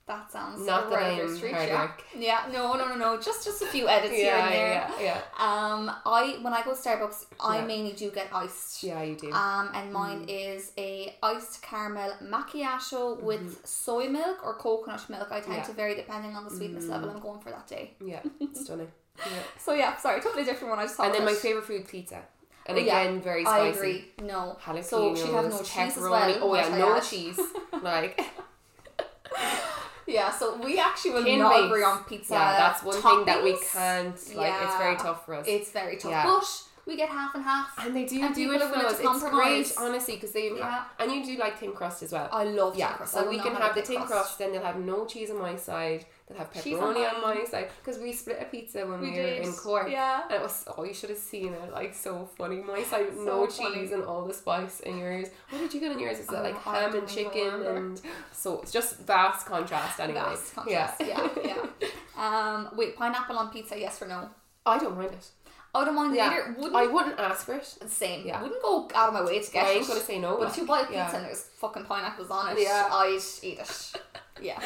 that 0.06 0.30
sounds 0.30 0.64
Not 0.66 0.88
that 0.88 0.96
right 0.96 1.10
up 1.12 1.16
your 1.18 1.26
I'm 1.28 1.36
street, 1.36 1.52
hard 1.54 1.68
yeah. 1.68 1.82
work. 1.82 2.04
Yeah. 2.16 2.40
No, 2.50 2.74
no, 2.74 2.88
no, 2.88 2.94
no. 2.96 3.20
Just 3.20 3.44
just 3.44 3.60
a 3.60 3.66
few 3.66 3.88
edits 3.88 4.14
here 4.14 4.34
and 4.34 4.52
there. 4.52 4.90
yeah, 5.00 5.02
yeah, 5.08 5.20
Um, 5.38 5.90
I 6.06 6.38
when 6.40 6.52
I 6.54 6.62
go 6.64 6.72
to 6.74 6.80
Starbucks, 6.80 7.26
I 7.40 7.58
Yeah. 7.58 7.64
mainly 7.66 7.92
do 7.92 8.10
get 8.10 8.28
iced. 8.32 8.82
yeah. 8.82 9.02
You 9.02 9.16
do. 9.16 9.30
Um, 9.32 9.70
and 9.74 9.92
mine 9.92 10.20
Mm. 10.26 10.54
is 10.54 10.72
a 10.78 11.14
iced 11.22 11.60
caramel 11.62 12.12
macchiato 12.22 13.20
with 13.20 13.66
soy 13.66 14.08
milk 14.08 14.38
or 14.46 14.54
coconut 14.54 15.08
milk. 15.10 15.28
I 15.30 15.40
tend 15.40 15.44
Mm-hmm. 15.44 15.52
Yeah. 15.52 15.62
Mm. 15.62 15.66
to 15.66 15.72
vary 15.72 15.94
depending 15.94 16.36
on 16.36 16.44
the 16.44 16.50
sweetness 16.58 16.86
level 16.86 17.10
I'm 17.10 17.20
going 17.20 17.40
for 17.40 17.50
that 17.50 17.66
day. 17.66 17.94
yeah, 18.00 18.22
stunning. 18.54 18.90
Yeah. 19.18 19.42
So 19.58 19.74
yeah, 19.74 19.96
sorry, 19.98 20.20
totally 20.22 20.44
different 20.44 20.70
one. 20.70 20.78
I 20.78 20.84
just 20.84 20.94
thought 20.96 21.06
And 21.06 21.14
then 21.16 21.24
my 21.24 21.34
favorite 21.34 21.64
food, 21.66 21.86
pizza. 21.88 22.22
And 22.68 22.76
Oh, 22.76 22.80
yeah. 22.80 23.00
again, 23.00 23.20
very 23.22 23.44
I 23.46 23.72
spicy. 23.72 23.78
agree. 23.78 24.04
No. 24.22 24.56
Jalapenos, 24.62 24.84
So 24.84 25.14
she'd 25.16 25.32
have 25.32 25.50
no 25.50 25.58
cheese 25.62 25.96
as 25.96 26.02
well. 26.02 26.38
Oh 26.42 26.54
yeah, 26.54 26.68
no 26.76 27.00
cheese. 27.00 27.40
Like 27.82 28.20
Yeah, 30.06 30.30
so 30.30 30.56
we 30.56 30.78
actually 30.78 31.10
will 31.12 31.24
Tin 31.24 31.38
not 31.38 31.64
agree 31.66 31.82
on 31.82 32.02
pizza. 32.04 32.32
yeah, 32.34 32.56
that's 32.56 32.82
one 32.82 33.00
thing 33.00 33.24
that 33.26 33.44
we 33.44 33.58
can't. 33.72 34.16
Like 34.34 34.54
it's 34.62 34.76
very 34.76 34.96
tough 34.96 35.26
for 35.26 35.34
us. 35.34 35.44
It's 35.46 35.70
very 35.70 35.96
tough, 35.98 36.10
Yeah. 36.12 36.24
but 36.24 36.62
we 36.86 36.96
get 36.96 37.10
half 37.10 37.34
and 37.34 37.44
half. 37.44 37.68
and 37.84 37.94
they 37.94 38.06
do 38.06 38.22
and 38.22 38.34
do 38.34 38.50
it 38.52 38.62
for 38.62 38.76
us. 38.76 38.98
It's 38.98 39.22
great, 39.24 39.72
honestly, 39.76 40.14
because 40.14 40.32
they 40.32 40.50
Yeah. 40.56 40.84
and 40.98 41.12
you 41.12 41.22
do 41.24 41.36
like 41.36 41.58
thin 41.58 41.72
crust 41.72 42.02
as 42.02 42.12
well. 42.12 42.28
I 42.32 42.44
love 42.44 42.74
yeah, 42.76 42.92
crust. 42.94 43.12
So 43.12 43.28
we 43.28 43.38
can 43.38 43.54
have 43.54 43.74
the 43.74 43.82
thick 43.82 43.98
tin 43.98 44.06
crust. 44.06 44.38
Then 44.38 44.52
they'll 44.52 44.62
have 44.62 44.78
no 44.78 45.04
cheese 45.04 45.30
on 45.30 45.38
my 45.38 45.56
side. 45.56 46.06
They'll 46.28 46.38
have 46.38 46.52
pepperoni 46.52 47.04
on, 47.14 47.22
my 47.22 47.44
side 47.44 47.68
because 47.82 48.00
we 48.00 48.12
split 48.12 48.38
a 48.40 48.44
pizza 48.44 48.86
when 48.86 49.00
we, 49.00 49.10
We 49.10 49.16
were 49.16 49.22
did. 49.22 49.42
in 49.46 49.52
Cork. 49.54 49.88
Yeah. 49.90 50.22
And 50.24 50.32
it 50.34 50.42
was 50.42 50.66
oh 50.76 50.84
you 50.84 50.92
should 50.92 51.08
have 51.10 51.18
seen 51.18 51.54
it 51.54 51.72
like 51.72 51.94
so 51.94 52.28
funny. 52.36 52.56
My 52.56 52.82
side 52.82 53.06
with 53.06 53.16
So 53.16 53.24
no 53.24 53.46
funny. 53.46 53.74
cheese 53.76 53.92
and 53.92 54.04
all 54.04 54.24
the 54.26 54.34
spice 54.34 54.80
in 54.80 54.98
yours. 54.98 55.28
What 55.48 55.58
did 55.60 55.72
you 55.72 55.80
get 55.80 55.92
on 55.92 55.98
yours? 55.98 56.18
Is 56.18 56.26
that 56.26 56.40
Oh, 56.40 56.42
like 56.42 56.66
I 56.66 56.80
ham 56.80 56.94
and 56.94 57.08
chicken 57.08 57.44
remember. 57.46 57.76
and 57.76 58.00
so 58.32 58.60
it's 58.60 58.72
just 58.72 58.98
vast 58.98 59.46
contrast 59.46 59.98
anyway. 60.00 60.20
Vast 60.20 60.54
contrast. 60.54 61.00
Yeah, 61.00 61.28
yeah. 61.44 61.66
Um, 62.18 62.70
wait, 62.76 62.96
pineapple 62.96 63.38
on 63.38 63.48
pizza? 63.50 63.78
Yes 63.78 64.02
or 64.02 64.08
no? 64.08 64.28
I 64.66 64.76
don't 64.78 64.96
mind 64.98 65.12
it. 65.12 65.28
I 65.74 65.84
don't 65.84 65.94
mind 65.94 66.14
Yeah. 66.16 66.26
either. 66.30 66.54
Wouldn't 66.58 66.74
I 66.74 66.86
wouldn't 66.88 67.18
ask 67.20 67.46
for 67.46 67.54
it. 67.54 67.64
same. 67.88 68.26
Yeah. 68.26 68.42
Wouldn't 68.42 68.60
go 68.60 68.88
out 68.94 69.08
of 69.08 69.14
my 69.14 69.22
way 69.24 69.38
to 69.40 69.50
get 69.52 69.64
I 69.64 69.70
ain't 69.70 69.84
it. 69.84 69.88
gonna 69.88 70.00
say 70.00 70.18
no. 70.18 70.32
But 70.32 70.40
like, 70.40 70.48
if 70.50 70.56
you 70.58 70.66
buy 70.66 70.80
a 70.80 70.82
pizza 70.82 70.94
yeah. 70.96 71.16
and 71.16 71.24
there's 71.26 71.42
fucking 71.42 71.84
pineapples 71.84 72.28
on 72.30 72.56
it, 72.56 72.60
Yeah. 72.60 72.88
I'd 72.90 73.20
eat 73.42 73.58
it. 73.60 73.92
Yeah. 74.42 74.60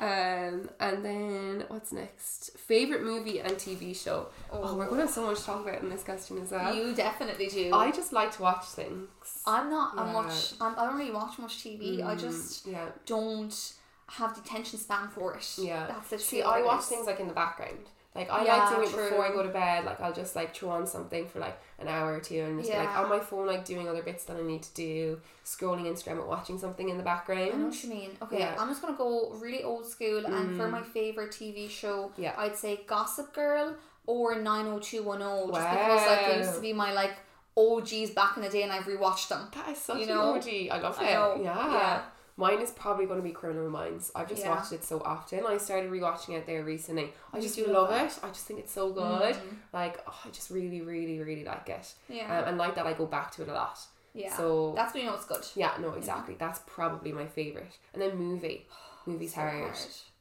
Um, 0.00 0.68
and 0.78 1.04
then 1.04 1.64
what's 1.68 1.92
next? 1.92 2.56
Favorite 2.58 3.02
movie 3.02 3.40
and 3.40 3.52
TV 3.52 3.96
show. 3.96 4.28
Oh, 4.52 4.76
we're 4.76 4.86
gonna 4.88 5.02
have 5.02 5.10
so 5.10 5.24
much 5.26 5.38
to 5.40 5.44
talk 5.46 5.66
about 5.66 5.82
in 5.82 5.88
this 5.88 6.02
question 6.02 6.38
as 6.42 6.50
well. 6.50 6.74
You 6.74 6.94
definitely 6.94 7.46
do. 7.46 7.72
I 7.74 7.90
just 7.90 8.12
like 8.12 8.32
to 8.36 8.42
watch 8.42 8.64
things. 8.66 9.08
I'm 9.46 9.70
not 9.70 9.94
a 9.98 10.04
Yeah. 10.06 10.12
much. 10.12 10.52
I'm, 10.60 10.78
I 10.78 10.84
don't 10.86 10.98
really 10.98 11.12
watch 11.12 11.38
much 11.38 11.58
TV. 11.64 12.02
I 12.02 12.14
Mm, 12.14 12.20
just 12.20 12.66
yeah, 12.66 12.86
don't 13.06 13.72
have 14.08 14.34
the 14.34 14.40
attention 14.42 14.78
span 14.78 15.08
for 15.08 15.34
it. 15.34 15.54
yeah. 15.58 15.86
That's 15.86 16.10
the 16.10 16.18
See, 16.18 16.42
I 16.42 16.62
watch 16.62 16.84
things 16.84 17.06
like 17.06 17.18
in 17.20 17.28
the 17.28 17.34
background. 17.34 17.88
Like 18.16 18.30
I 18.30 18.44
Yeah, 18.44 18.56
like 18.56 18.68
doing 18.76 18.88
it 18.88 18.92
true. 18.92 19.08
before 19.10 19.24
I 19.26 19.28
go 19.28 19.42
to 19.42 19.48
bed. 19.50 19.84
Like 19.84 20.00
I'll 20.00 20.12
just 20.12 20.34
like 20.34 20.54
throw 20.56 20.70
on 20.70 20.86
something 20.86 21.28
for 21.28 21.38
like 21.38 21.58
an 21.78 21.88
hour 21.88 22.14
or 22.14 22.20
two 22.20 22.40
and 22.40 22.58
just 22.58 22.72
be 22.72 22.76
like 22.78 22.96
on 22.96 23.08
my 23.08 23.20
phone, 23.20 23.46
like 23.46 23.64
doing 23.64 23.88
other 23.88 24.02
bits 24.02 24.24
that 24.24 24.36
I 24.36 24.42
need 24.42 24.62
to 24.62 24.74
do, 24.74 25.20
scrolling 25.44 25.84
Instagram 25.84 26.18
and 26.20 26.26
watching 26.28 26.58
something 26.58 26.88
in 26.88 26.96
the 26.96 27.02
I 27.02 27.06
know 27.06 27.10
background. 27.16 27.64
what 27.64 27.82
you 27.84 27.90
mean. 27.90 28.10
Okay, 28.22 28.38
Yeah. 28.40 28.56
I'm 28.58 28.68
just 28.68 28.80
gonna 28.82 28.96
go 28.96 29.32
really 29.34 29.62
old 29.62 29.86
school, 29.86 30.24
and 30.26 30.56
for 30.56 30.66
Mm. 30.66 30.70
my 30.70 30.82
favorite 30.82 31.30
TV 31.32 31.68
show, 31.68 32.10
Yeah. 32.16 32.34
I'd 32.38 32.56
say 32.56 32.80
Gossip 32.86 33.32
Girl 33.34 33.74
or 34.06 34.34
90210, 34.36 35.52
just 35.52 35.70
because 35.70 36.06
like 36.06 36.26
they 36.26 36.38
used 36.38 36.54
to 36.54 36.60
be 36.60 36.72
my 36.72 36.92
like 36.92 37.12
OGs 37.58 38.10
back 38.10 38.36
in 38.36 38.42
the 38.42 38.48
day, 38.50 38.62
and 38.62 38.72
I've 38.72 38.84
rewatched 38.84 39.28
them. 39.28 39.48
That 39.54 39.68
is 39.70 39.78
such 39.78 39.96
You 39.98 40.02
an 40.04 40.08
know? 40.08 40.34
OG. 40.36 40.68
I 40.70 40.78
love 40.78 40.96
I 41.00 41.04
it. 41.08 41.14
know, 41.14 41.38
Yeah. 41.42 41.72
yeah. 41.72 42.02
Mine 42.38 42.60
is 42.60 42.70
probably 42.70 43.06
going 43.06 43.18
to 43.18 43.22
be 43.24 43.32
Criminal 43.32 43.70
Minds. 43.70 44.12
I've 44.14 44.28
just 44.28 44.42
Yeah. 44.42 44.50
watched 44.50 44.72
it 44.72 44.84
so 44.84 45.00
often. 45.00 45.46
I 45.46 45.56
started 45.56 45.90
rewatching 45.90 46.34
it 46.34 46.44
there 46.46 46.62
recently. 46.64 47.12
I 47.32 47.40
just 47.40 47.56
do 47.56 47.66
love 47.66 47.90
love 47.90 48.06
it. 48.10 48.18
I 48.22 48.28
just 48.28 48.44
think 48.46 48.60
it's 48.60 48.72
so 48.72 48.92
good. 48.92 49.34
Mm. 49.34 49.56
Like, 49.72 50.02
oh, 50.06 50.20
I 50.24 50.28
just 50.30 50.50
really, 50.50 50.82
really, 50.82 51.18
really 51.18 51.44
like 51.44 51.68
it. 51.70 51.94
Yeah, 52.10 52.38
Um, 52.40 52.48
and 52.48 52.58
like 52.58 52.74
that, 52.74 52.86
I 52.86 52.92
go 52.92 53.06
back 53.06 53.30
to 53.32 53.42
it 53.42 53.48
a 53.48 53.54
lot. 53.54 53.78
yeah. 54.12 54.36
So 54.36 54.72
That's 54.76 54.92
when 54.92 55.04
you 55.04 55.08
know 55.10 55.16
it's 55.16 55.24
good. 55.24 55.46
yeah, 55.54 55.72
no, 55.80 55.92
exactly. 55.92 56.36
That's 56.38 56.60
probably 56.66 57.12
my 57.12 57.26
favorite. 57.26 57.78
And 57.94 58.02
then 58.02 58.16
movie. 58.16 58.66
Movie's 59.06 59.34
So 59.34 59.40
hard. 59.40 59.54
hard. 59.62 59.76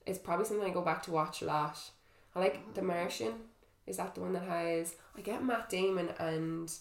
It's 0.05 0.19
probably 0.19 0.45
something 0.45 0.69
I 0.69 0.73
go 0.73 0.81
back 0.81 1.01
to 1.03 1.11
watch 1.11 1.41
a 1.41 1.45
lot. 1.45 1.77
I 2.35 2.39
like 2.39 2.73
The 2.75 2.81
Martian. 2.81 3.33
Is 3.87 3.97
that 3.97 4.15
the 4.15 4.21
one 4.21 4.33
that 4.33 4.43
has? 4.43 4.95
I 5.17 5.21
get 5.21 5.43
Matt 5.43 5.69
Damon 5.69 6.09
and 6.19 6.71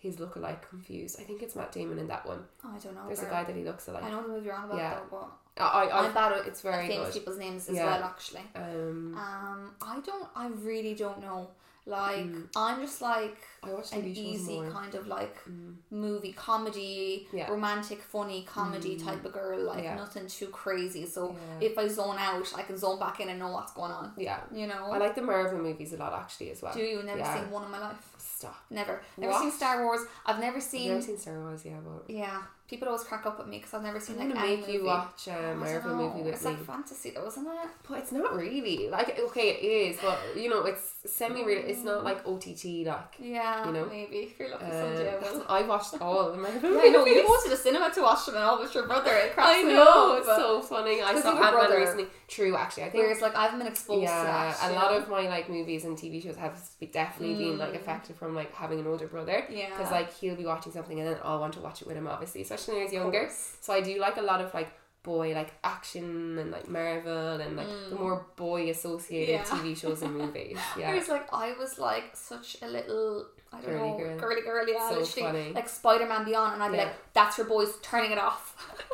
his 0.00 0.16
lookalike 0.16 0.62
confused. 0.68 1.20
I 1.20 1.24
think 1.24 1.42
it's 1.42 1.54
Matt 1.54 1.72
Damon 1.72 1.98
in 1.98 2.08
that 2.08 2.26
one. 2.26 2.42
Oh, 2.64 2.72
I 2.74 2.78
don't 2.78 2.94
know. 2.94 3.06
There's 3.06 3.22
a 3.22 3.26
guy 3.26 3.44
that 3.44 3.54
he 3.54 3.62
looks 3.62 3.86
alike. 3.86 4.02
I 4.04 4.10
know 4.10 4.22
the 4.22 4.28
movie 4.28 4.46
you're 4.46 4.54
on 4.54 4.64
about 4.64 4.78
Yeah. 4.78 4.98
though, 5.10 5.28
I, 5.58 5.64
I, 5.64 5.86
but 5.86 5.92
I'm 5.94 6.14
bad 6.14 6.32
at 6.32 6.46
it's 6.46 6.62
very 6.62 6.88
famous 6.88 7.08
good. 7.12 7.20
people's 7.20 7.38
names 7.38 7.68
as 7.68 7.76
Yeah. 7.76 7.84
well. 7.86 8.04
Actually, 8.04 8.44
Um, 8.54 9.14
um, 9.16 9.74
I 9.82 10.00
don't. 10.00 10.28
I 10.34 10.48
really 10.48 10.94
don't 10.94 11.20
know. 11.20 11.50
Like, 11.86 12.26
Mm. 12.26 12.48
I'm 12.56 12.80
just 12.82 13.00
like 13.02 13.38
I 13.62 13.70
watch 13.72 13.92
an 13.92 14.06
easy 14.06 14.60
more. 14.60 14.70
kind 14.70 14.94
of 14.94 15.06
like 15.06 15.36
Mm. 15.44 15.76
movie 15.90 16.32
comedy, 16.32 17.26
Yeah. 17.32 17.50
romantic, 17.50 18.00
funny 18.02 18.44
comedy 18.44 18.96
Mm. 18.98 19.04
type 19.04 19.24
of 19.24 19.32
girl. 19.32 19.58
Like 19.60 19.82
Yeah. 19.84 19.96
nothing 19.96 20.26
too 20.28 20.48
crazy. 20.48 21.04
So 21.06 21.34
if 21.60 21.76
I 21.78 21.88
zone 21.88 22.16
out, 22.18 22.52
I 22.56 22.62
can 22.62 22.76
zone 22.76 22.98
back 22.98 23.20
in 23.20 23.28
and 23.30 23.38
know 23.38 23.48
what's 23.50 23.72
going 23.72 23.90
on. 23.92 24.12
Yeah. 24.16 24.40
You 24.52 24.66
know. 24.66 24.92
I 24.92 24.98
like 24.98 25.14
the 25.14 25.22
Marvel 25.22 25.58
movies 25.58 25.92
a 25.92 25.96
lot 25.96 26.12
actually 26.12 26.50
as 26.52 26.62
well. 26.62 26.72
Do 26.74 26.80
you 26.80 27.02
never 27.02 27.24
seen 27.24 27.50
one 27.50 27.64
in 27.64 27.70
my 27.70 27.80
life? 27.80 28.09
Stop. 28.40 28.56
Never. 28.70 29.02
Never 29.18 29.32
What? 29.32 29.42
seen 29.42 29.50
Star 29.52 29.84
Wars. 29.84 30.00
I've 30.24 30.40
never 30.40 30.56
I've 30.56 30.62
seen. 30.62 30.88
never 30.88 31.02
seen 31.02 31.18
Star 31.18 31.38
Wars, 31.40 31.62
yeah, 31.62 31.76
but 31.84 32.08
Yeah, 32.08 32.40
people 32.70 32.86
always 32.88 33.02
crack 33.04 33.26
up 33.26 33.38
at 33.40 33.48
me 33.48 33.58
because 33.58 33.74
I've 33.74 33.82
never 33.82 33.98
seen 34.00 34.16
I'm 34.20 34.30
like 34.30 34.38
any 34.38 34.48
make 34.56 34.60
movie. 34.60 34.72
you 34.74 34.84
watch 34.84 35.26
a 35.26 35.32
don't 35.32 35.58
Marvel 35.58 35.90
know. 35.96 36.08
movie 36.08 36.22
with 36.22 36.34
it's 36.34 36.44
me. 36.44 36.50
like 36.52 36.64
fantasy 36.64 37.10
though, 37.10 37.26
isn't 37.26 37.46
it? 37.46 37.68
But 37.88 37.98
it's 37.98 38.12
not 38.12 38.34
really 38.34 38.88
like 38.88 39.18
okay, 39.18 39.48
it 39.50 39.64
is, 39.90 39.98
but 40.00 40.18
you 40.36 40.48
know, 40.48 40.62
it's 40.64 40.84
semi-real. 41.04 41.62
It's 41.66 41.82
not 41.82 42.04
like 42.04 42.26
OTT 42.26 42.64
like. 42.86 43.14
Yeah, 43.18 43.66
You 43.66 43.72
know? 43.72 43.86
maybe 43.86 44.16
if 44.18 44.38
you're 44.38 44.50
lucky 44.50 44.66
Uh, 44.66 44.70
someday 44.70 45.18
I. 45.48 45.58
I 45.60 45.62
watched 45.66 46.00
all 46.00 46.30
the 46.32 46.38
Marvel. 46.38 46.70
Yeah, 46.74 46.80
I 46.84 46.88
know 46.90 47.04
you 47.04 47.22
go 47.26 47.42
to 47.42 47.50
the 47.50 47.56
cinema 47.56 47.90
to 47.90 48.02
watch 48.02 48.24
them 48.26 48.36
and 48.36 48.44
all 48.44 48.58
with 48.60 48.74
your 48.74 48.86
brother. 48.86 49.12
It 49.12 49.32
cracks 49.34 49.58
I 49.58 49.62
know 49.62 50.12
up, 50.12 50.18
it's 50.18 50.26
so 50.26 50.62
funny. 50.62 51.02
I 51.02 51.20
saw 51.20 51.30
Ant 51.30 51.40
Man 51.40 51.52
brother. 51.52 51.78
recently. 51.80 52.06
True, 52.28 52.54
actually, 52.56 52.84
I 52.84 52.90
think. 52.90 53.02
Whereas 53.04 53.20
like 53.20 53.34
I 53.34 53.42
haven't 53.46 53.58
been 53.58 53.66
exposed 53.68 54.06
to 54.06 54.12
yeah, 54.12 54.54
that. 54.60 54.70
a 54.70 54.74
lot 54.74 54.92
know? 54.92 54.98
of 54.98 55.08
my 55.08 55.28
like 55.28 55.48
movies 55.50 55.84
and 55.84 55.96
TV 55.96 56.22
shows 56.22 56.36
have 56.36 56.56
definitely 56.92 57.34
been 57.44 57.58
like 57.58 57.70
Mm. 57.72 57.76
affected 57.80 58.14
from 58.16 58.34
like 58.34 58.52
having 58.54 58.78
an 58.80 58.86
older 58.86 59.06
brother. 59.08 59.44
yeah, 59.50 59.70
Because 59.70 59.90
like 59.90 60.12
he'll 60.18 60.36
be 60.36 60.44
watching 60.46 60.70
something 60.72 60.98
and 61.00 61.08
then 61.08 61.16
I'll 61.24 61.40
want 61.40 61.54
to 61.54 61.60
watch 61.60 61.82
it 61.82 61.88
with 61.88 61.96
him, 61.96 62.06
obviously, 62.06 62.44
when 62.68 62.76
he 62.78 62.82
was 62.84 62.92
younger. 62.92 63.28
So 63.60 63.72
I 63.72 63.80
do 63.80 63.98
like 63.98 64.16
a 64.16 64.22
lot 64.22 64.40
of 64.40 64.52
like 64.54 64.72
boy 65.02 65.32
like 65.34 65.54
action 65.64 66.36
and 66.38 66.50
like 66.50 66.68
Marvel 66.68 67.40
and 67.40 67.56
like 67.56 67.66
the 67.68 67.96
Mm. 67.96 68.00
more 68.00 68.26
boy 68.36 68.68
associated 68.70 69.32
Yeah. 69.32 69.44
TV 69.44 69.74
shows 69.74 70.02
and 70.02 70.14
movies. 70.22 70.58
Yeah, 70.76 70.90
Whereas 70.90 71.08
like 71.08 71.32
I 71.32 71.52
was 71.58 71.78
like 71.78 72.14
such 72.14 72.56
a 72.62 72.66
little 72.68 73.26
I 73.52 73.60
don't 73.60 73.70
Girly 73.70 73.90
know 73.90 73.96
girl. 73.96 74.18
girly 74.18 74.42
girl 74.42 74.68
yeah 74.68 74.88
so 74.90 75.04
funny. 75.04 75.52
like 75.54 75.68
Spider 75.68 76.06
Man 76.06 76.24
Beyond 76.24 76.54
and 76.54 76.62
I'd 76.62 76.70
be 76.70 76.76
Yeah. 76.76 76.84
like 76.84 77.12
that's 77.14 77.38
your 77.38 77.46
boys 77.46 77.72
turning 77.82 78.12
it 78.12 78.18
off. 78.18 78.54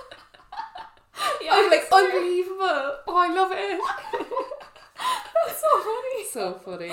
yeah, 1.43 1.51
I'm 1.55 1.71
like 1.71 1.85
unbelievable. 1.91 2.99
Oh, 3.09 3.17
I 3.17 3.29
love 3.35 3.51
it. 3.55 3.81
That's 5.47 5.61
so 5.67 5.81
funny. 5.83 6.25
So 6.31 6.61
funny. 6.65 6.91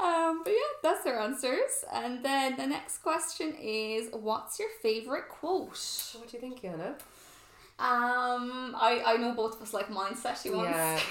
Um, 0.00 0.42
but 0.44 0.50
yeah, 0.52 0.70
that's 0.82 1.04
their 1.04 1.18
answers. 1.18 1.84
And 1.92 2.24
then 2.24 2.56
the 2.56 2.66
next 2.66 2.98
question 2.98 3.54
is, 3.60 4.08
what's 4.12 4.58
your 4.58 4.68
favorite 4.82 5.28
quote? 5.28 5.78
What 6.18 6.28
do 6.30 6.36
you 6.36 6.40
think, 6.40 6.62
Yana? 6.62 6.94
Um, 7.78 8.74
I, 8.74 9.02
I 9.04 9.16
know 9.18 9.32
both 9.34 9.56
of 9.56 9.62
us 9.62 9.74
like 9.74 9.88
mindset 9.88 10.50
ones. 10.50 10.70
Yeah. 10.70 10.98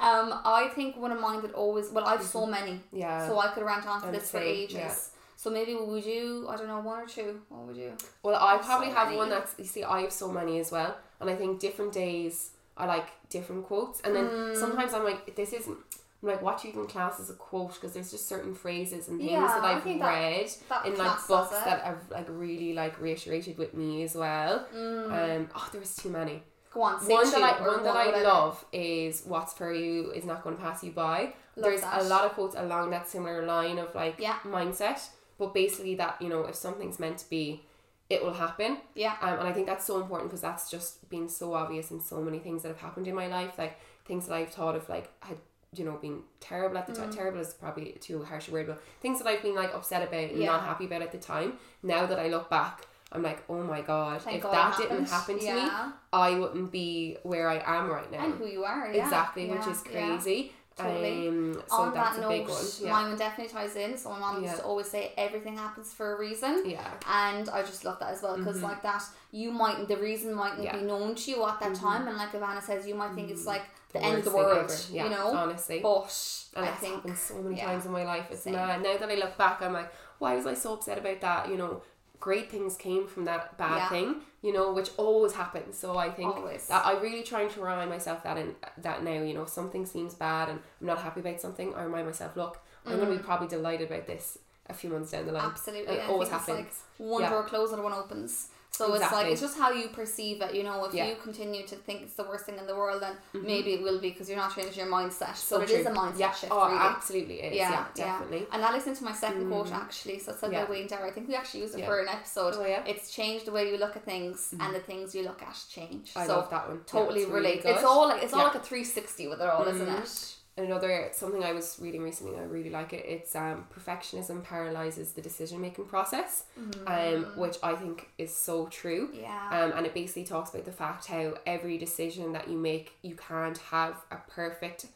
um, 0.00 0.40
I 0.44 0.70
think 0.74 0.98
one 0.98 1.12
of 1.12 1.20
mine 1.20 1.40
that 1.42 1.52
always 1.54 1.90
well, 1.90 2.04
I've 2.04 2.22
so 2.22 2.44
many, 2.46 2.80
Yeah. 2.92 3.26
so 3.26 3.38
I 3.38 3.48
could 3.48 3.62
rant 3.64 3.86
on 3.86 4.02
for 4.02 4.12
this 4.12 4.30
for 4.30 4.38
ages. 4.38 4.76
yeah. 4.76 4.94
So 5.38 5.50
maybe 5.50 5.74
would 5.74 6.04
you? 6.04 6.46
I 6.48 6.56
don't 6.56 6.66
know, 6.66 6.80
one 6.80 7.00
or 7.02 7.06
two. 7.06 7.40
What 7.48 7.66
would 7.68 7.76
you? 7.76 7.92
Well, 8.22 8.36
I 8.36 8.58
so 8.58 8.64
probably 8.64 8.88
have 8.90 9.06
many. 9.08 9.16
one 9.18 9.30
that's 9.30 9.54
you 9.58 9.64
see, 9.64 9.82
I 9.82 10.00
have 10.02 10.12
so 10.12 10.30
many 10.30 10.58
as 10.60 10.70
well, 10.70 10.96
and 11.20 11.30
I 11.30 11.34
think 11.36 11.58
different 11.60 11.92
days 11.92 12.50
I 12.76 12.86
like 12.86 13.08
different 13.30 13.64
quotes, 13.66 14.00
and 14.02 14.14
then 14.14 14.26
Mm. 14.28 14.56
sometimes 14.56 14.92
I'm 14.94 15.04
like, 15.04 15.34
this 15.34 15.52
isn't. 15.52 15.78
I'm 16.22 16.28
like, 16.30 16.42
what 16.42 16.60
do 16.60 16.68
you 16.68 16.72
even 16.74 16.86
class 16.86 17.20
as 17.20 17.28
a 17.30 17.34
quote? 17.34 17.74
Because 17.74 17.92
there's 17.92 18.10
just 18.10 18.26
certain 18.28 18.54
phrases 18.54 19.08
and 19.08 19.18
things 19.18 19.32
Yeah, 19.32 19.46
that 19.46 19.62
I've 19.64 19.82
think 19.82 20.00
that- 20.00 20.08
read 20.14 20.50
That 20.70 20.86
in 20.86 20.96
like 20.96 21.26
books 21.28 21.50
that 21.50 21.82
have 21.82 22.10
like 22.10 22.26
really 22.28 22.72
like 22.74 22.98
reiterated 23.00 23.58
with 23.58 23.74
me 23.74 24.02
as 24.02 24.14
well. 24.14 24.66
Mm. 24.74 25.36
Um, 25.40 25.50
oh, 25.54 25.68
there 25.72 25.80
was 25.80 25.94
too 25.96 26.08
many. 26.10 26.42
Go 26.72 26.82
on, 26.82 27.00
say 27.00 27.12
one 27.14 27.30
that 27.30 27.42
I 27.42 27.58
or 27.64 27.70
one 27.76 27.84
that 27.84 27.96
I 27.96 28.22
love 28.22 28.64
is 28.72 29.22
"What's 29.26 29.52
for 29.54 29.72
you 29.72 30.10
is 30.12 30.24
not 30.24 30.42
going 30.42 30.56
to 30.56 30.62
pass 30.62 30.82
you 30.84 30.92
by." 30.92 31.34
Love 31.56 31.64
There's 31.70 31.80
that. 31.82 32.02
a 32.02 32.04
lot 32.04 32.24
of 32.24 32.32
quotes 32.32 32.54
along 32.54 32.90
that 32.90 33.08
similar 33.08 33.46
line 33.46 33.78
of 33.78 33.94
like 33.94 34.16
Yeah. 34.18 34.36
mindset, 34.44 35.00
but 35.38 35.54
basically 35.54 35.94
that 35.96 36.20
you 36.20 36.28
know 36.28 36.44
if 36.44 36.54
something's 36.54 36.98
meant 36.98 37.18
to 37.18 37.30
be, 37.30 37.62
it 38.08 38.22
will 38.24 38.34
happen. 38.34 38.78
Yeah. 38.94 39.14
Um, 39.20 39.38
and 39.40 39.48
I 39.48 39.52
think 39.52 39.66
that's 39.66 39.84
so 39.84 40.00
important 40.00 40.30
because 40.30 40.40
that's 40.40 40.70
just 40.70 41.08
been 41.10 41.28
so 41.28 41.54
obvious 41.54 41.90
in 41.90 42.00
so 42.00 42.20
many 42.20 42.38
things 42.38 42.62
that 42.62 42.68
have 42.68 42.78
happened 42.80 43.06
in 43.08 43.14
my 43.14 43.26
life, 43.26 43.58
like 43.58 43.78
things 44.04 44.26
that 44.28 44.34
I've 44.34 44.50
thought 44.52 44.76
of 44.76 44.88
like 44.88 45.10
had 45.20 45.38
you 45.74 45.84
know 45.84 45.96
been 46.00 46.22
terrible 46.40 46.78
at 46.78 46.86
the 46.86 46.92
Mm. 46.92 46.96
time. 46.98 47.10
Terrible 47.10 47.40
is 47.40 47.52
probably 47.54 47.92
too 48.00 48.22
harsh 48.22 48.48
a 48.48 48.52
word, 48.52 48.66
but 48.68 48.80
things 49.00 49.18
that 49.20 49.28
I've 49.28 49.42
been 49.42 49.54
like 49.54 49.74
upset 49.74 50.02
about 50.06 50.30
and 50.30 50.38
Yeah. 50.38 50.46
not 50.52 50.62
happy 50.62 50.86
about 50.86 51.02
at 51.02 51.12
the 51.12 51.18
time. 51.18 51.58
Now 51.82 52.06
that 52.06 52.18
I 52.18 52.28
look 52.28 52.48
back. 52.48 52.82
I'm 53.12 53.22
like, 53.22 53.44
oh 53.48 53.62
my 53.62 53.82
god! 53.82 54.20
Thank 54.22 54.38
if 54.38 54.42
God 54.42 54.52
that 54.52 54.80
it 54.80 54.88
didn't 54.88 55.08
happen 55.08 55.38
to 55.38 55.54
me, 55.54 55.70
I 56.12 56.34
wouldn't 56.40 56.72
be 56.72 57.16
where 57.22 57.48
I 57.48 57.62
am 57.64 57.88
right 57.88 58.10
now. 58.10 58.24
And 58.24 58.34
who 58.34 58.46
you 58.46 58.64
are, 58.64 58.90
yeah. 58.92 59.04
exactly, 59.04 59.48
which 59.48 59.60
Yeah, 59.60 59.70
is 59.70 59.84
yeah. 59.92 60.08
crazy. 60.08 60.52
Totally. 60.76 61.28
Um, 61.28 61.62
so 61.68 61.76
On 61.76 61.94
that 61.94 62.20
note. 62.20 62.78
Yeah. 62.82 62.90
mine 62.90 63.08
one 63.08 63.18
definitely 63.18 63.50
ties 63.52 63.76
in. 63.76 63.96
So 63.96 64.10
my 64.10 64.18
mom 64.18 64.42
used 64.42 64.56
to 64.56 64.62
always 64.62 64.88
say 64.88 65.12
everything 65.16 65.56
happens 65.56 65.92
for 65.94 66.14
a 66.14 66.18
reason. 66.18 66.64
yeah. 66.66 66.90
And 67.10 67.48
I 67.48 67.62
just 67.62 67.84
love 67.84 67.98
that 68.00 68.10
as 68.10 68.22
well 68.22 68.36
because, 68.36 68.56
mm-hmm. 68.56 68.66
like 68.66 68.82
that, 68.82 69.02
you 69.30 69.50
might 69.50 69.88
the 69.88 69.96
reason 69.96 70.34
mightn't 70.34 70.64
Yeah. 70.64 70.76
be 70.76 70.82
known 70.82 71.14
to 71.14 71.30
you 71.30 71.46
at 71.46 71.60
that 71.60 71.72
mm-hmm. 71.72 71.86
time, 71.86 72.08
and 72.08 72.18
like 72.18 72.32
Ivana 72.32 72.62
says, 72.62 72.86
you 72.86 72.94
might 72.94 73.14
think 73.14 73.30
it's 73.30 73.44
mm. 73.44 73.46
like 73.46 73.62
the, 73.92 74.00
The 74.00 74.04
end 74.04 74.18
of 74.18 74.24
the 74.24 74.36
world. 74.36 74.86
Yeah, 74.90 75.04
you 75.04 75.10
know. 75.10 75.34
honestly. 75.34 75.80
But 75.80 76.14
And 76.54 76.66
I 76.66 76.72
think 76.72 76.94
happened 76.96 77.18
so 77.18 77.42
many 77.42 77.56
yeah. 77.56 77.66
times 77.66 77.86
in 77.86 77.92
my 77.92 78.04
life. 78.04 78.26
It's 78.30 78.44
mad. 78.46 78.82
Now 78.82 78.96
that 78.98 79.10
I 79.10 79.14
look 79.14 79.36
back, 79.38 79.62
I'm 79.62 79.72
like, 79.72 79.90
why 80.18 80.36
was 80.36 80.46
I 80.46 80.54
so 80.54 80.74
upset 80.74 80.98
about 80.98 81.20
that? 81.22 81.48
You 81.48 81.56
know, 81.56 81.82
great 82.20 82.50
things 82.50 82.76
came 82.76 83.06
from 83.06 83.24
that 83.26 83.56
bad 83.58 83.76
Yeah. 83.76 83.88
thing. 83.88 84.16
You 84.42 84.52
know, 84.52 84.72
which 84.72 84.90
always 84.96 85.32
happens. 85.32 85.76
So 85.76 85.96
I 85.98 86.08
think 86.10 86.36
Always. 86.36 86.68
that 86.68 86.86
I 86.86 86.92
really 87.00 87.22
trying 87.24 87.50
to 87.50 87.60
remind 87.60 87.90
myself 87.90 88.22
that 88.22 88.36
in 88.36 88.54
that 88.78 89.02
now. 89.02 89.20
You 89.22 89.34
know, 89.34 89.42
if 89.42 89.48
something 89.48 89.84
seems 89.86 90.14
bad 90.14 90.48
and 90.48 90.60
I'm 90.80 90.86
not 90.86 90.98
happy 90.98 91.20
about 91.20 91.40
something, 91.40 91.74
I 91.74 91.82
remind 91.82 92.06
myself, 92.06 92.36
look, 92.36 92.58
I'm 92.86 92.96
going 92.96 93.10
to 93.10 93.16
be 93.16 93.22
probably 93.22 93.48
delighted 93.48 93.90
about 93.90 94.06
this 94.06 94.38
a 94.68 94.74
few 94.74 94.90
months 94.90 95.10
down 95.10 95.26
the 95.26 95.32
line. 95.32 95.42
Mm. 95.42 95.50
absolutely, 95.50 95.94
It 95.96 96.04
I 96.04 96.06
always 96.06 96.28
happens. 96.28 96.58
like 96.58 96.72
one 96.98 97.22
Yeah. 97.22 97.30
door 97.30 97.42
closes 97.44 97.72
and 97.74 97.82
one 97.82 97.92
opens. 97.92 98.48
So 98.70 98.92
it's 98.92 99.10
like 99.10 99.28
it's 99.28 99.40
just 99.40 99.56
how 99.56 99.70
you 99.70 99.88
perceive 99.88 100.42
it. 100.42 100.54
You 100.54 100.62
know, 100.62 100.84
if 100.84 100.92
Yeah. 100.92 101.06
you 101.06 101.16
continue 101.16 101.66
to 101.66 101.76
think 101.76 102.02
it's 102.02 102.12
the 102.14 102.24
worst 102.24 102.44
thing 102.44 102.58
in 102.58 102.66
the 102.66 102.76
world, 102.76 103.00
then 103.00 103.16
maybe 103.32 103.72
it 103.72 103.82
will 103.82 103.98
be 103.98 104.10
because 104.10 104.28
you're 104.28 104.36
not 104.36 104.54
changing 104.54 104.74
your 104.84 104.92
mindset. 104.92 105.34
So 105.34 105.60
but 105.60 105.70
it 105.70 105.76
is 105.80 105.86
true. 105.86 105.94
a 105.94 105.96
mindset 105.96 106.18
yeah. 106.18 106.32
shift. 106.34 106.52
Oh, 106.52 106.66
really. 106.66 106.78
absolutely 106.78 107.34
is. 107.40 107.54
Yeah, 107.56 107.70
Yeah, 107.70 107.86
yeah. 107.96 108.04
definitely. 108.04 108.46
And 108.52 108.62
that 108.62 108.74
leads 108.74 108.86
into 108.86 109.02
my 109.02 109.12
second 109.14 109.48
quote 109.48 109.72
actually. 109.72 110.18
So 110.18 110.32
it's 110.32 110.40
said 110.40 110.52
Yeah. 110.52 110.64
by 110.66 110.70
Wayne 110.72 110.86
Dyer. 110.88 111.06
I 111.06 111.10
think 111.10 111.26
we 111.28 111.34
actually 111.34 111.60
used 111.60 111.74
it 111.74 111.80
Yeah. 111.80 111.86
for 111.86 112.00
an 112.00 112.08
episode. 112.08 112.54
Oh, 112.58 112.66
yeah? 112.66 112.80
Mm-hmm. 112.80 112.88
It's 112.90 113.10
changed 113.10 113.46
the 113.46 113.52
way 113.52 113.70
you 113.70 113.78
look 113.78 113.96
at 113.96 114.04
things 114.04 114.52
and 114.60 114.74
the 114.74 114.80
things 114.80 115.14
you 115.14 115.22
look 115.22 115.40
at 115.42 115.56
change. 115.70 116.12
I 116.14 116.26
so 116.26 116.36
love 116.36 116.50
that 116.50 116.68
one. 116.68 116.76
Yeah, 116.76 116.82
totally 116.86 117.24
really 117.24 117.56
good. 117.56 117.76
It's 117.76 117.84
all 117.84 118.08
like 118.08 118.22
it's 118.22 118.34
all 118.34 118.40
Yeah. 118.40 118.46
like 118.48 118.56
a 118.56 118.60
three 118.60 118.84
sixty 118.84 119.26
with 119.26 119.40
it 119.40 119.48
all, 119.48 119.66
isn't 119.66 119.86
Mhm. 119.88 120.02
it? 120.02 120.35
Another 120.58 121.08
something 121.12 121.44
I 121.44 121.52
was 121.52 121.78
reading 121.80 122.02
recently 122.02 122.38
I 122.38 122.42
really 122.44 122.70
like 122.70 122.92
it. 122.92 123.04
It's 123.06 123.34
um 123.36 123.66
perfectionism 123.74 124.42
paralyzes 124.42 125.12
the 125.12 125.20
decision 125.22 125.60
making 125.60 125.86
process 125.86 126.44
um 126.86 127.26
which 127.36 127.56
I 127.62 127.74
think 127.74 128.08
is 128.18 128.34
so 128.34 128.66
true. 128.66 129.10
Yeah. 129.12 129.48
um 129.50 129.72
and 129.76 129.86
it 129.86 129.94
basically 129.94 130.24
talks 130.24 130.50
about 130.50 130.64
the 130.64 130.72
fact 130.72 131.06
how 131.06 131.34
every 131.46 131.76
decision 131.78 132.32
that 132.32 132.48
you 132.48 132.56
make 132.56 132.92
you 133.02 133.16
can't 133.16 133.58
have 133.58 133.96
a 134.10 134.16
perfect 134.30 134.86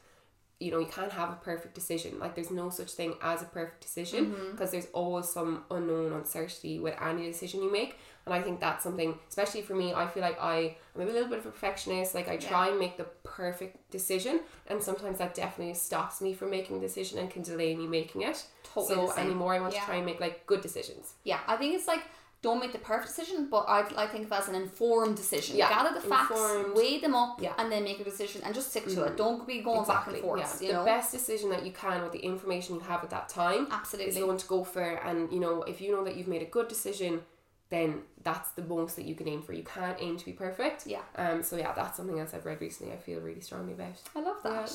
you 0.61 0.71
know 0.71 0.79
you 0.79 0.87
can't 0.87 1.13
have 1.13 1.31
a 1.31 1.37
perfect 1.37 1.75
decision. 1.75 2.19
Like 2.19 2.35
there's 2.35 2.51
no 2.51 2.69
such 2.71 2.93
thing 2.93 3.15
as 3.23 3.41
a 3.43 3.47
perfect 3.47 3.81
decision 3.81 4.35
because 4.53 4.71
there's 4.71 4.89
always 4.93 5.29
some 5.29 5.65
unknown 5.71 6.13
uncertainty 6.13 6.79
with 6.79 6.95
any 7.01 7.25
decision 7.25 7.63
you 7.63 7.73
make 7.73 7.99
and 8.31 8.39
I 8.39 8.43
think 8.43 8.61
that's 8.61 8.85
something 8.85 9.19
especially 9.29 9.63
for 9.63 9.75
me 9.75 9.93
I 9.93 10.07
feel 10.07 10.23
like 10.23 10.39
I 10.41 10.77
I'm 10.95 11.03
a 11.03 11.05
little 11.05 11.29
bit 11.29 11.39
of 11.39 11.47
a 11.47 11.51
perfectionist 11.51 12.15
like 12.15 12.29
I 12.29 12.37
try 12.37 12.69
and 12.69 12.79
make 12.79 12.97
the 12.97 13.05
perfect 13.25 13.91
decision 13.91 14.41
and 14.69 14.83
sometimes 14.83 15.19
that 15.19 15.35
definitely 15.35 15.75
stops 15.75 16.21
me 16.21 16.33
from 16.35 16.51
making 16.51 16.77
a 16.79 16.81
decision 16.81 17.19
and 17.19 17.31
can 17.31 17.43
delay 17.43 17.75
me 17.75 17.87
making 17.87 18.23
it 18.23 18.45
Totally 18.75 18.95
so 19.09 19.13
anymore 19.17 19.55
I 19.55 19.61
want 19.61 19.75
Yeah. 19.75 19.81
to 19.81 19.87
try 19.87 19.97
and 19.97 20.07
make 20.07 20.21
like 20.21 20.47
good 20.47 20.61
decisions 20.61 21.15
Yeah, 21.25 21.41
I 21.47 21.57
think 21.57 21.75
it's 21.75 21.87
like 21.89 22.03
don't 22.43 22.59
make 22.59 22.73
the 22.73 22.79
perfect 22.79 23.09
decision, 23.15 23.49
but 23.51 23.67
I, 23.69 23.81
I 23.99 24.07
think 24.07 24.25
of 24.25 24.33
it 24.33 24.35
as 24.35 24.49
an 24.49 24.55
informed 24.55 25.15
decision. 25.19 25.59
Yeah, 25.59 25.69
Gather 25.69 25.93
the 26.01 26.01
facts, 26.01 26.31
informed. 26.31 26.75
weigh 26.75 26.99
them 26.99 27.15
up, 27.15 27.39
Yeah. 27.39 27.53
and 27.59 27.71
then 27.71 27.85
make 27.85 28.01
a 28.01 28.05
decision 28.05 28.41
and 28.43 28.55
just 28.55 28.71
stick 28.71 28.85
to 28.85 29.03
it. 29.03 29.07
Mm-hmm. 29.09 29.17
Don't 29.17 29.47
be 29.47 29.61
going 29.61 29.87
back 29.87 30.07
and 30.07 30.17
forth. 30.17 30.41
yeah. 30.63 30.69
The 30.69 30.73
know, 30.79 30.85
best 30.87 31.13
decision 31.13 31.51
that 31.51 31.67
you 31.67 31.73
can 31.73 32.03
with 32.03 32.13
the 32.13 32.19
information 32.21 32.77
you 32.77 32.81
have 32.81 33.05
at 33.05 33.11
that 33.11 33.29
time 33.29 33.67
Absolutely. 33.71 34.09
is 34.09 34.17
the 34.17 34.27
one 34.27 34.39
to 34.39 34.47
go 34.47 34.65
for 34.65 34.81
and 34.81 35.31
you 35.31 35.39
know 35.39 35.63
if 35.65 35.83
you 35.83 35.93
know 35.93 36.03
that 36.05 36.17
you've 36.17 36.29
made 36.29 36.41
a 36.41 36.47
good 36.47 36.69
decision 36.69 37.21
then 37.71 38.03
that's 38.23 38.51
the 38.51 38.63
most 38.63 38.97
that 38.97 39.05
you 39.05 39.15
can 39.15 39.29
aim 39.29 39.43
for 39.43 39.53
you 39.53 39.63
can't 39.63 39.97
aim 40.01 40.17
to 40.19 40.25
be 40.25 40.33
perfect 40.33 40.87
Yeah. 40.87 41.01
um 41.17 41.43
so 41.43 41.57
yeah 41.57 41.73
that's 41.73 41.97
something 41.97 42.19
else 42.19 42.35
I've 42.35 42.45
read 42.45 42.61
recently 42.61 42.93
I 42.93 42.99
feel 42.99 43.21
really 43.21 43.41
strongly 43.41 43.73
about 43.73 43.95
I 44.15 44.21
love 44.21 44.37
that. 44.45 44.71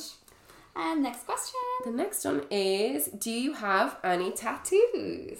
Yeah. 0.78 0.92
And 0.92 1.04
next 1.04 1.26
question. 1.26 1.60
the 1.86 1.92
next 1.92 2.26
one 2.26 2.44
is 2.52 3.06
do 3.08 3.32
you 3.32 3.54
have 3.54 3.98
any 4.04 4.32
tattoos 4.32 5.40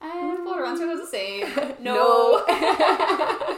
And 0.00 0.44
both 0.44 0.56
our 0.56 0.64
answers 0.66 0.88
are 0.88 0.96
the 0.98 1.06
same. 1.06 1.46
No. 1.80 2.44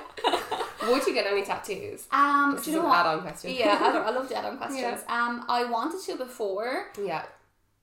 would 0.88 1.06
you 1.06 1.14
get 1.14 1.26
any 1.26 1.42
tattoos 1.44 2.06
Um, 2.10 2.54
this 2.56 2.64
do 2.64 2.70
is 2.70 2.74
you 2.76 2.82
know 2.82 2.84
an 2.84 2.88
what? 2.90 2.98
add-on 3.06 3.20
question 3.22 3.54
yeah, 3.54 3.78
I, 3.80 4.08
I 4.08 4.10
love 4.10 4.28
the 4.28 4.36
add-on 4.36 4.56
questions. 4.58 5.00
Um, 5.08 5.44
I 5.48 5.64
wanted 5.64 6.00
to 6.06 6.16
before. 6.16 6.88
yeah 7.02 7.24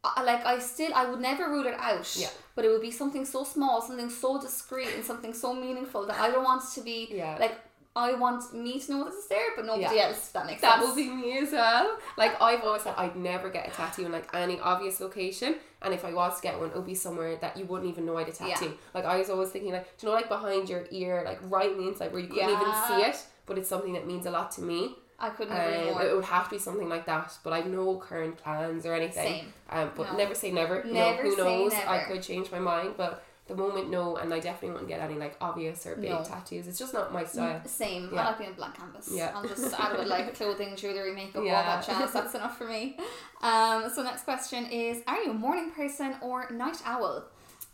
like 0.04 0.46
I 0.46 0.60
still, 0.60 0.92
I 0.94 1.10
would 1.10 1.20
never 1.20 1.50
rule 1.50 1.66
it 1.66 1.76
out. 1.78 2.16
Yeah. 2.18 2.30
But 2.56 2.66
it 2.66 2.70
would 2.70 2.82
be 2.82 2.92
something 2.92 3.26
so 3.26 3.44
small, 3.44 3.82
something 3.82 4.10
so 4.10 4.40
discreet, 4.40 4.90
and 4.96 5.04
something 5.04 5.34
so 5.34 5.54
meaningful 5.54 6.06
that 6.08 6.20
I 6.20 6.32
don't 6.32 6.44
want 6.44 6.64
to 6.74 6.82
be 6.82 7.08
Yeah. 7.12 7.38
like 7.40 7.56
I 7.96 8.14
want 8.14 8.54
me 8.54 8.80
to 8.80 8.92
know 8.92 9.04
this 9.06 9.16
is 9.16 9.28
there, 9.28 9.50
but 9.58 9.66
nobody 9.66 9.96
Yeah. 9.96 10.08
else. 10.08 10.30
That 10.30 10.46
makes 10.46 10.62
That 10.62 10.76
sense. 10.76 10.86
will 10.88 10.96
be 10.96 11.10
me 11.10 11.40
as 11.40 11.52
well. 11.52 11.98
Like 12.18 12.40
I've 12.42 12.64
always 12.64 12.84
said, 12.84 12.94
I'd 12.98 13.16
never 13.16 13.50
get 13.50 13.68
a 13.68 13.72
tattoo 13.72 14.06
in 14.06 14.12
like 14.12 14.30
any 14.34 14.60
obvious 14.60 15.00
location, 15.02 15.56
and 15.82 15.94
if 15.94 16.06
I 16.06 16.14
was 16.14 16.38
to 16.38 16.42
get 16.42 16.58
one, 16.60 16.70
it 16.70 16.76
would 16.76 16.86
be 16.86 16.96
somewhere 16.96 17.36
that 17.38 17.58
you 17.58 17.66
wouldn't 17.66 17.90
even 17.90 18.06
know 18.06 18.16
I 18.18 18.22
had 18.22 18.30
a 18.30 18.32
tattoo. 18.32 18.66
Yeah. 18.66 18.72
Like 18.94 19.06
I 19.06 19.18
was 19.18 19.30
always 19.30 19.50
thinking, 19.50 19.74
like 19.74 19.98
do 19.98 20.06
you 20.08 20.14
know, 20.14 20.16
like 20.16 20.30
behind 20.30 20.70
your 20.70 20.86
ear, 20.92 21.24
like 21.26 21.40
right 21.50 21.72
in 21.72 21.78
the 21.78 21.88
inside 21.90 22.14
where 22.14 22.22
you 22.22 22.28
couldn't 22.30 22.50
even 22.50 22.74
see 22.88 23.02
it, 23.02 23.18
but 23.46 23.58
it's 23.58 23.68
something 23.68 23.94
that 23.94 24.08
means 24.08 24.26
a 24.26 24.32
lot 24.32 24.52
to 24.52 24.62
me. 24.62 24.96
I 25.20 25.30
couldn't 25.30 25.54
Um, 25.54 25.60
agree 25.62 25.92
more. 25.92 26.02
it 26.04 26.16
would 26.16 26.26
have 26.26 26.46
to 26.46 26.52
be 26.52 26.60
something 26.60 26.88
like 26.90 27.06
that, 27.06 27.38
but 27.44 27.52
I've 27.54 27.68
no 27.68 27.98
current 27.98 28.38
plans 28.38 28.86
or 28.86 28.94
anything. 28.94 29.44
Same. 29.44 29.54
Um, 29.70 29.92
but 29.96 30.12
No. 30.12 30.18
never 30.18 30.34
say 30.36 30.52
never. 30.52 30.84
You 30.86 30.94
Never 30.94 31.24
know, 31.24 31.30
who 31.30 31.38
knows? 31.38 31.74
I 31.74 32.00
could 32.08 32.22
change 32.24 32.52
my 32.52 32.60
mind, 32.60 32.94
but 32.98 33.24
the 33.48 33.56
moment, 33.56 33.90
no, 33.90 34.16
and 34.18 34.32
I 34.32 34.40
definitely 34.40 34.70
wouldn't 34.72 34.88
get 34.90 35.02
any 35.02 35.16
like 35.16 35.36
obvious 35.42 35.86
or 35.88 35.96
big 35.96 36.12
No. 36.12 36.24
tattoos. 36.24 36.68
It's 36.68 36.78
just 36.78 36.94
not 36.94 37.12
my 37.12 37.26
style. 37.26 37.60
Same. 37.66 38.10
Yeah. 38.14 38.22
I 38.22 38.26
like 38.28 38.38
being 38.38 38.52
a 38.52 38.54
blank 38.54 38.76
canvas. 38.76 39.10
Yeah. 39.12 39.32
I'll 39.36 39.48
just 39.48 39.74
add 39.80 39.98
with 39.98 40.08
like 40.08 40.36
clothing, 40.36 40.76
jewellery, 40.76 41.14
makeup, 41.16 41.38
all 41.42 41.46
that 41.46 41.84
jazz. 41.86 42.14
That's 42.14 42.36
enough 42.36 42.58
for 42.60 42.66
me. 42.66 42.98
Um, 43.42 43.90
so 43.90 44.04
next 44.04 44.24
question 44.24 44.68
is 44.68 45.02
Are 45.08 45.18
you 45.24 45.32
a 45.32 45.34
morning 45.34 45.72
person 45.72 46.16
or 46.22 46.48
night 46.52 46.78
owl? 46.86 47.26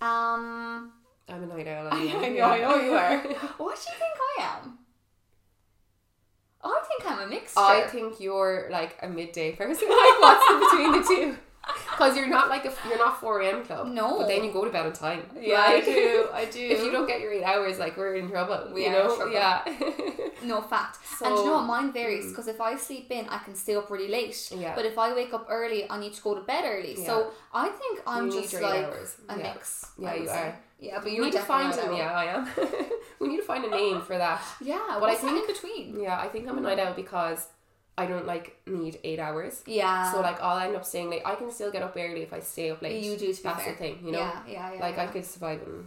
Um 0.02 0.92
I'm 1.28 1.44
a 1.44 1.48
night 1.48 1.68
owl. 1.68 1.90
I 1.92 1.98
anyway. 2.06 2.38
know, 2.40 2.46
I 2.46 2.60
know 2.60 2.76
you 2.82 2.94
are. 2.94 3.18
What 3.58 3.76
do 3.76 3.92
you 3.92 3.98
think 4.00 4.16
I 4.40 4.58
am? 4.64 4.78
I 6.66 6.82
think 6.88 7.12
I'm 7.12 7.20
a 7.20 7.28
mixture. 7.28 7.60
I 7.60 7.82
think 7.88 8.20
you're 8.20 8.68
like 8.72 8.98
a 9.02 9.08
midday 9.08 9.56
person. 9.56 9.88
Like 10.02 10.22
what's 10.22 10.52
in 10.52 10.60
between 10.60 10.92
the 11.02 11.08
two? 11.08 11.38
Because 11.92 12.16
you're 12.16 12.28
not 12.28 12.48
like 12.48 12.64
a 12.66 12.72
you're 12.88 13.00
not 13.00 13.20
four 13.20 13.42
a.m. 13.42 13.64
club. 13.66 13.88
No. 13.88 14.20
but 14.20 14.28
then 14.28 14.44
you 14.44 14.52
go 14.52 14.66
to 14.66 14.70
bed 14.72 14.86
on 14.86 14.94
time. 14.94 15.24
yeah, 15.40 15.62
I 15.62 15.82
do. 15.82 16.28
I 16.32 16.46
do. 16.58 16.60
If 16.60 16.84
you 16.84 16.92
don't 16.92 17.08
get 17.08 17.22
your 17.22 17.32
eight 17.34 17.44
hours, 17.44 17.80
like 17.80 17.98
we're 17.98 18.16
in 18.18 18.30
trouble. 18.30 18.70
We 18.72 18.84
you 18.86 18.92
know, 18.92 19.16
trouble. 19.16 19.34
yeah, 19.34 19.64
No 20.44 20.62
fact. 20.62 21.00
So- 21.18 21.26
and 21.26 21.36
you 21.38 21.46
know 21.46 21.54
what? 21.54 21.64
Mine 21.66 21.92
varies 21.92 22.26
mm. 22.26 22.30
because 22.30 22.48
if 22.48 22.62
I 22.62 22.76
sleep 22.78 23.10
in, 23.10 23.28
I 23.30 23.40
can 23.40 23.56
stay 23.56 23.76
up 23.76 23.90
really 23.90 24.10
late. 24.10 24.38
Yeah. 24.56 24.76
But 24.76 24.86
if 24.86 25.00
I 25.00 25.14
wake 25.16 25.34
up 25.34 25.48
early, 25.50 25.90
I 25.90 25.98
need 26.00 26.14
to 26.14 26.22
go 26.22 26.36
to 26.36 26.42
bed 26.42 26.66
early. 26.68 26.96
So 26.98 27.32
I 27.52 27.70
think 27.70 28.02
I'm 28.06 28.28
You 28.30 28.42
just 28.42 28.54
like 28.62 28.84
hours. 28.86 29.16
a 29.30 29.38
Yeah. 29.38 29.44
mix. 29.44 29.88
Yeah, 29.98 30.14
you 30.14 30.30
are. 30.30 30.60
Yeah, 30.80 30.96
but 30.96 31.06
we 31.06 31.16
you're 31.16 31.26
need 31.26 31.34
to 31.34 31.40
find 31.40 31.74
a 31.74 31.96
Yeah, 31.96 32.12
I 32.14 32.26
am. 32.26 32.48
we 33.20 33.28
need 33.30 33.38
to 33.38 33.44
find 33.44 33.64
a 33.66 33.70
name 33.70 34.02
for 34.02 34.18
that. 34.18 34.42
Yeah, 34.62 34.98
But 35.00 35.10
I 35.10 35.16
think- 35.16 35.38
in 35.40 35.48
between? 35.48 36.00
Yeah, 36.02 36.20
I 36.20 36.28
think 36.28 36.48
I'm 36.48 36.58
a 36.58 36.62
night 36.62 36.80
owl 36.80 36.94
because 36.94 37.48
I 37.98 38.06
don't 38.06 38.26
like 38.28 38.58
need 38.68 39.00
eight 39.06 39.20
hours. 39.20 39.64
Yeah. 39.66 40.12
So 40.12 40.20
like 40.20 40.42
I'll 40.42 40.60
end 40.60 40.76
up 40.76 40.84
staying 40.86 41.10
late. 41.10 41.22
I 41.26 41.36
can 41.36 41.50
still 41.52 41.72
get 41.72 41.82
up 41.82 41.96
early 41.96 42.24
if 42.24 42.34
I 42.34 42.42
stay 42.42 42.70
up 42.72 42.82
late. 42.82 43.02
You 43.04 43.16
do, 43.16 43.34
to 43.34 43.44
That's 43.44 43.64
fair. 43.64 43.72
the 43.72 43.80
thing, 43.80 44.00
you 44.04 44.12
know. 44.12 44.20
Yeah, 44.20 44.40
yeah, 44.48 44.74
yeah. 44.74 44.80
like 44.82 44.98
I 44.98 45.08
could 45.08 45.24
survive 45.26 45.62
in, 45.66 45.86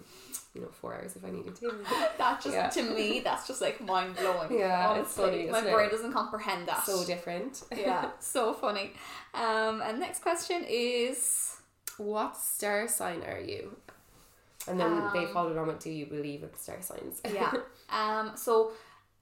you 0.55 0.62
know, 0.62 0.68
four 0.80 0.95
hours 0.95 1.16
if 1.16 1.24
I 1.24 1.30
needed 1.30 1.55
to. 1.57 1.70
That 2.18 2.41
just 2.41 2.55
Yeah. 2.57 2.68
to 2.70 2.82
me, 2.82 3.20
that's 3.20 3.47
just 3.47 3.61
like 3.61 3.82
mind 3.82 4.16
blowing. 4.16 4.51
Yeah, 4.59 4.95
it's 5.01 5.12
funny, 5.14 5.51
My 5.51 5.61
brain 5.61 5.89
it? 5.89 5.93
doesn't 5.93 6.14
comprehend 6.14 6.66
that. 6.66 6.86
so 6.86 7.05
different. 7.05 7.62
yeah, 7.76 8.09
so 8.20 8.55
funny. 8.55 8.93
Um, 9.34 9.82
and 9.82 10.01
next 10.01 10.22
question 10.22 10.64
is 10.66 11.57
what 11.99 12.39
star 12.39 12.89
sign 12.89 13.22
are 13.24 13.39
you? 13.41 13.76
And 14.69 14.79
then 14.81 14.93
they 15.14 15.25
Um, 15.27 15.33
followed 15.33 15.57
on 15.57 15.66
with, 15.69 15.81
do 15.81 15.91
you 15.91 16.07
believe 16.07 16.43
in 16.43 16.55
star 16.57 16.81
signs? 16.81 17.21
yeah. 17.41 17.53
Um, 18.01 18.33
so 18.37 18.73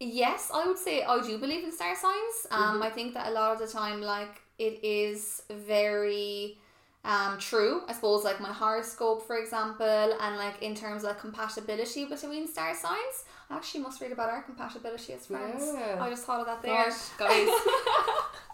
yes, 0.00 0.50
I 0.52 0.66
would 0.66 0.78
say 0.86 1.04
I 1.04 1.20
do 1.22 1.38
believe 1.38 1.62
in 1.64 1.72
star 1.72 1.94
signs. 1.94 2.36
Um, 2.50 2.60
Mm-hmm. 2.62 2.82
I 2.82 2.90
think 2.90 3.14
that 3.14 3.28
a 3.28 3.30
lot 3.30 3.52
of 3.54 3.58
the 3.64 3.68
time, 3.80 4.00
like 4.02 4.34
it 4.58 4.82
is 4.82 5.42
very 5.50 6.58
um 7.04 7.38
true. 7.38 7.82
I 7.88 7.92
suppose 7.92 8.24
like 8.24 8.40
my 8.40 8.52
horoscope, 8.52 9.20
for 9.28 9.36
example, 9.38 10.08
and 10.24 10.36
like 10.44 10.56
in 10.62 10.74
terms 10.74 11.04
of 11.04 11.10
like, 11.10 11.20
compatibility 11.20 12.04
between 12.14 12.48
star 12.48 12.74
signs. 12.74 13.16
I 13.48 13.54
actually 13.58 13.82
must 13.86 14.00
read 14.00 14.10
about 14.10 14.28
our 14.34 14.42
compatibility 14.42 15.12
as 15.12 15.26
friends. 15.26 15.62
Yeah. 15.72 16.02
I 16.04 16.10
just 16.10 16.24
thought 16.26 16.40
of 16.40 16.46
that 16.50 16.60
there. 16.62 16.84
Gosh, 16.86 17.02
guys. 17.16 17.48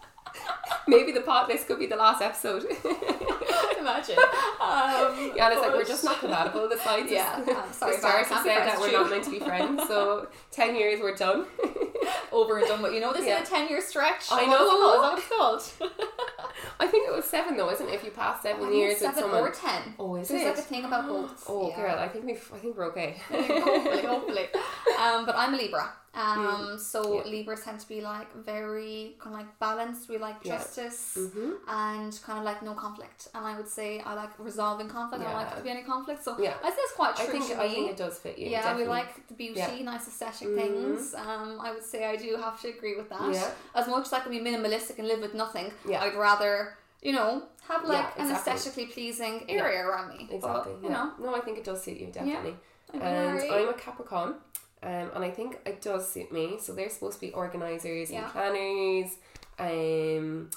Maybe 0.87 1.11
the 1.11 1.21
pot 1.21 1.47
this 1.47 1.63
could 1.63 1.79
be 1.79 1.85
the 1.87 1.95
last 1.95 2.21
episode. 2.21 2.63
Imagine. 3.79 4.17
Um, 4.17 5.31
yeah, 5.35 5.49
it's 5.51 5.61
like 5.61 5.73
we're 5.73 5.83
just 5.85 6.03
not 6.03 6.19
compatible. 6.19 6.67
The 6.69 6.77
signs. 6.77 7.11
Yeah, 7.11 7.35
I'm 7.45 7.71
sorry, 7.73 7.93
the 7.95 7.97
stars 7.99 8.27
have 8.27 8.43
said 8.45 8.59
that 8.65 8.79
we're 8.79 8.91
not 8.91 9.09
meant 9.09 9.23
to 9.25 9.31
be 9.31 9.39
friends. 9.39 9.83
So 9.87 10.27
ten 10.51 10.75
years 10.75 10.99
we're 11.01 11.15
done. 11.15 11.45
over 12.31 12.57
and 12.57 12.67
done 12.67 12.81
with. 12.81 12.93
You 12.93 12.99
know, 12.99 13.13
this 13.13 13.25
Yeah. 13.25 13.41
is 13.41 13.47
a 13.47 13.51
10 13.51 13.69
year 13.69 13.79
stretch. 13.81 14.31
I 14.31 14.35
What 14.35 14.41
is 14.43 14.47
it 14.47 14.49
know. 14.49 14.93
Is 14.93 15.01
that 15.01 15.11
what 15.11 15.17
it's 15.19 15.79
called? 15.79 15.91
I 16.79 16.87
think 16.87 17.07
it 17.07 17.13
was 17.15 17.25
seven 17.25 17.55
though, 17.55 17.69
isn't 17.71 17.87
it? 17.87 17.93
If 17.93 18.03
you 18.03 18.11
pass 18.11 18.41
seven 18.41 18.67
I 18.67 18.71
years 18.71 18.97
seven 18.97 19.21
someone. 19.23 19.41
or 19.41 19.51
10. 19.51 19.95
Oh, 19.99 20.15
is 20.15 20.27
There's 20.27 20.41
it? 20.41 20.45
like 20.47 20.57
a 20.57 20.61
thing 20.61 20.85
about 20.85 21.07
both. 21.07 21.43
Oh, 21.47 21.69
Yeah. 21.69 21.75
girl, 21.77 21.99
I 21.99 22.07
think 22.07 22.25
we 22.25 22.33
I 22.33 22.57
think 22.57 22.75
we're 22.77 22.87
okay. 22.87 23.17
hopefully, 23.29 24.01
hopefully. 24.05 24.47
Um, 24.99 25.25
but 25.25 25.35
I'm 25.37 25.53
a 25.53 25.57
Libra. 25.57 25.93
Um, 26.15 26.77
so 26.77 27.03
Mm. 27.03 27.15
Yeah. 27.25 27.31
Libras 27.31 27.61
tend 27.63 27.79
to 27.79 27.87
be 27.87 27.99
like 28.01 28.31
very 28.35 29.15
kind 29.19 29.33
of 29.35 29.41
like 29.41 29.59
balanced. 29.59 30.09
We 30.09 30.17
like 30.19 30.35
Yeah. 30.43 30.57
justice 30.57 31.17
Mhm. 31.17 31.55
and 31.67 32.19
kind 32.23 32.37
of 32.39 32.45
like 32.45 32.61
no 32.61 32.73
conflict. 32.75 33.29
And 33.33 33.45
I 33.45 33.57
would 33.57 33.67
say 33.67 33.99
I 34.01 34.13
like 34.13 34.29
resolving 34.37 34.87
conflict. 34.89 35.23
I 35.23 35.27
don't 35.27 35.35
like 35.41 35.55
to 35.57 35.63
be 35.63 35.69
any 35.71 35.83
conflict. 35.83 36.23
So 36.23 36.37
Yeah. 36.37 36.53
I 36.63 36.69
think 36.69 36.83
it's 36.87 36.93
quite 36.93 37.19
I 37.19 37.25
true 37.25 37.31
think 37.33 37.47
to 37.47 37.61
I 37.63 37.67
think 37.69 37.89
it 37.89 37.97
does 37.97 38.19
fit 38.19 38.37
you. 38.37 38.49
yeah, 38.49 38.61
definitely. 38.61 38.83
we 38.83 38.89
like 38.89 39.27
the 39.27 39.33
beauty, 39.33 39.59
Yeah. 39.59 39.83
nice 39.83 40.07
aesthetic 40.07 40.47
Mhm. 40.49 40.55
things. 40.61 41.15
Um, 41.15 41.59
I 41.59 41.71
would 41.71 41.83
say 41.83 42.05
I 42.05 42.15
do 42.15 42.35
have 42.37 42.61
to 42.61 42.67
agree 42.69 42.95
with 42.95 43.09
that. 43.09 43.33
Yeah. 43.33 43.49
As 43.73 43.87
much 43.87 44.05
as 44.05 44.13
I 44.13 44.19
can 44.19 44.31
be 44.31 44.39
minimalistic 44.39 44.99
and 44.99 45.07
live 45.07 45.21
with 45.21 45.33
nothing, 45.33 45.73
Yeah. 45.85 46.03
I'd 46.03 46.15
rather, 46.15 46.77
you 47.01 47.13
know, 47.13 47.43
have 47.69 47.85
like 47.85 48.05
Yeah, 48.17 48.23
an 48.25 48.31
aesthetically 48.31 48.85
pleasing 48.85 49.45
Yeah. 49.49 49.63
area 49.63 49.81
around 49.87 50.09
me. 50.09 50.27
But, 50.29 50.35
Exactly. 50.35 50.73
you 50.73 50.89
yeah. 50.89 50.93
know, 50.93 51.11
No, 51.17 51.35
I 51.35 51.39
think 51.39 51.57
it 51.57 51.63
does 51.63 51.81
suit 51.83 51.97
you 51.97 52.07
definitely. 52.07 52.55
I 52.93 52.97
And. 52.97 53.41
I'm 53.51 53.69
a 53.69 53.73
Capricorn. 53.73 54.35
Um, 54.83 55.11
and 55.15 55.23
I 55.23 55.31
think 55.31 55.59
it 55.65 55.81
does 55.81 56.11
suit 56.11 56.31
me. 56.31 56.57
So 56.59 56.73
they're 56.73 56.89
supposed 56.89 57.15
to 57.19 57.21
be 57.21 57.31
organizers 57.31 58.11
Yeah. 58.11 58.23
and 58.23 58.31
planners. 58.31 59.17
Um, 59.59 60.49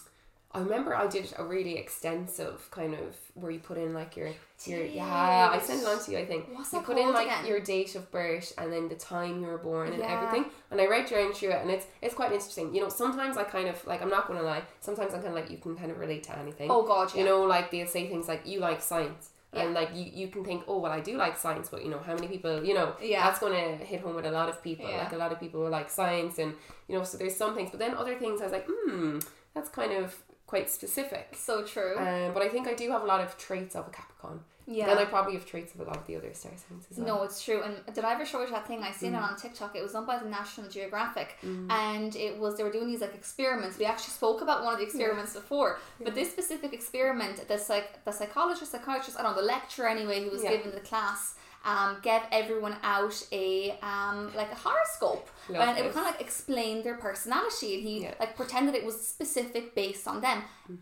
I 0.53 0.61
remember 0.61 0.95
I 0.97 1.07
did 1.07 1.33
a 1.37 1.45
really 1.45 1.77
extensive 1.77 2.66
kind 2.70 2.95
of 2.95 3.14
where 3.35 3.51
you 3.51 3.59
put 3.59 3.77
in 3.77 3.93
like 3.93 4.16
your 4.16 4.31
your 4.64 4.83
yeah 4.87 5.51
I 5.53 5.59
sent 5.59 5.83
it 5.83 5.87
on 5.87 6.03
to 6.05 6.11
you 6.12 6.18
I 6.18 6.24
think 6.24 6.47
What's 6.51 6.72
you 6.72 6.81
put 6.81 6.97
in 6.97 7.12
like 7.12 7.27
again? 7.27 7.45
your 7.45 7.61
date 7.61 7.95
of 7.95 8.11
birth 8.11 8.55
and 8.57 8.72
then 8.72 8.89
the 8.89 8.95
time 8.95 9.43
you 9.43 9.49
were 9.49 9.59
born 9.59 9.89
and 9.93 9.99
Yeah. 9.99 10.14
everything 10.16 10.51
and 10.70 10.81
I 10.81 10.87
read 10.87 11.11
down 11.11 11.35
through 11.35 11.51
it 11.51 11.61
and 11.61 11.70
it's 11.70 11.87
it's 12.01 12.14
quite 12.14 12.33
interesting 12.33 12.74
you 12.74 12.81
know 12.81 12.89
sometimes 12.89 13.37
I 13.37 13.45
kind 13.45 13.68
of 13.68 13.87
like 13.87 14.01
I'm 14.01 14.09
not 14.09 14.29
gonna 14.29 14.41
lie 14.43 14.62
sometimes 14.81 15.12
I'm 15.12 15.20
kind 15.20 15.35
of 15.37 15.41
like 15.43 15.51
you 15.51 15.59
can 15.59 15.77
kind 15.77 15.91
of 15.91 15.99
relate 15.99 16.22
to 16.24 16.39
anything 16.39 16.70
oh 16.70 16.85
god, 16.87 17.12
yeah. 17.12 17.20
you 17.20 17.27
know 17.27 17.43
like 17.43 17.70
they'll 17.70 17.87
say 17.87 18.09
things 18.09 18.27
like 18.27 18.47
you 18.47 18.61
like 18.61 18.81
science 18.81 19.29
Yeah. 19.57 19.62
and 19.64 19.74
like 19.74 19.90
you, 19.94 20.04
you 20.20 20.28
can 20.28 20.44
think 20.44 20.64
oh 20.68 20.78
well 20.78 20.92
I 20.92 21.00
do 21.00 21.16
like 21.16 21.36
science 21.36 21.68
but 21.68 21.82
you 21.84 21.90
know 21.90 21.98
how 21.98 22.14
many 22.14 22.28
people 22.28 22.64
you 22.64 22.74
know 22.74 22.94
Yeah. 23.00 23.24
that's 23.24 23.38
going 23.40 23.52
to 23.52 23.84
hit 23.84 24.00
home 24.00 24.14
with 24.14 24.26
a 24.26 24.30
lot 24.30 24.48
of 24.48 24.62
people 24.62 24.88
Yeah. 24.88 24.98
like 25.04 25.12
a 25.12 25.16
lot 25.16 25.32
of 25.32 25.40
people 25.40 25.61
will 25.62 25.70
like 25.70 25.88
science 25.90 26.38
and 26.38 26.54
you 26.88 26.96
know 26.96 27.04
so 27.04 27.16
there's 27.18 27.36
some 27.36 27.54
things 27.54 27.70
but 27.70 27.80
then 27.80 27.94
other 27.94 28.16
things 28.16 28.40
I 28.40 28.44
was 28.44 28.52
like 28.52 28.66
hmm 28.68 29.18
that's 29.54 29.68
kind 29.70 29.92
of 29.92 30.14
quite 30.46 30.70
specific 30.70 31.34
so 31.34 31.62
true. 31.64 31.96
um, 31.98 32.32
but 32.34 32.42
I 32.42 32.48
think 32.48 32.68
I 32.68 32.74
do 32.74 32.90
have 32.90 33.02
a 33.02 33.07
lot 33.07 33.20
of 33.20 33.36
traits 33.36 33.74
of 33.74 33.86
a 33.88 33.90
Capricorn 33.90 34.40
yeah. 34.66 34.86
then 34.86 34.98
I 34.98 35.04
probably 35.04 35.34
have 35.34 35.46
traits 35.46 35.74
of 35.74 35.80
a 35.80 35.84
lot 35.84 35.96
of 35.96 36.06
the 36.06 36.16
other 36.16 36.32
star 36.34 36.52
signs 36.52 36.86
as 36.90 36.98
well 36.98 37.06
No, 37.06 37.22
it's 37.22 37.42
true. 37.42 37.62
And 37.62 37.74
did 37.94 38.04
I 38.04 38.12
ever 38.14 38.26
show 38.26 38.42
you 38.42 38.50
that 38.50 38.66
thing? 38.66 38.82
I 38.82 38.90
seen 38.92 39.12
Mm. 39.12 39.18
it 39.18 39.22
on 39.30 39.36
TikTok. 39.36 39.76
It 39.76 39.82
was 39.82 39.92
done 39.92 40.06
by 40.06 40.18
the 40.18 40.28
National 40.28 40.68
Geographic, 40.68 41.36
and 41.42 42.14
it 42.16 42.38
was 42.38 42.56
they 42.56 42.64
were 42.64 42.72
doing 42.72 42.88
these 42.88 43.00
like 43.00 43.14
experiments. 43.14 43.78
We 43.78 43.84
actually 43.84 44.12
spoke 44.12 44.40
about 44.42 44.64
one 44.64 44.72
of 44.74 44.78
the 44.80 44.84
experiments 44.86 45.32
before, 45.34 45.78
but 46.02 46.14
this 46.14 46.30
specific 46.30 46.72
experiment, 46.72 47.46
the 47.48 47.58
psych, 47.58 48.04
the 48.04 48.12
psychologist, 48.12 48.72
psychiatrist, 48.72 49.18
I 49.18 49.22
don't 49.22 49.34
know, 49.36 49.40
the 49.40 49.46
lecturer 49.46 49.88
anyway, 49.88 50.24
who 50.24 50.30
was 50.30 50.42
Yeah. 50.42 50.50
giving 50.56 50.72
the 50.72 50.80
class. 50.80 51.34
Um, 51.72 51.90
gave 52.08 52.22
everyone 52.40 52.76
out 52.94 53.16
a 53.32 53.76
um 53.82 54.18
like 54.40 54.50
a 54.52 54.54
horoscope 54.66 55.24
Love 55.48 55.62
and 55.68 55.78
it 55.78 55.82
would 55.84 55.94
kind 55.94 56.06
of 56.06 56.12
like 56.12 56.20
explain 56.28 56.74
their 56.86 56.96
personality 57.08 57.70
and 57.74 57.82
he 57.88 57.94
Yeah. 58.02 58.10
Mm-hmm. 58.10 58.20
like 58.22 58.32
pretended 58.40 58.72
it 58.80 58.84
was 58.90 58.96
specific 59.14 59.64
based 59.74 60.06
on 60.12 60.16
them 60.26 60.38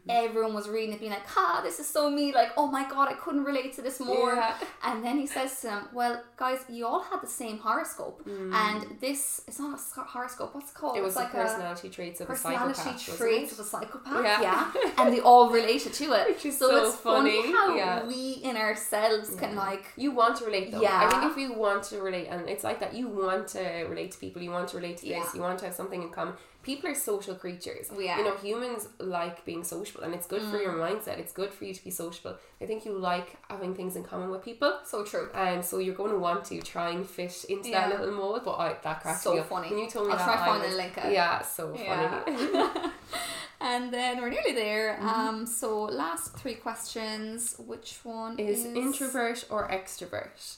everyone 0.09 0.55
was 0.55 0.69
reading 0.69 0.93
it 0.95 1.01
being 1.01 1.13
like 1.19 1.27
ha 1.27 1.61
this 1.67 1.79
is 1.81 1.89
so 1.97 2.11
me 2.11 2.33
like 2.41 2.51
oh 2.57 2.67
my 2.77 2.85
god 2.95 3.09
I 3.09 3.15
couldn't 3.15 3.45
relate 3.45 3.73
to 3.77 3.83
this 3.83 3.99
more 4.01 4.35
Yeah. 4.35 4.55
and 4.87 4.97
then 5.05 5.17
he 5.19 5.27
says 5.27 5.51
to 5.61 5.67
them, 5.71 5.83
"Well, 5.99 6.15
guys, 6.37 6.61
you 6.77 6.87
all 6.87 7.03
had 7.11 7.21
the 7.27 7.33
same 7.43 7.57
horoscope, 7.59 8.19
and 8.63 8.79
this 9.01 9.41
it's 9.49 9.59
not 9.59 9.79
a 9.79 10.01
horoscope. 10.15 10.55
What's 10.55 10.71
it 10.71 10.75
called? 10.81 10.95
Mm. 10.95 10.99
it 10.99 11.03
was 11.09 11.15
it's 11.15 11.23
like 11.23 11.33
personality 11.33 11.89
traits 11.97 12.19
a 12.21 12.25
of 12.25 12.29
a 12.29 12.33
personality 12.33 12.75
psychopath 12.75 13.09
wasn't 13.09 13.19
traits 13.19 13.53
of 13.55 13.59
a 13.65 13.69
psychopath. 13.73 14.25
Yeah. 14.25 14.41
Yeah, 14.49 14.73
and 14.99 15.07
they 15.13 15.21
all 15.21 15.47
related 15.51 15.93
to 16.01 16.07
it. 16.19 16.25
Which 16.31 16.45
is 16.51 16.59
so, 16.59 16.69
so 16.69 16.77
it's 16.87 16.97
funny, 16.97 17.43
funny, 17.43 17.81
how 17.81 18.07
we 18.13 18.23
in 18.49 18.57
ourselves 18.57 19.35
can 19.41 19.53
like 19.67 19.85
You 19.97 20.11
want 20.21 20.37
to 20.39 20.45
relate 20.47 20.71
though. 20.75 20.85
I 20.87 21.09
think 21.11 21.33
if 21.33 21.37
you 21.39 21.53
want 21.55 21.83
to 21.85 22.01
relate, 22.01 22.29
and 22.29 22.49
it's 22.49 22.65
like 22.65 22.81
that, 22.81 22.95
you 22.95 23.09
want 23.09 23.49
to 23.49 23.63
relate 23.89 24.13
to 24.13 24.19
people, 24.19 24.43
you 24.43 24.51
want 24.51 24.69
to 24.69 24.77
relate 24.77 24.99
to 24.99 25.07
Yeah. 25.07 25.21
this, 25.23 25.35
you 25.35 25.41
want 25.41 25.59
to 25.61 25.65
have 25.67 25.75
something 25.75 26.03
in 26.03 26.11
common. 26.11 26.35
People 26.63 26.89
are 26.89 26.95
social 26.95 27.35
creatures. 27.35 27.91
We 27.91 28.09
are. 28.09 28.17
You 28.19 28.25
know, 28.25 28.37
humans 28.37 28.89
like 28.99 29.45
being 29.45 29.65
sociable, 29.65 30.05
and 30.05 30.15
it's 30.15 30.27
good 30.27 30.43
for 30.43 30.57
your 30.57 30.73
Mm. 30.73 30.89
mindset. 30.89 31.19
It's 31.19 31.33
good 31.33 31.53
for 31.53 31.65
you 31.67 31.75
to 31.75 31.85
be 31.85 31.91
sociable. 31.91 32.37
I 32.61 32.65
think 32.65 32.87
you 32.87 32.93
like 32.93 33.37
having 33.51 33.75
things 33.75 33.97
in 33.97 34.03
common 34.05 34.31
with 34.31 34.43
people. 34.43 34.79
so 34.85 35.05
true. 35.05 35.29
Um, 35.35 35.63
so 35.63 35.79
you're 35.79 35.95
going 35.95 36.11
to 36.13 36.19
want 36.19 36.45
to 36.47 36.63
try 36.63 36.89
and 36.91 37.07
fit 37.09 37.45
into 37.51 37.69
Yeah. 37.69 37.89
that 37.91 38.01
little 38.01 38.15
mold. 38.15 38.43
But 38.45 38.53
I, 38.55 38.77
that 38.83 39.01
cracks 39.03 39.23
So 39.23 39.35
me 39.35 39.41
up. 39.41 39.47
funny. 39.49 39.69
When 39.71 39.79
you 39.79 39.91
told 39.91 40.07
me 40.09 40.13
I'll 40.15 40.19
that, 40.19 40.37
try 40.39 40.47
finding 40.47 40.73
a 40.73 40.77
link 40.77 40.97
out. 40.99 41.13
Yeah, 41.13 41.43
so 41.43 41.75
Yeah. 41.77 42.25
funny. 42.25 42.91
And 43.65 43.93
then 43.93 44.21
we're 44.21 44.29
nearly 44.29 44.53
there. 44.53 44.97
Mm-hmm. 44.97 45.09
Um, 45.09 45.47
so 45.47 45.85
last 45.85 46.37
three 46.37 46.55
questions. 46.55 47.57
Which 47.59 47.99
one 48.03 48.39
is 48.39 48.67
is, 48.67 48.77
introvert 48.77 49.47
or 49.49 49.69
extrovert? 49.69 50.57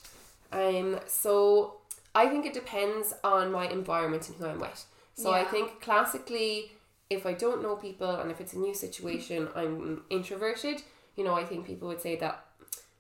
Um, 0.53 0.99
so 1.07 1.77
I 2.17 2.27
think 2.29 2.47
it 2.47 2.53
depends 2.53 3.15
on 3.23 3.53
my 3.53 3.69
environment 3.69 4.29
and 4.29 4.37
who 4.37 4.47
I'm 4.47 4.59
with. 4.59 4.85
So 5.15 5.33
I 5.33 5.45
think 5.45 5.81
classically, 5.81 6.73
if 7.09 7.25
I 7.25 7.33
don't 7.33 7.63
know 7.63 7.77
people 7.77 8.11
and 8.17 8.31
if 8.31 8.41
it's 8.41 8.53
a 8.53 8.59
new 8.59 8.75
situation, 8.75 9.49
I'm 9.55 10.03
introverted. 10.11 10.83
You 11.17 11.25
know, 11.25 11.35
I 11.35 11.45
think 11.45 11.65
people 11.67 11.89
would 11.89 12.03
say 12.03 12.17
that, 12.17 12.45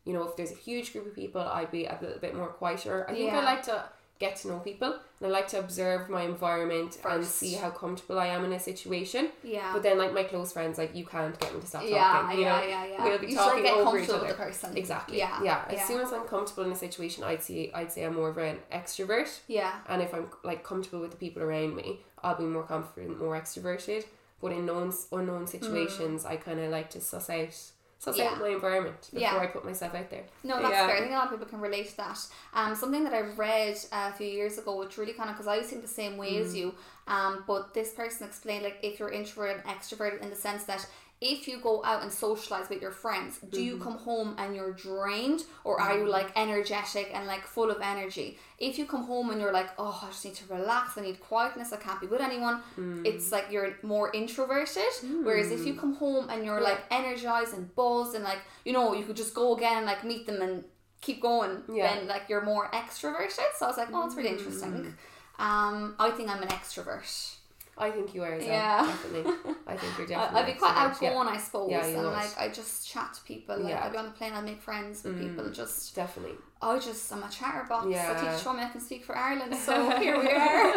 you 0.06 0.14
know, 0.14 0.22
if 0.22 0.36
there's 0.36 0.52
a 0.52 0.54
huge 0.54 0.92
group 0.92 1.06
of 1.06 1.14
people, 1.14 1.42
I'd 1.42 1.70
be 1.70 1.84
a 1.84 1.98
little 2.00 2.18
bit 2.18 2.34
more 2.34 2.48
quieter. 2.48 3.04
I 3.08 3.12
think 3.12 3.32
I 3.32 3.36
Yeah. 3.36 3.44
like 3.44 3.62
to 3.64 3.84
get 4.18 4.36
to 4.36 4.48
know 4.48 4.58
people 4.58 4.98
and 5.18 5.26
I 5.26 5.30
like 5.30 5.48
to 5.48 5.58
observe 5.58 6.10
my 6.10 6.22
environment 6.22 6.98
and 7.08 7.24
see 7.24 7.54
how 7.54 7.70
comfortable 7.70 8.18
I 8.18 8.26
am 8.26 8.44
in 8.44 8.52
a 8.52 8.60
situation. 8.60 9.30
Yeah. 9.42 9.72
But 9.72 9.82
then, 9.82 9.96
like 9.96 10.12
my 10.12 10.24
close 10.24 10.52
friends, 10.52 10.76
like 10.76 10.94
you 10.94 11.06
can't 11.06 11.38
get 11.40 11.54
me 11.54 11.60
to 11.60 11.66
stop 11.66 11.84
yeah, 11.86 12.04
talking. 12.04 12.38
You 12.38 12.44
yeah, 12.44 12.60
know? 12.60 12.66
yeah, 12.66 12.86
yeah. 12.86 13.04
We'll 13.04 13.18
be 13.18 13.28
you 13.28 13.34
talking 13.34 13.62
get 13.62 13.74
over 13.74 13.98
each 13.98 14.10
other. 14.10 14.20
with 14.20 14.28
the 14.28 14.34
person. 14.34 14.76
Exactly. 14.76 15.16
Yeah. 15.16 15.42
Yeah. 15.42 15.64
As 15.68 15.78
yeah. 15.78 15.86
soon 15.86 16.00
as 16.00 16.12
I'm 16.12 16.24
comfortable 16.24 16.64
in 16.64 16.72
a 16.72 16.76
situation, 16.76 17.24
I'd 17.24 17.42
say 17.42 17.70
I'd 17.74 17.90
say 17.90 18.04
I'm 18.04 18.14
more 18.14 18.28
of 18.28 18.36
an 18.36 18.58
extrovert, 18.70 19.40
Yeah. 19.48 19.72
and 19.88 20.02
if 20.02 20.14
I'm 20.14 20.26
like 20.44 20.62
comfortable 20.62 21.00
with 21.00 21.12
the 21.12 21.16
people 21.16 21.42
around 21.42 21.74
me, 21.74 22.00
I'll 22.22 22.36
be 22.36 22.44
more 22.44 22.64
confident, 22.64 23.18
more 23.18 23.40
extroverted. 23.40 24.04
But 24.42 24.52
in 24.52 24.66
known 24.66 24.92
unknown 25.12 25.40
hmm. 25.40 25.46
situations, 25.46 26.26
I 26.26 26.36
kind 26.36 26.60
of 26.60 26.70
like 26.70 26.90
to 26.90 27.00
suss 27.00 27.30
out 27.30 27.54
suss 27.98 28.16
Hmm. 28.16 28.22
Yeah. 28.22 28.34
my 28.38 28.48
environment 28.48 29.00
before 29.12 29.20
Yeah. 29.20 29.36
I 29.38 29.46
put 29.46 29.64
myself 29.64 29.94
out 29.94 30.10
there. 30.10 30.24
No, 30.44 30.58
that's 30.60 30.70
Yeah. 30.70 30.86
fair. 30.86 30.96
I 30.96 31.00
think 31.00 31.12
a 31.12 31.14
lot 31.14 31.24
of 31.26 31.30
people 31.30 31.46
can 31.46 31.60
relate 31.60 31.88
to 31.90 31.96
that. 31.96 32.18
Um, 32.54 32.74
something 32.74 33.04
that 33.04 33.14
I 33.14 33.20
read 33.20 33.76
uh, 33.92 34.10
a 34.12 34.16
few 34.16 34.26
years 34.26 34.58
ago, 34.58 34.76
which 34.76 34.98
really 34.98 35.12
kind 35.14 35.30
of 35.30 35.36
because 35.36 35.48
I 35.48 35.58
was 35.58 35.66
think 35.68 35.82
the 35.82 35.88
same 35.88 36.16
way 36.16 36.34
Mm. 36.34 36.40
as 36.44 36.54
you. 36.54 36.74
Um, 37.08 37.44
but 37.46 37.72
this 37.72 37.92
person 37.94 38.26
explained 38.26 38.64
like 38.64 38.78
if 38.82 38.98
you're 38.98 39.10
introverted 39.10 39.62
and 39.64 39.76
extroverted 39.78 40.20
in 40.20 40.28
the 40.30 40.36
sense 40.36 40.64
that 40.64 40.86
if 41.20 41.48
you 41.48 41.58
go 41.60 41.82
out 41.84 42.02
and 42.02 42.12
socialize 42.12 42.68
with 42.68 42.82
your 42.82 42.90
friends, 42.90 43.38
do 43.38 43.46
Mm-hmm. 43.58 43.66
you 43.66 43.78
come 43.78 43.96
home 43.98 44.34
and 44.38 44.54
you're 44.54 44.72
drained, 44.72 45.44
or 45.64 45.80
are 45.80 45.96
you 45.98 46.06
like 46.08 46.30
energetic 46.36 47.10
and 47.14 47.26
like 47.26 47.46
full 47.46 47.70
of 47.70 47.78
energy? 47.80 48.38
If 48.58 48.78
you 48.78 48.84
come 48.84 49.04
home 49.04 49.30
and 49.30 49.40
you're 49.40 49.52
like, 49.52 49.70
oh, 49.78 49.98
I 50.02 50.08
just 50.08 50.24
need 50.26 50.34
to 50.34 50.54
relax, 50.54 50.98
I 50.98 51.00
need 51.02 51.20
quietness, 51.20 51.72
I 51.72 51.76
can't 51.78 52.00
be 52.00 52.06
with 52.06 52.20
anyone, 52.20 52.62
Mm. 52.78 53.06
it's 53.06 53.32
like 53.32 53.46
you're 53.50 53.76
more 53.82 54.10
introverted. 54.12 54.92
Whereas 55.22 55.50
if 55.50 55.66
you 55.66 55.74
come 55.74 55.94
home 55.94 56.28
and 56.28 56.44
you're 56.44 56.60
Yeah. 56.60 56.70
like 56.70 56.80
energized 56.90 57.54
and 57.54 57.74
buzzed 57.74 58.14
and 58.14 58.22
like 58.24 58.40
you 58.66 58.72
know 58.74 58.92
you 58.92 59.04
could 59.06 59.16
just 59.16 59.34
go 59.34 59.56
again 59.56 59.78
and 59.78 59.86
like 59.86 60.04
meet 60.04 60.26
them 60.26 60.42
and 60.42 60.64
keep 61.00 61.20
going, 61.22 61.62
Yeah. 61.72 61.94
then 61.94 62.08
like 62.08 62.24
you're 62.28 62.44
more 62.44 62.68
extroverted. 62.72 63.48
So 63.56 63.64
I 63.66 63.68
was 63.68 63.78
like, 63.78 63.88
oh, 63.92 64.04
it's 64.06 64.16
really 64.16 64.30
interesting. 64.36 64.94
Um, 65.38 65.94
I 65.98 66.10
think 66.10 66.28
I'm 66.30 66.42
an 66.42 66.48
extrovert. 66.48 67.35
I 67.78 67.90
think 67.90 68.14
you 68.14 68.22
are 68.22 68.32
as 68.32 68.42
well. 68.44 68.52
Yeah. 68.52 68.86
Definitely. 68.86 69.32
I 69.66 69.76
think 69.76 69.98
you're 69.98 70.06
definitely. 70.16 70.40
I'd 70.40 70.46
be 70.46 70.52
quite 70.58 70.74
extrovert, 70.74 71.02
yeah. 71.02 71.08
outgoing, 71.10 71.28
I 71.28 71.38
suppose, 71.38 71.70
Yeah, 71.70 71.86
you 71.86 71.94
and 71.96 72.04
would. 72.04 72.12
like 72.12 72.38
I 72.38 72.48
just 72.48 72.88
chat 72.88 73.14
to 73.14 73.20
people. 73.22 73.58
Like 73.58 73.70
Yeah. 73.72 73.84
I'd 73.84 73.92
be 73.92 73.98
on 73.98 74.04
the 74.06 74.10
plane, 74.12 74.32
I'd 74.32 74.44
make 74.44 74.62
friends 74.62 75.04
with 75.04 75.20
people. 75.20 75.44
Mm. 75.44 75.54
Just 75.54 75.94
Definitely. 75.94 76.36
I 76.62 76.78
just 76.78 77.12
I'm 77.12 77.22
a 77.22 77.28
chatterbox. 77.28 77.86
Yeah. 77.90 78.12
I 78.16 78.20
teach 78.36 78.46
I 78.46 78.68
can 78.68 78.80
speak 78.80 79.04
for 79.04 79.16
Ireland, 79.16 79.54
so 79.54 79.90
here 80.00 80.18
we 80.18 80.30
are. 80.30 80.72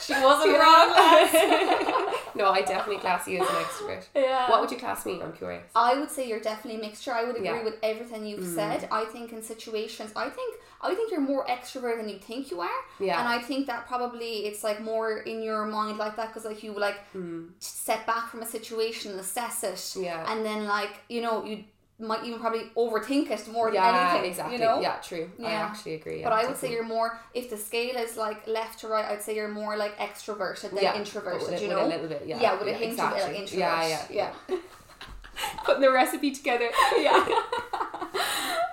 she 0.00 0.12
wasn't 0.14 0.52
wrong. 0.58 0.88
no, 2.34 2.50
I 2.50 2.62
definitely 2.66 2.98
class 2.98 3.28
you 3.28 3.42
as 3.42 3.48
an 3.48 3.54
extrovert. 3.56 4.04
yeah. 4.14 4.48
What 4.50 4.60
would 4.62 4.70
you 4.70 4.78
class 4.78 5.04
me? 5.04 5.20
I'm 5.22 5.32
curious. 5.34 5.64
I 5.74 5.98
would 5.98 6.10
say 6.10 6.26
you're 6.28 6.40
definitely 6.40 6.80
a 6.80 6.82
mixture. 6.82 7.12
I 7.12 7.24
would 7.24 7.36
agree 7.36 7.48
Yeah. 7.48 7.62
with 7.64 7.76
everything 7.82 8.24
you've 8.26 8.40
Mm. 8.40 8.54
said. 8.54 8.88
I 8.90 9.04
think 9.04 9.32
in 9.32 9.42
situations, 9.42 10.12
I 10.16 10.30
think 10.30 10.56
I 10.80 10.94
think 10.94 11.10
you're 11.10 11.20
more 11.20 11.44
extrovert 11.46 11.96
than 11.98 12.08
you 12.08 12.18
think 12.18 12.50
you 12.50 12.60
are, 12.60 12.80
Yeah. 13.00 13.18
and 13.18 13.26
I 13.28 13.40
think 13.40 13.66
that 13.66 13.86
probably 13.86 14.46
it's 14.46 14.62
like 14.62 14.80
more 14.80 15.18
in 15.18 15.42
your 15.42 15.64
mind 15.66 15.96
like 15.98 16.16
that 16.16 16.28
because 16.28 16.44
like 16.44 16.62
you 16.62 16.72
like 16.72 16.98
Mm. 17.14 17.50
step 17.60 18.06
back 18.06 18.28
from 18.30 18.40
a 18.42 18.46
situation, 18.46 19.18
assess 19.18 19.62
it, 19.64 19.96
Yeah. 20.02 20.30
and 20.30 20.44
then 20.44 20.66
like 20.66 20.92
you 21.08 21.20
know 21.22 21.44
you 21.44 21.64
might 21.98 22.24
even 22.24 22.38
probably 22.38 22.70
overthink 22.76 23.30
it 23.30 23.48
more 23.48 23.66
than 23.66 23.76
yeah, 23.76 24.10
anything. 24.10 24.30
exactly. 24.30 24.56
You 24.56 24.64
know. 24.64 24.80
Yeah, 24.80 24.96
true. 24.96 25.30
I 25.42 25.52
actually 25.52 25.94
agree. 25.94 26.22
But 26.22 26.32
I 26.32 26.46
would 26.46 26.56
say 26.56 26.70
you're 26.70 26.84
more 26.84 27.18
if 27.32 27.48
the 27.48 27.56
scale 27.56 27.96
is 27.96 28.16
like 28.16 28.46
left 28.46 28.80
to 28.80 28.88
right. 28.88 29.04
I'd 29.04 29.22
say 29.22 29.34
you're 29.34 29.48
more 29.48 29.76
like 29.76 29.96
extroverted 29.98 30.70
than 30.70 30.82
yeah, 30.82 30.96
introverted. 30.96 31.60
you 31.60 31.68
know. 31.68 31.86
a 31.86 31.88
little 31.88 32.08
bit. 32.08 32.24
Yeah. 32.26 32.40
yeah, 32.40 32.58
with 32.58 32.68
a 32.68 32.72
yeah, 32.72 32.76
hint 32.76 32.92
exactly. 32.92 33.22
of 33.22 33.30
introvert. 33.30 33.58
Yeah, 33.58 34.06
yeah, 34.10 34.32
yeah. 34.50 34.56
Putting 35.64 35.82
the 35.82 35.90
recipe 35.90 36.32
together. 36.32 36.68
yeah. 36.98 37.12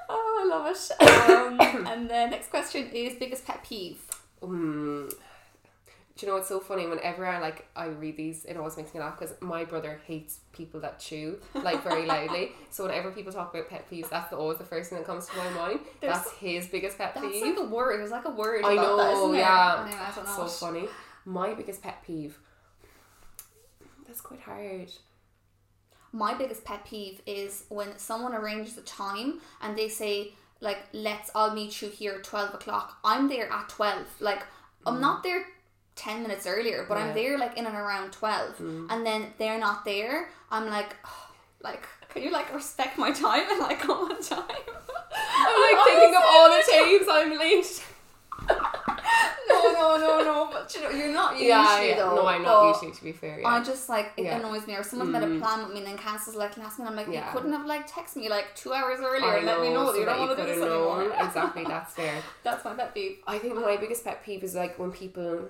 oh, 0.09 0.41
I 0.41 0.45
love 0.49 0.75
it. 0.75 0.91
Um, 1.29 1.87
and 1.87 2.09
the 2.09 2.27
next 2.27 2.49
question 2.49 2.87
is 2.91 3.15
biggest 3.15 3.45
pet 3.45 3.63
peeve. 3.63 3.99
Mm. 4.41 5.13
Do 6.15 6.25
you 6.25 6.31
know 6.31 6.37
what's 6.37 6.47
so 6.47 6.59
funny? 6.59 6.85
Whenever 6.85 7.25
I 7.25 7.39
like 7.39 7.67
I 7.75 7.87
read 7.87 8.17
these, 8.17 8.45
it 8.45 8.55
always 8.55 8.77
makes 8.77 8.93
me 8.93 8.99
laugh 8.99 9.17
because 9.19 9.35
my 9.41 9.65
brother 9.65 9.99
hates 10.05 10.39
people 10.51 10.79
that 10.81 10.99
chew 10.99 11.39
like 11.55 11.83
very 11.83 12.05
loudly. 12.13 12.51
So 12.69 12.83
whenever 12.83 13.09
people 13.09 13.33
talk 13.33 13.53
about 13.53 13.67
pet 13.67 13.89
peeves, 13.89 14.09
that's 14.09 14.29
the, 14.29 14.37
always 14.37 14.59
the 14.59 14.63
first 14.63 14.91
thing 14.91 14.99
that 14.99 15.07
comes 15.07 15.25
to 15.27 15.37
my 15.37 15.49
mind. 15.49 15.79
There's- 16.01 16.17
that's 16.17 16.31
his 16.33 16.67
biggest 16.67 16.99
pet 16.99 17.15
That's 17.15 17.25
peeve. 17.25 17.57
like 17.57 17.65
a 17.65 17.67
word. 17.67 17.99
There's 17.99 18.11
like 18.11 18.25
a 18.25 18.31
word. 18.31 18.63
I 18.63 18.75
know, 18.75 19.31
That, 19.31 19.37
yeah. 19.39 19.85
Anyway, 19.87 19.99
I 19.99 20.35
so 20.35 20.45
funny. 20.45 20.87
My 21.25 21.53
biggest 21.55 21.81
pet 21.81 22.03
peeve. 22.05 22.37
That's 24.05 24.21
quite 24.21 24.41
hard. 24.41 24.91
My 26.11 26.35
biggest 26.35 26.63
pet 26.63 26.85
peeve 26.85 27.21
is 27.25 27.65
when 27.69 27.97
someone 27.97 28.35
arranges 28.35 28.77
a 28.77 28.81
time 28.81 29.39
and 29.61 29.75
they 29.75 29.89
say 29.89 30.33
like, 30.59 30.77
"Let's 30.93 31.31
I'll 31.33 31.55
meet 31.55 31.81
you 31.81 31.89
here 31.89 32.13
at 32.13 32.23
twelve 32.23 32.53
o'clock." 32.53 32.99
I'm 33.03 33.27
there 33.27 33.51
at 33.51 33.69
twelve. 33.69 34.05
Like, 34.19 34.43
I'm 34.85 34.97
mm. 34.97 35.01
not 35.01 35.23
there 35.23 35.43
ten 35.95 36.21
minutes 36.21 36.45
earlier, 36.47 36.85
but 36.87 36.97
Mm. 36.97 36.99
Yeah. 36.99 37.05
Mm. 37.05 37.09
I'm 37.09 37.15
there 37.15 37.37
like 37.37 37.57
in 37.57 37.65
and 37.65 37.75
around 37.75 38.11
twelve, 38.11 38.59
and 38.59 39.05
then 39.05 39.33
they're 39.37 39.59
not 39.59 39.85
there. 39.85 40.29
I'm 40.51 40.67
like, 40.69 40.95
like, 41.63 41.87
can 42.09 42.21
you 42.23 42.31
like 42.31 42.53
respect 42.53 42.97
my 42.97 43.11
time 43.11 43.45
and 43.51 43.59
like 43.59 43.79
come 43.79 43.91
on 44.11 44.21
time? 44.21 44.43
I'm 45.47 45.61
like 45.67 45.85
thinking 45.87 46.15
of 46.15 46.23
all 46.25 46.49
the 46.49 46.63
times 46.71 47.07
I'm 47.09 47.37
late. 47.37 47.83
no, 49.47 49.71
no, 49.73 49.97
no, 49.97 50.23
no. 50.23 50.49
But 50.51 50.73
you 50.75 50.81
know, 50.81 50.89
you're 50.89 51.13
not 51.13 51.33
usually 51.33 51.47
yeah, 51.49 51.81
yeah. 51.81 51.95
though. 51.97 52.15
No, 52.15 52.25
I'm 52.27 52.41
not 52.41 52.73
usually. 52.73 52.91
To 52.91 53.03
be 53.03 53.11
fair, 53.11 53.39
yeah. 53.39 53.47
I 53.47 53.63
just 53.63 53.89
like 53.89 54.11
it 54.17 54.23
Yeah. 54.23 54.39
annoys 54.39 54.65
me. 54.67 54.75
Or 54.75 54.83
someone's 54.83 55.11
made 55.11 55.23
a 55.23 55.27
Mm. 55.27 55.39
plan 55.41 55.59
with 55.63 55.73
me 55.73 55.77
and 55.79 55.87
then 55.87 55.97
cancels 55.97 56.35
like 56.35 56.57
last 56.57 56.79
minute. 56.79 56.91
I'm 56.91 56.95
like, 56.97 57.07
Yeah. 57.07 57.25
you 57.27 57.31
couldn't 57.37 57.53
have 57.53 57.65
like 57.65 57.89
texted 57.89 58.17
me 58.17 58.29
like 58.29 58.55
two 58.55 58.73
hours 58.73 58.99
earlier 59.01 59.25
I 59.31 59.37
and 59.37 59.45
let 59.45 59.61
me 59.61 59.69
know 59.73 59.85
that 59.85 59.93
so 59.93 59.99
you 59.99 60.05
don't 60.05 60.19
want 60.19 60.37
to 60.37 60.43
do 60.43 60.49
this 60.49 60.61
anymore. 60.63 61.13
Exactly, 61.25 61.63
that's 61.65 61.93
fair. 61.93 62.15
That's 62.43 62.65
my 62.65 62.73
pet 62.73 62.93
peeve. 62.93 63.17
I 63.27 63.37
think 63.37 63.55
my 63.55 63.77
biggest 63.77 64.03
pet 64.03 64.23
peeve 64.23 64.43
is 64.43 64.55
like 64.55 64.77
when 64.79 64.91
people 64.91 65.45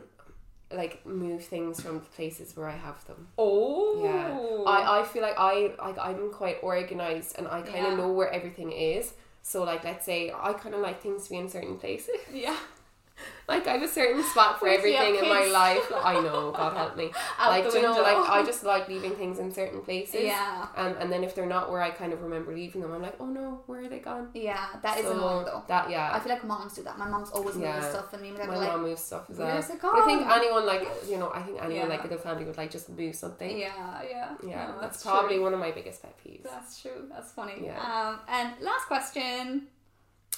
like 0.74 1.06
move 1.06 1.44
things 1.46 1.80
from 1.82 2.00
the 2.00 2.06
places 2.18 2.56
where 2.58 2.68
I 2.68 2.76
have 2.76 3.06
them. 3.06 3.28
Oh, 3.38 4.02
Yeah. 4.04 4.72
I, 4.72 5.00
I 5.00 5.04
feel 5.04 5.22
like 5.22 5.36
I 5.38 5.74
like 5.80 5.98
I'm 6.00 6.32
quite 6.32 6.58
organized 6.62 7.36
and 7.38 7.48
I 7.48 7.62
kind 7.62 7.86
of 7.86 7.92
Yeah. 7.92 7.96
know 7.96 8.12
where 8.12 8.32
everything 8.32 8.72
is. 8.72 9.14
So 9.42 9.64
like 9.64 9.84
let's 9.84 10.06
say 10.06 10.32
I 10.32 10.54
kind 10.54 10.74
of 10.76 10.82
like 10.82 11.02
things 11.02 11.26
to 11.26 11.30
be 11.32 11.38
in 11.38 11.50
certain 11.50 11.78
places. 11.78 12.16
yeah. 12.34 12.58
Like 13.46 13.68
I 13.68 13.74
have 13.74 13.84
a 13.84 13.88
certain 13.90 14.24
spot 14.24 14.58
for 14.58 14.66
Wait 14.70 14.80
till 14.80 14.88
you 14.90 14.96
have 14.96 15.06
everything 15.08 15.26
in 15.26 15.30
my 15.30 15.46
life. 15.48 15.84
I 16.04 16.14
know, 16.14 16.52
God 16.52 16.76
help 16.78 16.96
me. 16.96 17.12
Like 17.38 17.66
you 17.74 17.82
know, 17.82 17.92
like 18.02 18.16
I 18.30 18.42
just 18.46 18.64
like 18.64 18.88
leaving 18.88 19.16
things 19.16 19.38
in 19.38 19.52
certain 19.54 19.82
places. 19.82 20.24
Yeah. 20.24 20.68
Um, 20.78 20.96
and 21.00 21.12
then 21.12 21.24
if 21.26 21.36
they're 21.36 21.46
not 21.46 21.70
where 21.70 21.82
I 21.82 21.90
kind 21.92 22.14
of 22.14 22.22
remember 22.22 22.56
leaving 22.56 22.82
them, 22.82 22.94
I'm 22.94 23.02
like, 23.02 23.16
oh 23.20 23.26
no, 23.26 23.62
where 23.66 23.82
are 23.82 23.88
they 23.90 24.00
gone? 24.00 24.30
Yeah, 24.34 24.66
that 24.82 24.98
is 24.98 25.06
So 25.06 25.12
annoying 25.12 25.46
though. 25.46 25.62
That 25.68 25.90
yeah. 25.90 26.12
I 26.14 26.20
feel 26.22 26.32
like 26.32 26.46
moms 26.46 26.74
do 26.74 26.84
that. 26.84 26.98
My 26.98 27.08
mom's 27.08 27.32
always 27.32 27.56
moving 27.56 27.82
stuff, 27.82 28.14
and 28.14 28.22
me 28.22 28.32
my 28.32 28.38
dad 28.38 28.48
my 28.48 28.56
are 28.56 28.58
like, 28.60 28.68
mom 28.70 28.82
moves 28.84 29.02
stuff 29.04 29.30
as 29.30 29.38
well. 29.38 29.48
"Where's 29.50 29.70
it 29.70 29.82
But 29.82 29.94
I 29.96 30.06
think 30.06 30.22
anyone 30.26 30.66
like 30.66 30.88
you 31.10 31.18
know, 31.18 31.30
I 31.34 31.42
think 31.42 31.58
anyone 31.62 31.90
Yeah. 31.90 31.96
like 31.96 32.04
in 32.06 32.10
the 32.12 32.18
family 32.18 32.46
would 32.46 32.58
like 32.58 32.72
just 32.72 32.88
move 32.90 33.14
something. 33.14 33.58
yeah, 33.60 34.02
yeah, 34.10 34.30
Yeah, 34.42 34.68
No, 34.68 34.80
that's, 34.82 35.04
true. 35.04 35.12
probably 35.12 35.40
one 35.40 35.54
of 35.54 35.60
my 35.60 35.72
biggest 35.72 36.02
pet 36.02 36.16
peeves. 36.26 36.44
That's 36.44 36.82
true. 36.82 37.08
That's 37.10 37.32
funny. 37.34 37.56
Yeah. 37.62 37.78
Um, 37.80 38.20
and 38.30 38.54
last 38.62 38.86
question. 38.88 39.68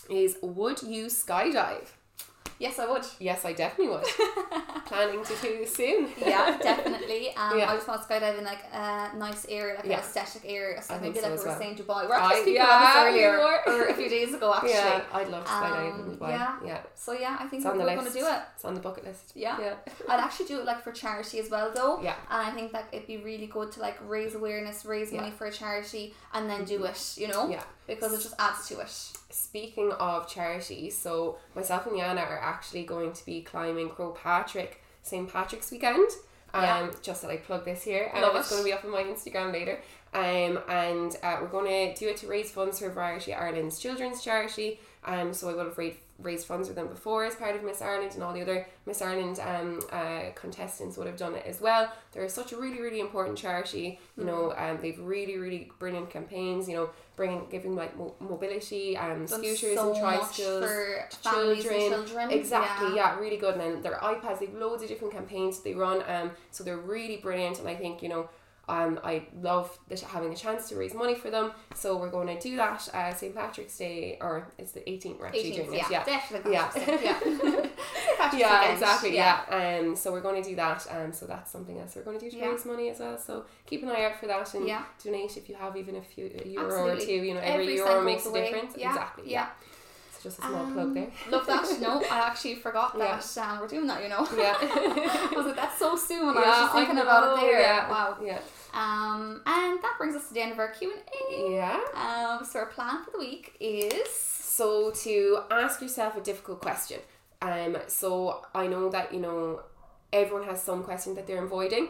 Is 0.09 0.37
would 0.41 0.81
you 0.83 1.05
skydive? 1.05 1.87
Yes, 2.57 2.79
I 2.79 2.85
would. 2.89 3.03
Yes, 3.19 3.43
I 3.43 3.53
definitely 3.53 3.93
would. 3.95 4.05
Planning 4.85 5.23
to 5.25 5.35
do 5.41 5.65
soon. 5.65 6.09
yeah, 6.17 6.57
definitely. 6.61 7.29
Um, 7.35 7.57
Yeah. 7.59 7.71
I 7.71 7.75
just 7.75 7.87
want 7.87 8.01
to 8.01 8.07
skydive 8.07 8.37
in 8.37 8.43
like 8.45 8.63
a 8.71 9.11
nice 9.17 9.45
area, 9.49 9.75
like 9.75 9.85
Yeah. 9.85 9.95
an 9.97 9.99
aesthetic 9.99 10.43
area. 10.45 10.81
So 10.81 10.93
I 10.93 10.99
maybe 10.99 11.13
think 11.19 11.25
so 11.25 11.29
like 11.31 11.33
as 11.33 11.39
we 11.39 11.45
were 11.45 11.49
well. 11.51 11.59
saying 11.59 11.75
Dubai. 11.75 12.07
We're 12.07 12.13
actually 12.15 12.35
I- 12.37 12.41
speaking 12.41 12.55
yeah, 12.55 12.63
about 12.77 13.05
this 13.05 13.13
we 13.13 13.25
earlier 13.25 13.81
or 13.81 13.85
a 13.87 13.93
few 13.93 14.09
days 14.09 14.33
ago 14.33 14.53
actually. 14.55 14.71
Yeah, 14.71 15.01
I'd 15.11 15.29
love 15.29 15.43
to 15.45 15.51
skydive 15.51 15.93
Um, 15.93 15.99
in 16.11 16.17
Dubai. 16.17 16.29
yeah. 16.29 16.55
Yeah. 16.65 16.81
So 16.93 17.11
yeah, 17.13 17.35
I 17.39 17.45
think 17.47 17.65
It's 17.65 17.65
we're, 17.65 17.77
we're 17.85 17.95
gonna 17.95 18.11
do 18.11 18.25
it. 18.25 18.41
It's 18.55 18.63
on 18.65 18.73
the 18.73 18.79
bucket 18.79 19.03
list. 19.05 19.31
Yeah. 19.35 19.59
Yeah. 19.59 19.73
I'd 20.07 20.19
actually 20.19 20.45
do 20.45 20.59
it 20.59 20.65
like 20.65 20.81
for 20.83 20.91
charity 20.91 21.39
as 21.39 21.49
well 21.49 21.71
though. 21.75 21.99
Yeah. 22.01 22.15
And 22.29 22.41
I 22.47 22.51
think 22.51 22.71
that 22.71 22.85
it'd 22.93 23.07
be 23.07 23.17
really 23.17 23.47
good 23.47 23.71
to 23.73 23.79
like 23.81 23.97
raise 24.07 24.33
awareness, 24.35 24.85
raise 24.85 25.11
money 25.11 25.31
for 25.31 25.47
a 25.47 25.51
charity 25.51 26.13
and 26.33 26.49
then 26.49 26.63
do 26.63 26.83
it, 26.85 27.13
you 27.17 27.27
know? 27.27 27.49
Yeah. 27.49 27.63
Because 27.87 28.13
it 28.13 28.21
just 28.21 28.35
adds 28.39 28.67
to 28.69 28.79
it. 28.79 28.93
Speaking 29.35 29.91
of 29.99 30.29
charity, 30.29 30.89
so 30.89 31.37
myself 31.55 31.85
and 31.87 31.97
Yana 31.97 32.25
are 32.25 32.39
actually 32.39 32.83
going 32.85 33.11
to 33.11 33.25
be 33.25 33.41
climbing 33.41 33.89
Croagh 33.89 34.15
Patrick 34.15 34.81
St. 35.03 35.29
Patrick's 35.31 35.71
weekend. 35.71 36.09
Um, 36.53 36.63
Yeah. 36.63 36.89
just 37.01 37.21
that 37.21 37.31
I 37.31 37.37
plug 37.37 37.65
this 37.65 37.83
here. 37.83 38.09
Um, 38.13 38.21
Love 38.21 38.35
it's 38.37 38.49
it. 38.49 38.51
going 38.53 38.61
to 38.63 38.65
be 38.65 38.71
up 38.73 38.85
on 38.85 38.91
my 38.91 39.03
Instagram 39.03 39.51
later. 39.51 39.79
Um, 40.13 40.59
and 40.69 41.17
uh, 41.21 41.39
we're 41.41 41.49
going 41.49 41.93
to 41.93 41.99
do 41.99 42.07
it 42.09 42.15
to 42.17 42.27
raise 42.27 42.49
funds 42.49 42.79
for 42.79 42.89
Variety 42.89 43.33
Ireland's 43.33 43.77
children's 43.77 44.23
charity. 44.23 44.79
Um, 45.03 45.33
so 45.33 45.49
I 45.49 45.53
would 45.53 45.65
have 45.65 45.77
raised, 45.77 45.97
raised 46.19 46.47
funds 46.47 46.67
for 46.69 46.73
them 46.73 46.87
before 46.87 47.25
as 47.25 47.35
part 47.35 47.55
of 47.55 47.63
Miss 47.63 47.81
Ireland, 47.81 48.11
and 48.13 48.23
all 48.23 48.33
the 48.33 48.41
other 48.41 48.65
Miss 48.85 49.01
Ireland 49.01 49.39
um, 49.41 49.81
uh, 49.91 50.31
contestants 50.35 50.97
would 50.97 51.07
have 51.07 51.17
done 51.17 51.35
it 51.35 51.45
as 51.45 51.59
well. 51.59 51.91
They're 52.13 52.29
such 52.29 52.53
a 52.53 52.57
really, 52.57 52.79
really 52.81 52.99
important 53.01 53.37
charity. 53.37 53.99
You 54.17 54.23
know, 54.23 54.53
Mm. 54.57 54.61
um, 54.71 54.79
they've 54.81 54.99
really, 54.99 55.37
really 55.37 55.71
brilliant 55.77 56.09
campaigns. 56.09 56.69
You 56.69 56.75
know, 56.77 56.89
bringing 57.15 57.45
giving 57.49 57.75
like 57.75 57.97
mo- 57.97 58.15
mobility, 58.19 58.95
um, 58.97 59.25
Done 59.25 59.27
scooters 59.27 59.75
so 59.75 59.91
and 59.91 59.99
tricycles 59.99 60.63
for 60.65 61.07
families 61.23 61.65
and 61.65 61.93
children. 62.05 62.31
Exactly, 62.31 62.95
yeah. 62.95 63.17
really 63.19 63.37
good. 63.37 63.53
And 63.55 63.61
then 63.61 63.81
their 63.81 63.95
iPads, 63.95 64.39
they've 64.39 64.53
loads 64.53 64.83
of 64.83 64.89
different 64.89 65.13
campaigns 65.13 65.59
they 65.61 65.73
run. 65.73 66.01
Um, 66.07 66.31
so 66.51 66.63
they're 66.63 66.77
really 66.77 67.17
brilliant. 67.17 67.59
And 67.59 67.67
I 67.67 67.75
think 67.75 68.01
you 68.01 68.09
know, 68.09 68.29
um, 68.67 68.99
I 69.03 69.27
love 69.41 69.77
the, 69.87 69.97
having 70.05 70.33
a 70.33 70.35
chance 70.35 70.69
to 70.69 70.75
raise 70.75 70.93
money 70.93 71.15
for 71.15 71.29
them. 71.29 71.51
So 71.73 71.97
we're 71.97 72.09
going 72.09 72.27
to 72.27 72.39
do 72.39 72.55
that. 72.57 72.87
Uh, 72.93 73.13
St 73.13 73.35
Patrick's 73.35 73.77
Day, 73.77 74.17
or 74.21 74.47
it's 74.57 74.71
the 74.71 74.81
18th. 74.81 75.19
We're 75.19 75.27
actually 75.27 75.51
18th, 75.51 75.55
doing 75.55 75.73
yeah, 75.73 75.85
it. 75.85 75.91
Yeah. 75.91 76.03
definitely. 76.05 76.53
Yeah. 76.53 76.71
Yeah. 77.01 77.65
Yeah, 78.33 78.71
exactly. 78.73 79.13
Yeah. 79.15 79.41
Um, 79.49 79.95
so 79.95 80.11
we're 80.11 80.21
going 80.21 80.41
to 80.41 80.49
do 80.49 80.55
that. 80.55 80.85
Um, 80.89 81.13
so 81.13 81.25
that's 81.25 81.51
something 81.51 81.79
else 81.79 81.95
we're 81.95 82.03
going 82.03 82.17
to 82.19 82.25
do 82.25 82.31
to 82.31 82.37
Yeah. 82.37 82.49
raise 82.49 82.65
money 82.65 82.89
as 82.89 82.99
well. 82.99 83.17
So 83.17 83.45
keep 83.65 83.83
an 83.83 83.89
eye 83.89 84.05
out 84.05 84.19
for 84.19 84.27
that 84.27 84.53
and 84.55 84.67
Yeah. 84.67 84.83
donate 85.03 85.37
if 85.37 85.47
you 85.47 85.55
have 85.55 85.77
even 85.77 85.95
a 85.97 86.01
few 86.01 86.31
a 86.43 86.47
euro 86.47 86.65
Absolutely. 86.67 87.03
or 87.03 87.05
two. 87.05 87.25
You 87.27 87.33
know, 87.35 87.39
every, 87.41 87.63
Every 87.63 87.75
euro 87.75 88.01
makes 88.03 88.25
a 88.25 88.33
difference. 88.33 88.73
Yeah, 88.77 88.89
Exactly. 88.89 89.31
yeah. 89.31 89.49
Just 90.25 90.39
a 90.39 90.41
small 90.41 90.63
Um, 90.63 90.73
plug 90.73 90.93
there. 90.95 91.07
Love 91.29 91.45
that. 91.45 91.63
No, 91.81 92.01
I 92.09 92.17
actually 92.29 92.55
forgot 92.55 92.95
Yeah. 92.97 93.15
that 93.21 93.37
um, 93.37 93.59
we're 93.59 93.67
doing 93.67 93.85
that, 93.87 94.01
you 94.01 94.09
know. 94.09 94.27
Yeah. 94.35 94.55
I 94.59 95.33
was 95.35 95.45
like, 95.45 95.55
that's 95.55 95.77
so 95.77 95.95
soon. 95.95 96.29
I 96.29 96.33
was 96.33 96.43
just 96.63 96.73
thinking 96.73 96.97
about 96.97 97.37
it 97.37 97.41
there. 97.41 97.59
Yeah. 97.61 97.89
Wow. 97.89 98.17
Yeah. 98.23 98.39
Um, 98.73 99.41
and 99.45 99.81
that 99.83 99.93
brings 99.99 100.15
us 100.15 100.27
to 100.29 100.33
the 100.33 100.41
end 100.41 100.51
of 100.51 100.59
our 100.59 100.69
Q 100.69 100.91
and 100.93 101.01
A. 101.15 101.51
Yeah. 101.53 101.79
Um, 101.93 102.43
so 102.45 102.59
our 102.59 102.65
plan 102.65 103.03
for 103.05 103.11
the 103.11 103.19
week 103.19 103.55
is 103.59 104.09
So 104.09 104.89
to 105.05 105.41
ask 105.51 105.79
yourself 105.81 106.17
a 106.17 106.21
difficult 106.21 106.59
question. 106.61 106.99
Um, 107.41 107.77
so 107.87 108.45
I 108.55 108.65
know 108.67 108.89
that 108.89 109.13
you 109.13 109.19
know 109.19 109.61
everyone 110.11 110.47
has 110.47 110.61
some 110.61 110.83
question 110.83 111.13
that 111.15 111.27
they're 111.27 111.43
avoiding. 111.45 111.89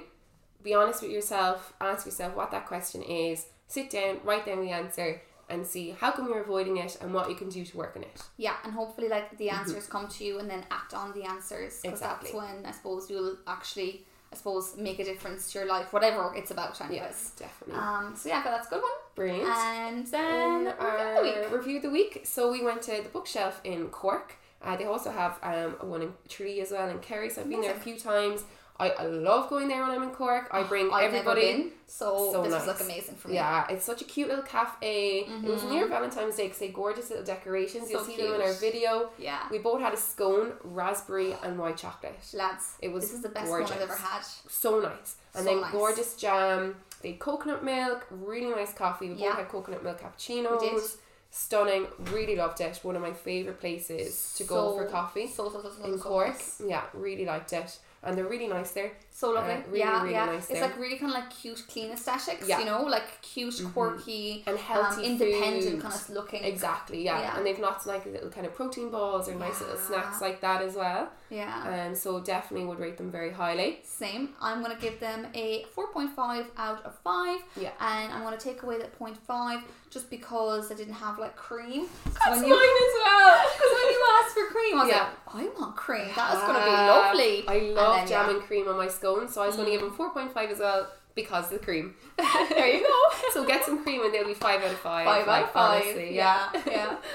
Be 0.61 0.73
honest 0.73 1.01
with 1.03 1.11
yourself. 1.11 1.73
Ask 1.79 2.05
yourself 2.05 2.35
what 2.35 2.51
that 2.51 2.65
question 2.67 3.01
is. 3.01 3.45
Sit 3.67 3.89
down, 3.91 4.19
write 4.23 4.45
down 4.45 4.61
the 4.61 4.71
answer, 4.71 5.21
and 5.49 5.65
see 5.65 5.91
how 5.99 6.11
come 6.11 6.27
you're 6.27 6.41
avoiding 6.41 6.77
it 6.77 6.97
and 7.01 7.13
what 7.13 7.29
you 7.29 7.35
can 7.35 7.49
do 7.49 7.63
to 7.65 7.77
work 7.77 7.93
on 7.95 8.03
it. 8.03 8.21
yeah, 8.37 8.55
and 8.63 8.73
hopefully 8.73 9.07
like 9.09 9.37
the 9.37 9.49
answers 9.49 9.85
come 9.87 10.07
to 10.07 10.23
you 10.23 10.39
and 10.39 10.49
then 10.49 10.63
act 10.71 10.93
on 10.93 11.13
the 11.13 11.23
answers 11.23 11.79
because 11.81 12.01
Mm-hmm. 12.01 12.11
Exactly. 12.11 12.31
that's 12.31 12.33
when 12.55 12.65
I 12.65 12.71
suppose 12.71 13.09
you'll 13.09 13.37
actually 13.47 14.05
I 14.33 14.35
suppose 14.37 14.75
make 14.75 14.99
a 14.99 15.03
difference 15.03 15.51
to 15.51 15.59
your 15.59 15.67
life, 15.67 15.93
whatever 15.93 16.33
it's 16.35 16.51
about, 16.51 16.81
anyways. 16.81 16.99
Yes, 16.99 17.31
definitely. 17.37 17.79
Um, 17.81 18.15
so 18.17 18.27
yeah, 18.27 18.41
but 18.43 18.49
that's 18.51 18.67
a 18.67 18.69
good 18.71 18.81
one. 18.81 18.91
Brilliant. 19.15 19.47
And 19.49 20.07
then 20.07 20.67
And 20.67 20.75
review 20.79 21.05
of 21.05 21.15
the 21.15 21.21
week. 21.21 21.51
review 21.57 21.79
the 21.81 21.89
week. 21.89 22.21
So 22.25 22.51
we 22.51 22.61
went 22.63 22.81
to 22.83 23.01
the 23.03 23.09
bookshelf 23.09 23.61
in 23.63 23.87
Cork. 23.89 24.35
Uh, 24.61 24.75
they 24.75 24.85
also 24.85 25.11
have 25.11 25.37
um, 25.43 25.89
one 25.89 26.01
in 26.01 26.11
Tralee 26.27 26.59
as 26.59 26.71
well 26.71 26.89
in 26.89 26.99
Kerry. 26.99 27.29
So 27.29 27.41
I've 27.41 27.49
been 27.49 27.61
there 27.61 27.75
a 27.75 27.79
few 27.79 27.97
times. 27.97 28.43
I, 28.77 28.89
I 28.89 29.05
love 29.05 29.49
going 29.49 29.69
there 29.69 29.81
when 29.83 29.91
I'm 29.91 30.03
in 30.03 30.09
Cork. 30.09 30.49
I 30.51 30.59
ah, 30.59 30.67
bring 30.67 30.91
I've 30.91 31.05
everybody. 31.05 31.45
never 31.45 31.57
been, 31.63 31.71
so, 31.87 32.31
So 32.33 32.43
this 32.43 32.51
was 32.53 32.65
nice. 32.65 32.67
like 32.67 32.81
amazing 32.81 33.15
for 33.15 33.29
me. 33.29 33.35
Yeah, 33.35 33.65
it's 33.69 33.85
such 33.85 34.01
a 34.01 34.03
cute 34.05 34.27
little 34.27 34.43
cafe. 34.43 35.19
It 35.19 35.43
was 35.49 35.63
near 35.63 35.83
mm-hmm. 35.83 35.91
Valentine's 35.93 36.35
Day 36.35 36.43
because 36.43 36.59
they 36.59 36.65
had 36.67 36.75
gorgeous 36.75 37.09
little 37.09 37.23
decorations. 37.23 37.89
You'll 37.89 38.01
So 38.01 38.07
see 38.07 38.17
them 38.17 38.33
in 38.35 38.41
our 38.41 38.53
video. 38.53 39.09
Yeah. 39.17 39.43
We 39.49 39.59
both 39.59 39.79
had 39.79 39.93
a 39.93 39.97
scone, 39.97 40.53
raspberry, 40.63 41.33
and 41.41 41.57
white 41.57 41.77
chocolate. 41.77 42.19
Lads, 42.33 42.75
It 42.81 42.89
was 42.91 43.05
this 43.05 43.13
is 43.13 43.21
the 43.21 43.29
best 43.29 43.47
gorgeous. 43.47 43.69
one 43.69 43.79
I've 43.79 43.89
ever 43.89 43.95
had. 43.97 44.21
So 44.49 44.79
nice. 44.81 45.15
And 45.35 45.45
So 45.45 45.49
then 45.53 45.61
nice. 45.61 45.71
gorgeous 45.71 46.15
jam. 46.17 46.75
They 47.01 47.11
had 47.11 47.19
coconut 47.19 47.63
milk, 47.63 48.05
really 48.09 48.49
nice 48.53 48.73
coffee. 48.73 49.07
We 49.09 49.15
Yeah. 49.15 49.29
both 49.29 49.37
had 49.37 49.47
coconut 49.49 49.83
milk 49.83 50.01
cappuccinos. 50.01 50.97
Stunning. 51.31 51.87
Really 52.11 52.35
loved 52.35 52.61
it. 52.61 52.79
One 52.83 52.95
of 52.95 53.01
my 53.01 53.11
favourite 53.13 53.59
places 53.59 54.33
to 54.37 54.43
go 54.43 54.55
So- 54.55 54.77
for 54.77 54.85
coffee 54.85 55.27
So 55.27 55.49
so 55.49 55.61
so 55.61 55.69
so 55.69 55.83
in 55.83 55.97
so 55.97 56.03
Cork. 56.03 56.35
Yeah, 56.65 56.83
really 56.93 57.25
liked 57.25 57.51
it. 57.53 57.77
And 58.05 58.15
they're 58.17 58.25
really 58.27 58.47
nice 58.47 58.71
there. 58.71 58.91
So 59.11 59.31
lovely. 59.31 59.53
Uh, 59.53 59.57
really, 59.67 59.79
yeah, 59.79 60.01
really 60.01 60.13
yeah. 60.13 60.25
nice 60.25 60.37
it's 60.49 60.59
there. 60.59 60.61
like 60.61 60.77
really 60.77 60.97
kind 60.97 61.11
of 61.11 61.17
like 61.19 61.29
cute, 61.31 61.63
clean 61.67 61.91
aesthetics. 61.91 62.47
Yeah. 62.47 62.59
You 62.59 62.65
know, 62.65 62.83
like 62.83 63.21
cute, 63.21 63.53
Mhm. 63.55 63.73
quirky, 63.73 64.43
And 64.45 64.57
um, 64.57 64.61
healthy 64.63 65.03
independent 65.05 65.63
food. 65.63 65.81
kind 65.81 65.93
of 65.95 66.09
looking. 66.11 66.43
Exactly, 66.43 67.03
yeah. 67.03 67.19
Yeah. 67.19 67.37
And 67.37 67.45
they've 67.45 67.59
lots 67.59 67.85
of 67.85 67.93
like 67.93 68.05
little 68.05 68.29
kind 68.29 68.45
of 68.45 68.53
protein 68.53 68.89
balls 68.91 69.27
or 69.29 69.35
nice 69.35 69.59
little 69.61 69.77
snacks 69.77 70.21
like 70.21 70.41
that 70.41 70.61
as 70.61 70.75
well. 70.75 71.09
Yeah. 71.35 71.73
And 71.73 71.97
so 71.97 72.19
definitely 72.19 72.65
would 72.67 72.79
rate 72.79 72.97
them 72.97 73.11
very 73.11 73.31
highly. 73.31 73.79
Same. 73.83 74.29
I'm 74.41 74.61
gonna 74.61 74.77
give 74.79 74.99
them 74.99 75.27
a 75.33 75.65
four 75.73 75.87
point 75.87 76.11
five 76.15 76.45
out 76.57 76.83
of 76.85 76.93
five. 77.03 77.39
Yeah. 77.59 77.71
And 77.79 78.11
I'm 78.13 78.23
gonna 78.23 78.37
take 78.37 78.63
away 78.63 78.77
that 78.77 78.97
0.5 78.97 79.61
just 79.89 80.09
because 80.09 80.71
I 80.71 80.75
didn't 80.75 80.93
have 81.05 81.19
like 81.19 81.35
cream. 81.35 81.87
That's 82.05 82.17
when 82.41 82.41
mine 82.41 82.49
you 82.49 82.55
as 82.55 82.93
well. 83.03 83.45
because 83.53 83.71
when 83.77 83.91
you 83.93 83.99
asked 84.17 84.33
for 84.33 84.45
cream, 84.53 84.77
I 84.79 84.83
was 84.83 84.89
Yeah. 84.89 85.09
like, 85.33 85.45
I 85.55 85.59
want 85.59 85.75
cream. 85.75 86.09
That 86.15 86.33
is 86.35 86.41
gonna 86.41 86.59
be 86.59 86.71
Ah, 86.71 86.87
lovely. 87.03 87.43
I 87.47 87.57
love 87.73 87.95
then, 87.97 88.07
jam 88.07 88.29
yeah. 88.29 88.35
and 88.35 88.43
cream 88.43 88.67
on 88.67 88.77
my 88.77 88.87
scone, 88.87 89.27
so 89.29 89.41
I 89.41 89.47
was 89.47 89.55
going 89.57 89.67
to 89.67 89.71
Mm. 89.77 89.79
give 89.79 89.89
them 89.89 89.97
4.5 89.97 90.49
as 90.51 90.59
well 90.59 90.87
because 91.15 91.45
of 91.51 91.59
the 91.59 91.65
cream. 91.65 91.95
there 92.49 92.67
you 92.67 92.81
go. 92.81 93.17
so 93.33 93.45
get 93.45 93.63
some 93.65 93.83
cream 93.83 94.01
and 94.03 94.13
they'll 94.13 94.25
be 94.27 94.33
5 94.33 94.61
out 94.61 94.71
of 94.71 94.77
5. 94.79 95.05
Five 95.05 95.21
out 95.21 95.27
like, 95.27 95.43
of 95.45 95.51
five. 95.51 95.81
Honestly, 95.83 96.15
yeah, 96.15 96.49
yeah. 96.67 96.95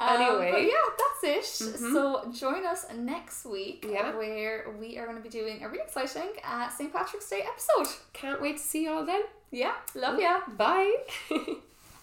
Um, 0.00 0.20
Anyway. 0.22 0.50
but 0.50 0.62
yeah, 0.62 0.86
that's 1.00 1.22
it. 1.24 1.44
Mhm. 1.68 1.92
So 1.92 2.32
join 2.32 2.64
us 2.64 2.86
next 2.96 3.44
week 3.44 3.84
Yeah. 3.86 4.16
where 4.16 4.70
we 4.80 4.96
are 4.98 5.04
going 5.04 5.18
to 5.18 5.22
be 5.22 5.28
doing 5.28 5.62
a 5.62 5.68
really 5.68 5.82
exciting 5.82 6.30
uh, 6.42 6.68
St. 6.70 6.90
Patrick's 6.92 7.28
Day 7.28 7.42
episode. 7.46 7.88
Can't 8.14 8.40
wait 8.40 8.56
to 8.56 8.62
see 8.62 8.84
you 8.84 8.92
all 8.92 9.04
then. 9.04 9.22
Yeah, 9.50 9.74
love 9.94 10.18
ya. 10.18 10.40
Bye. 10.56 10.94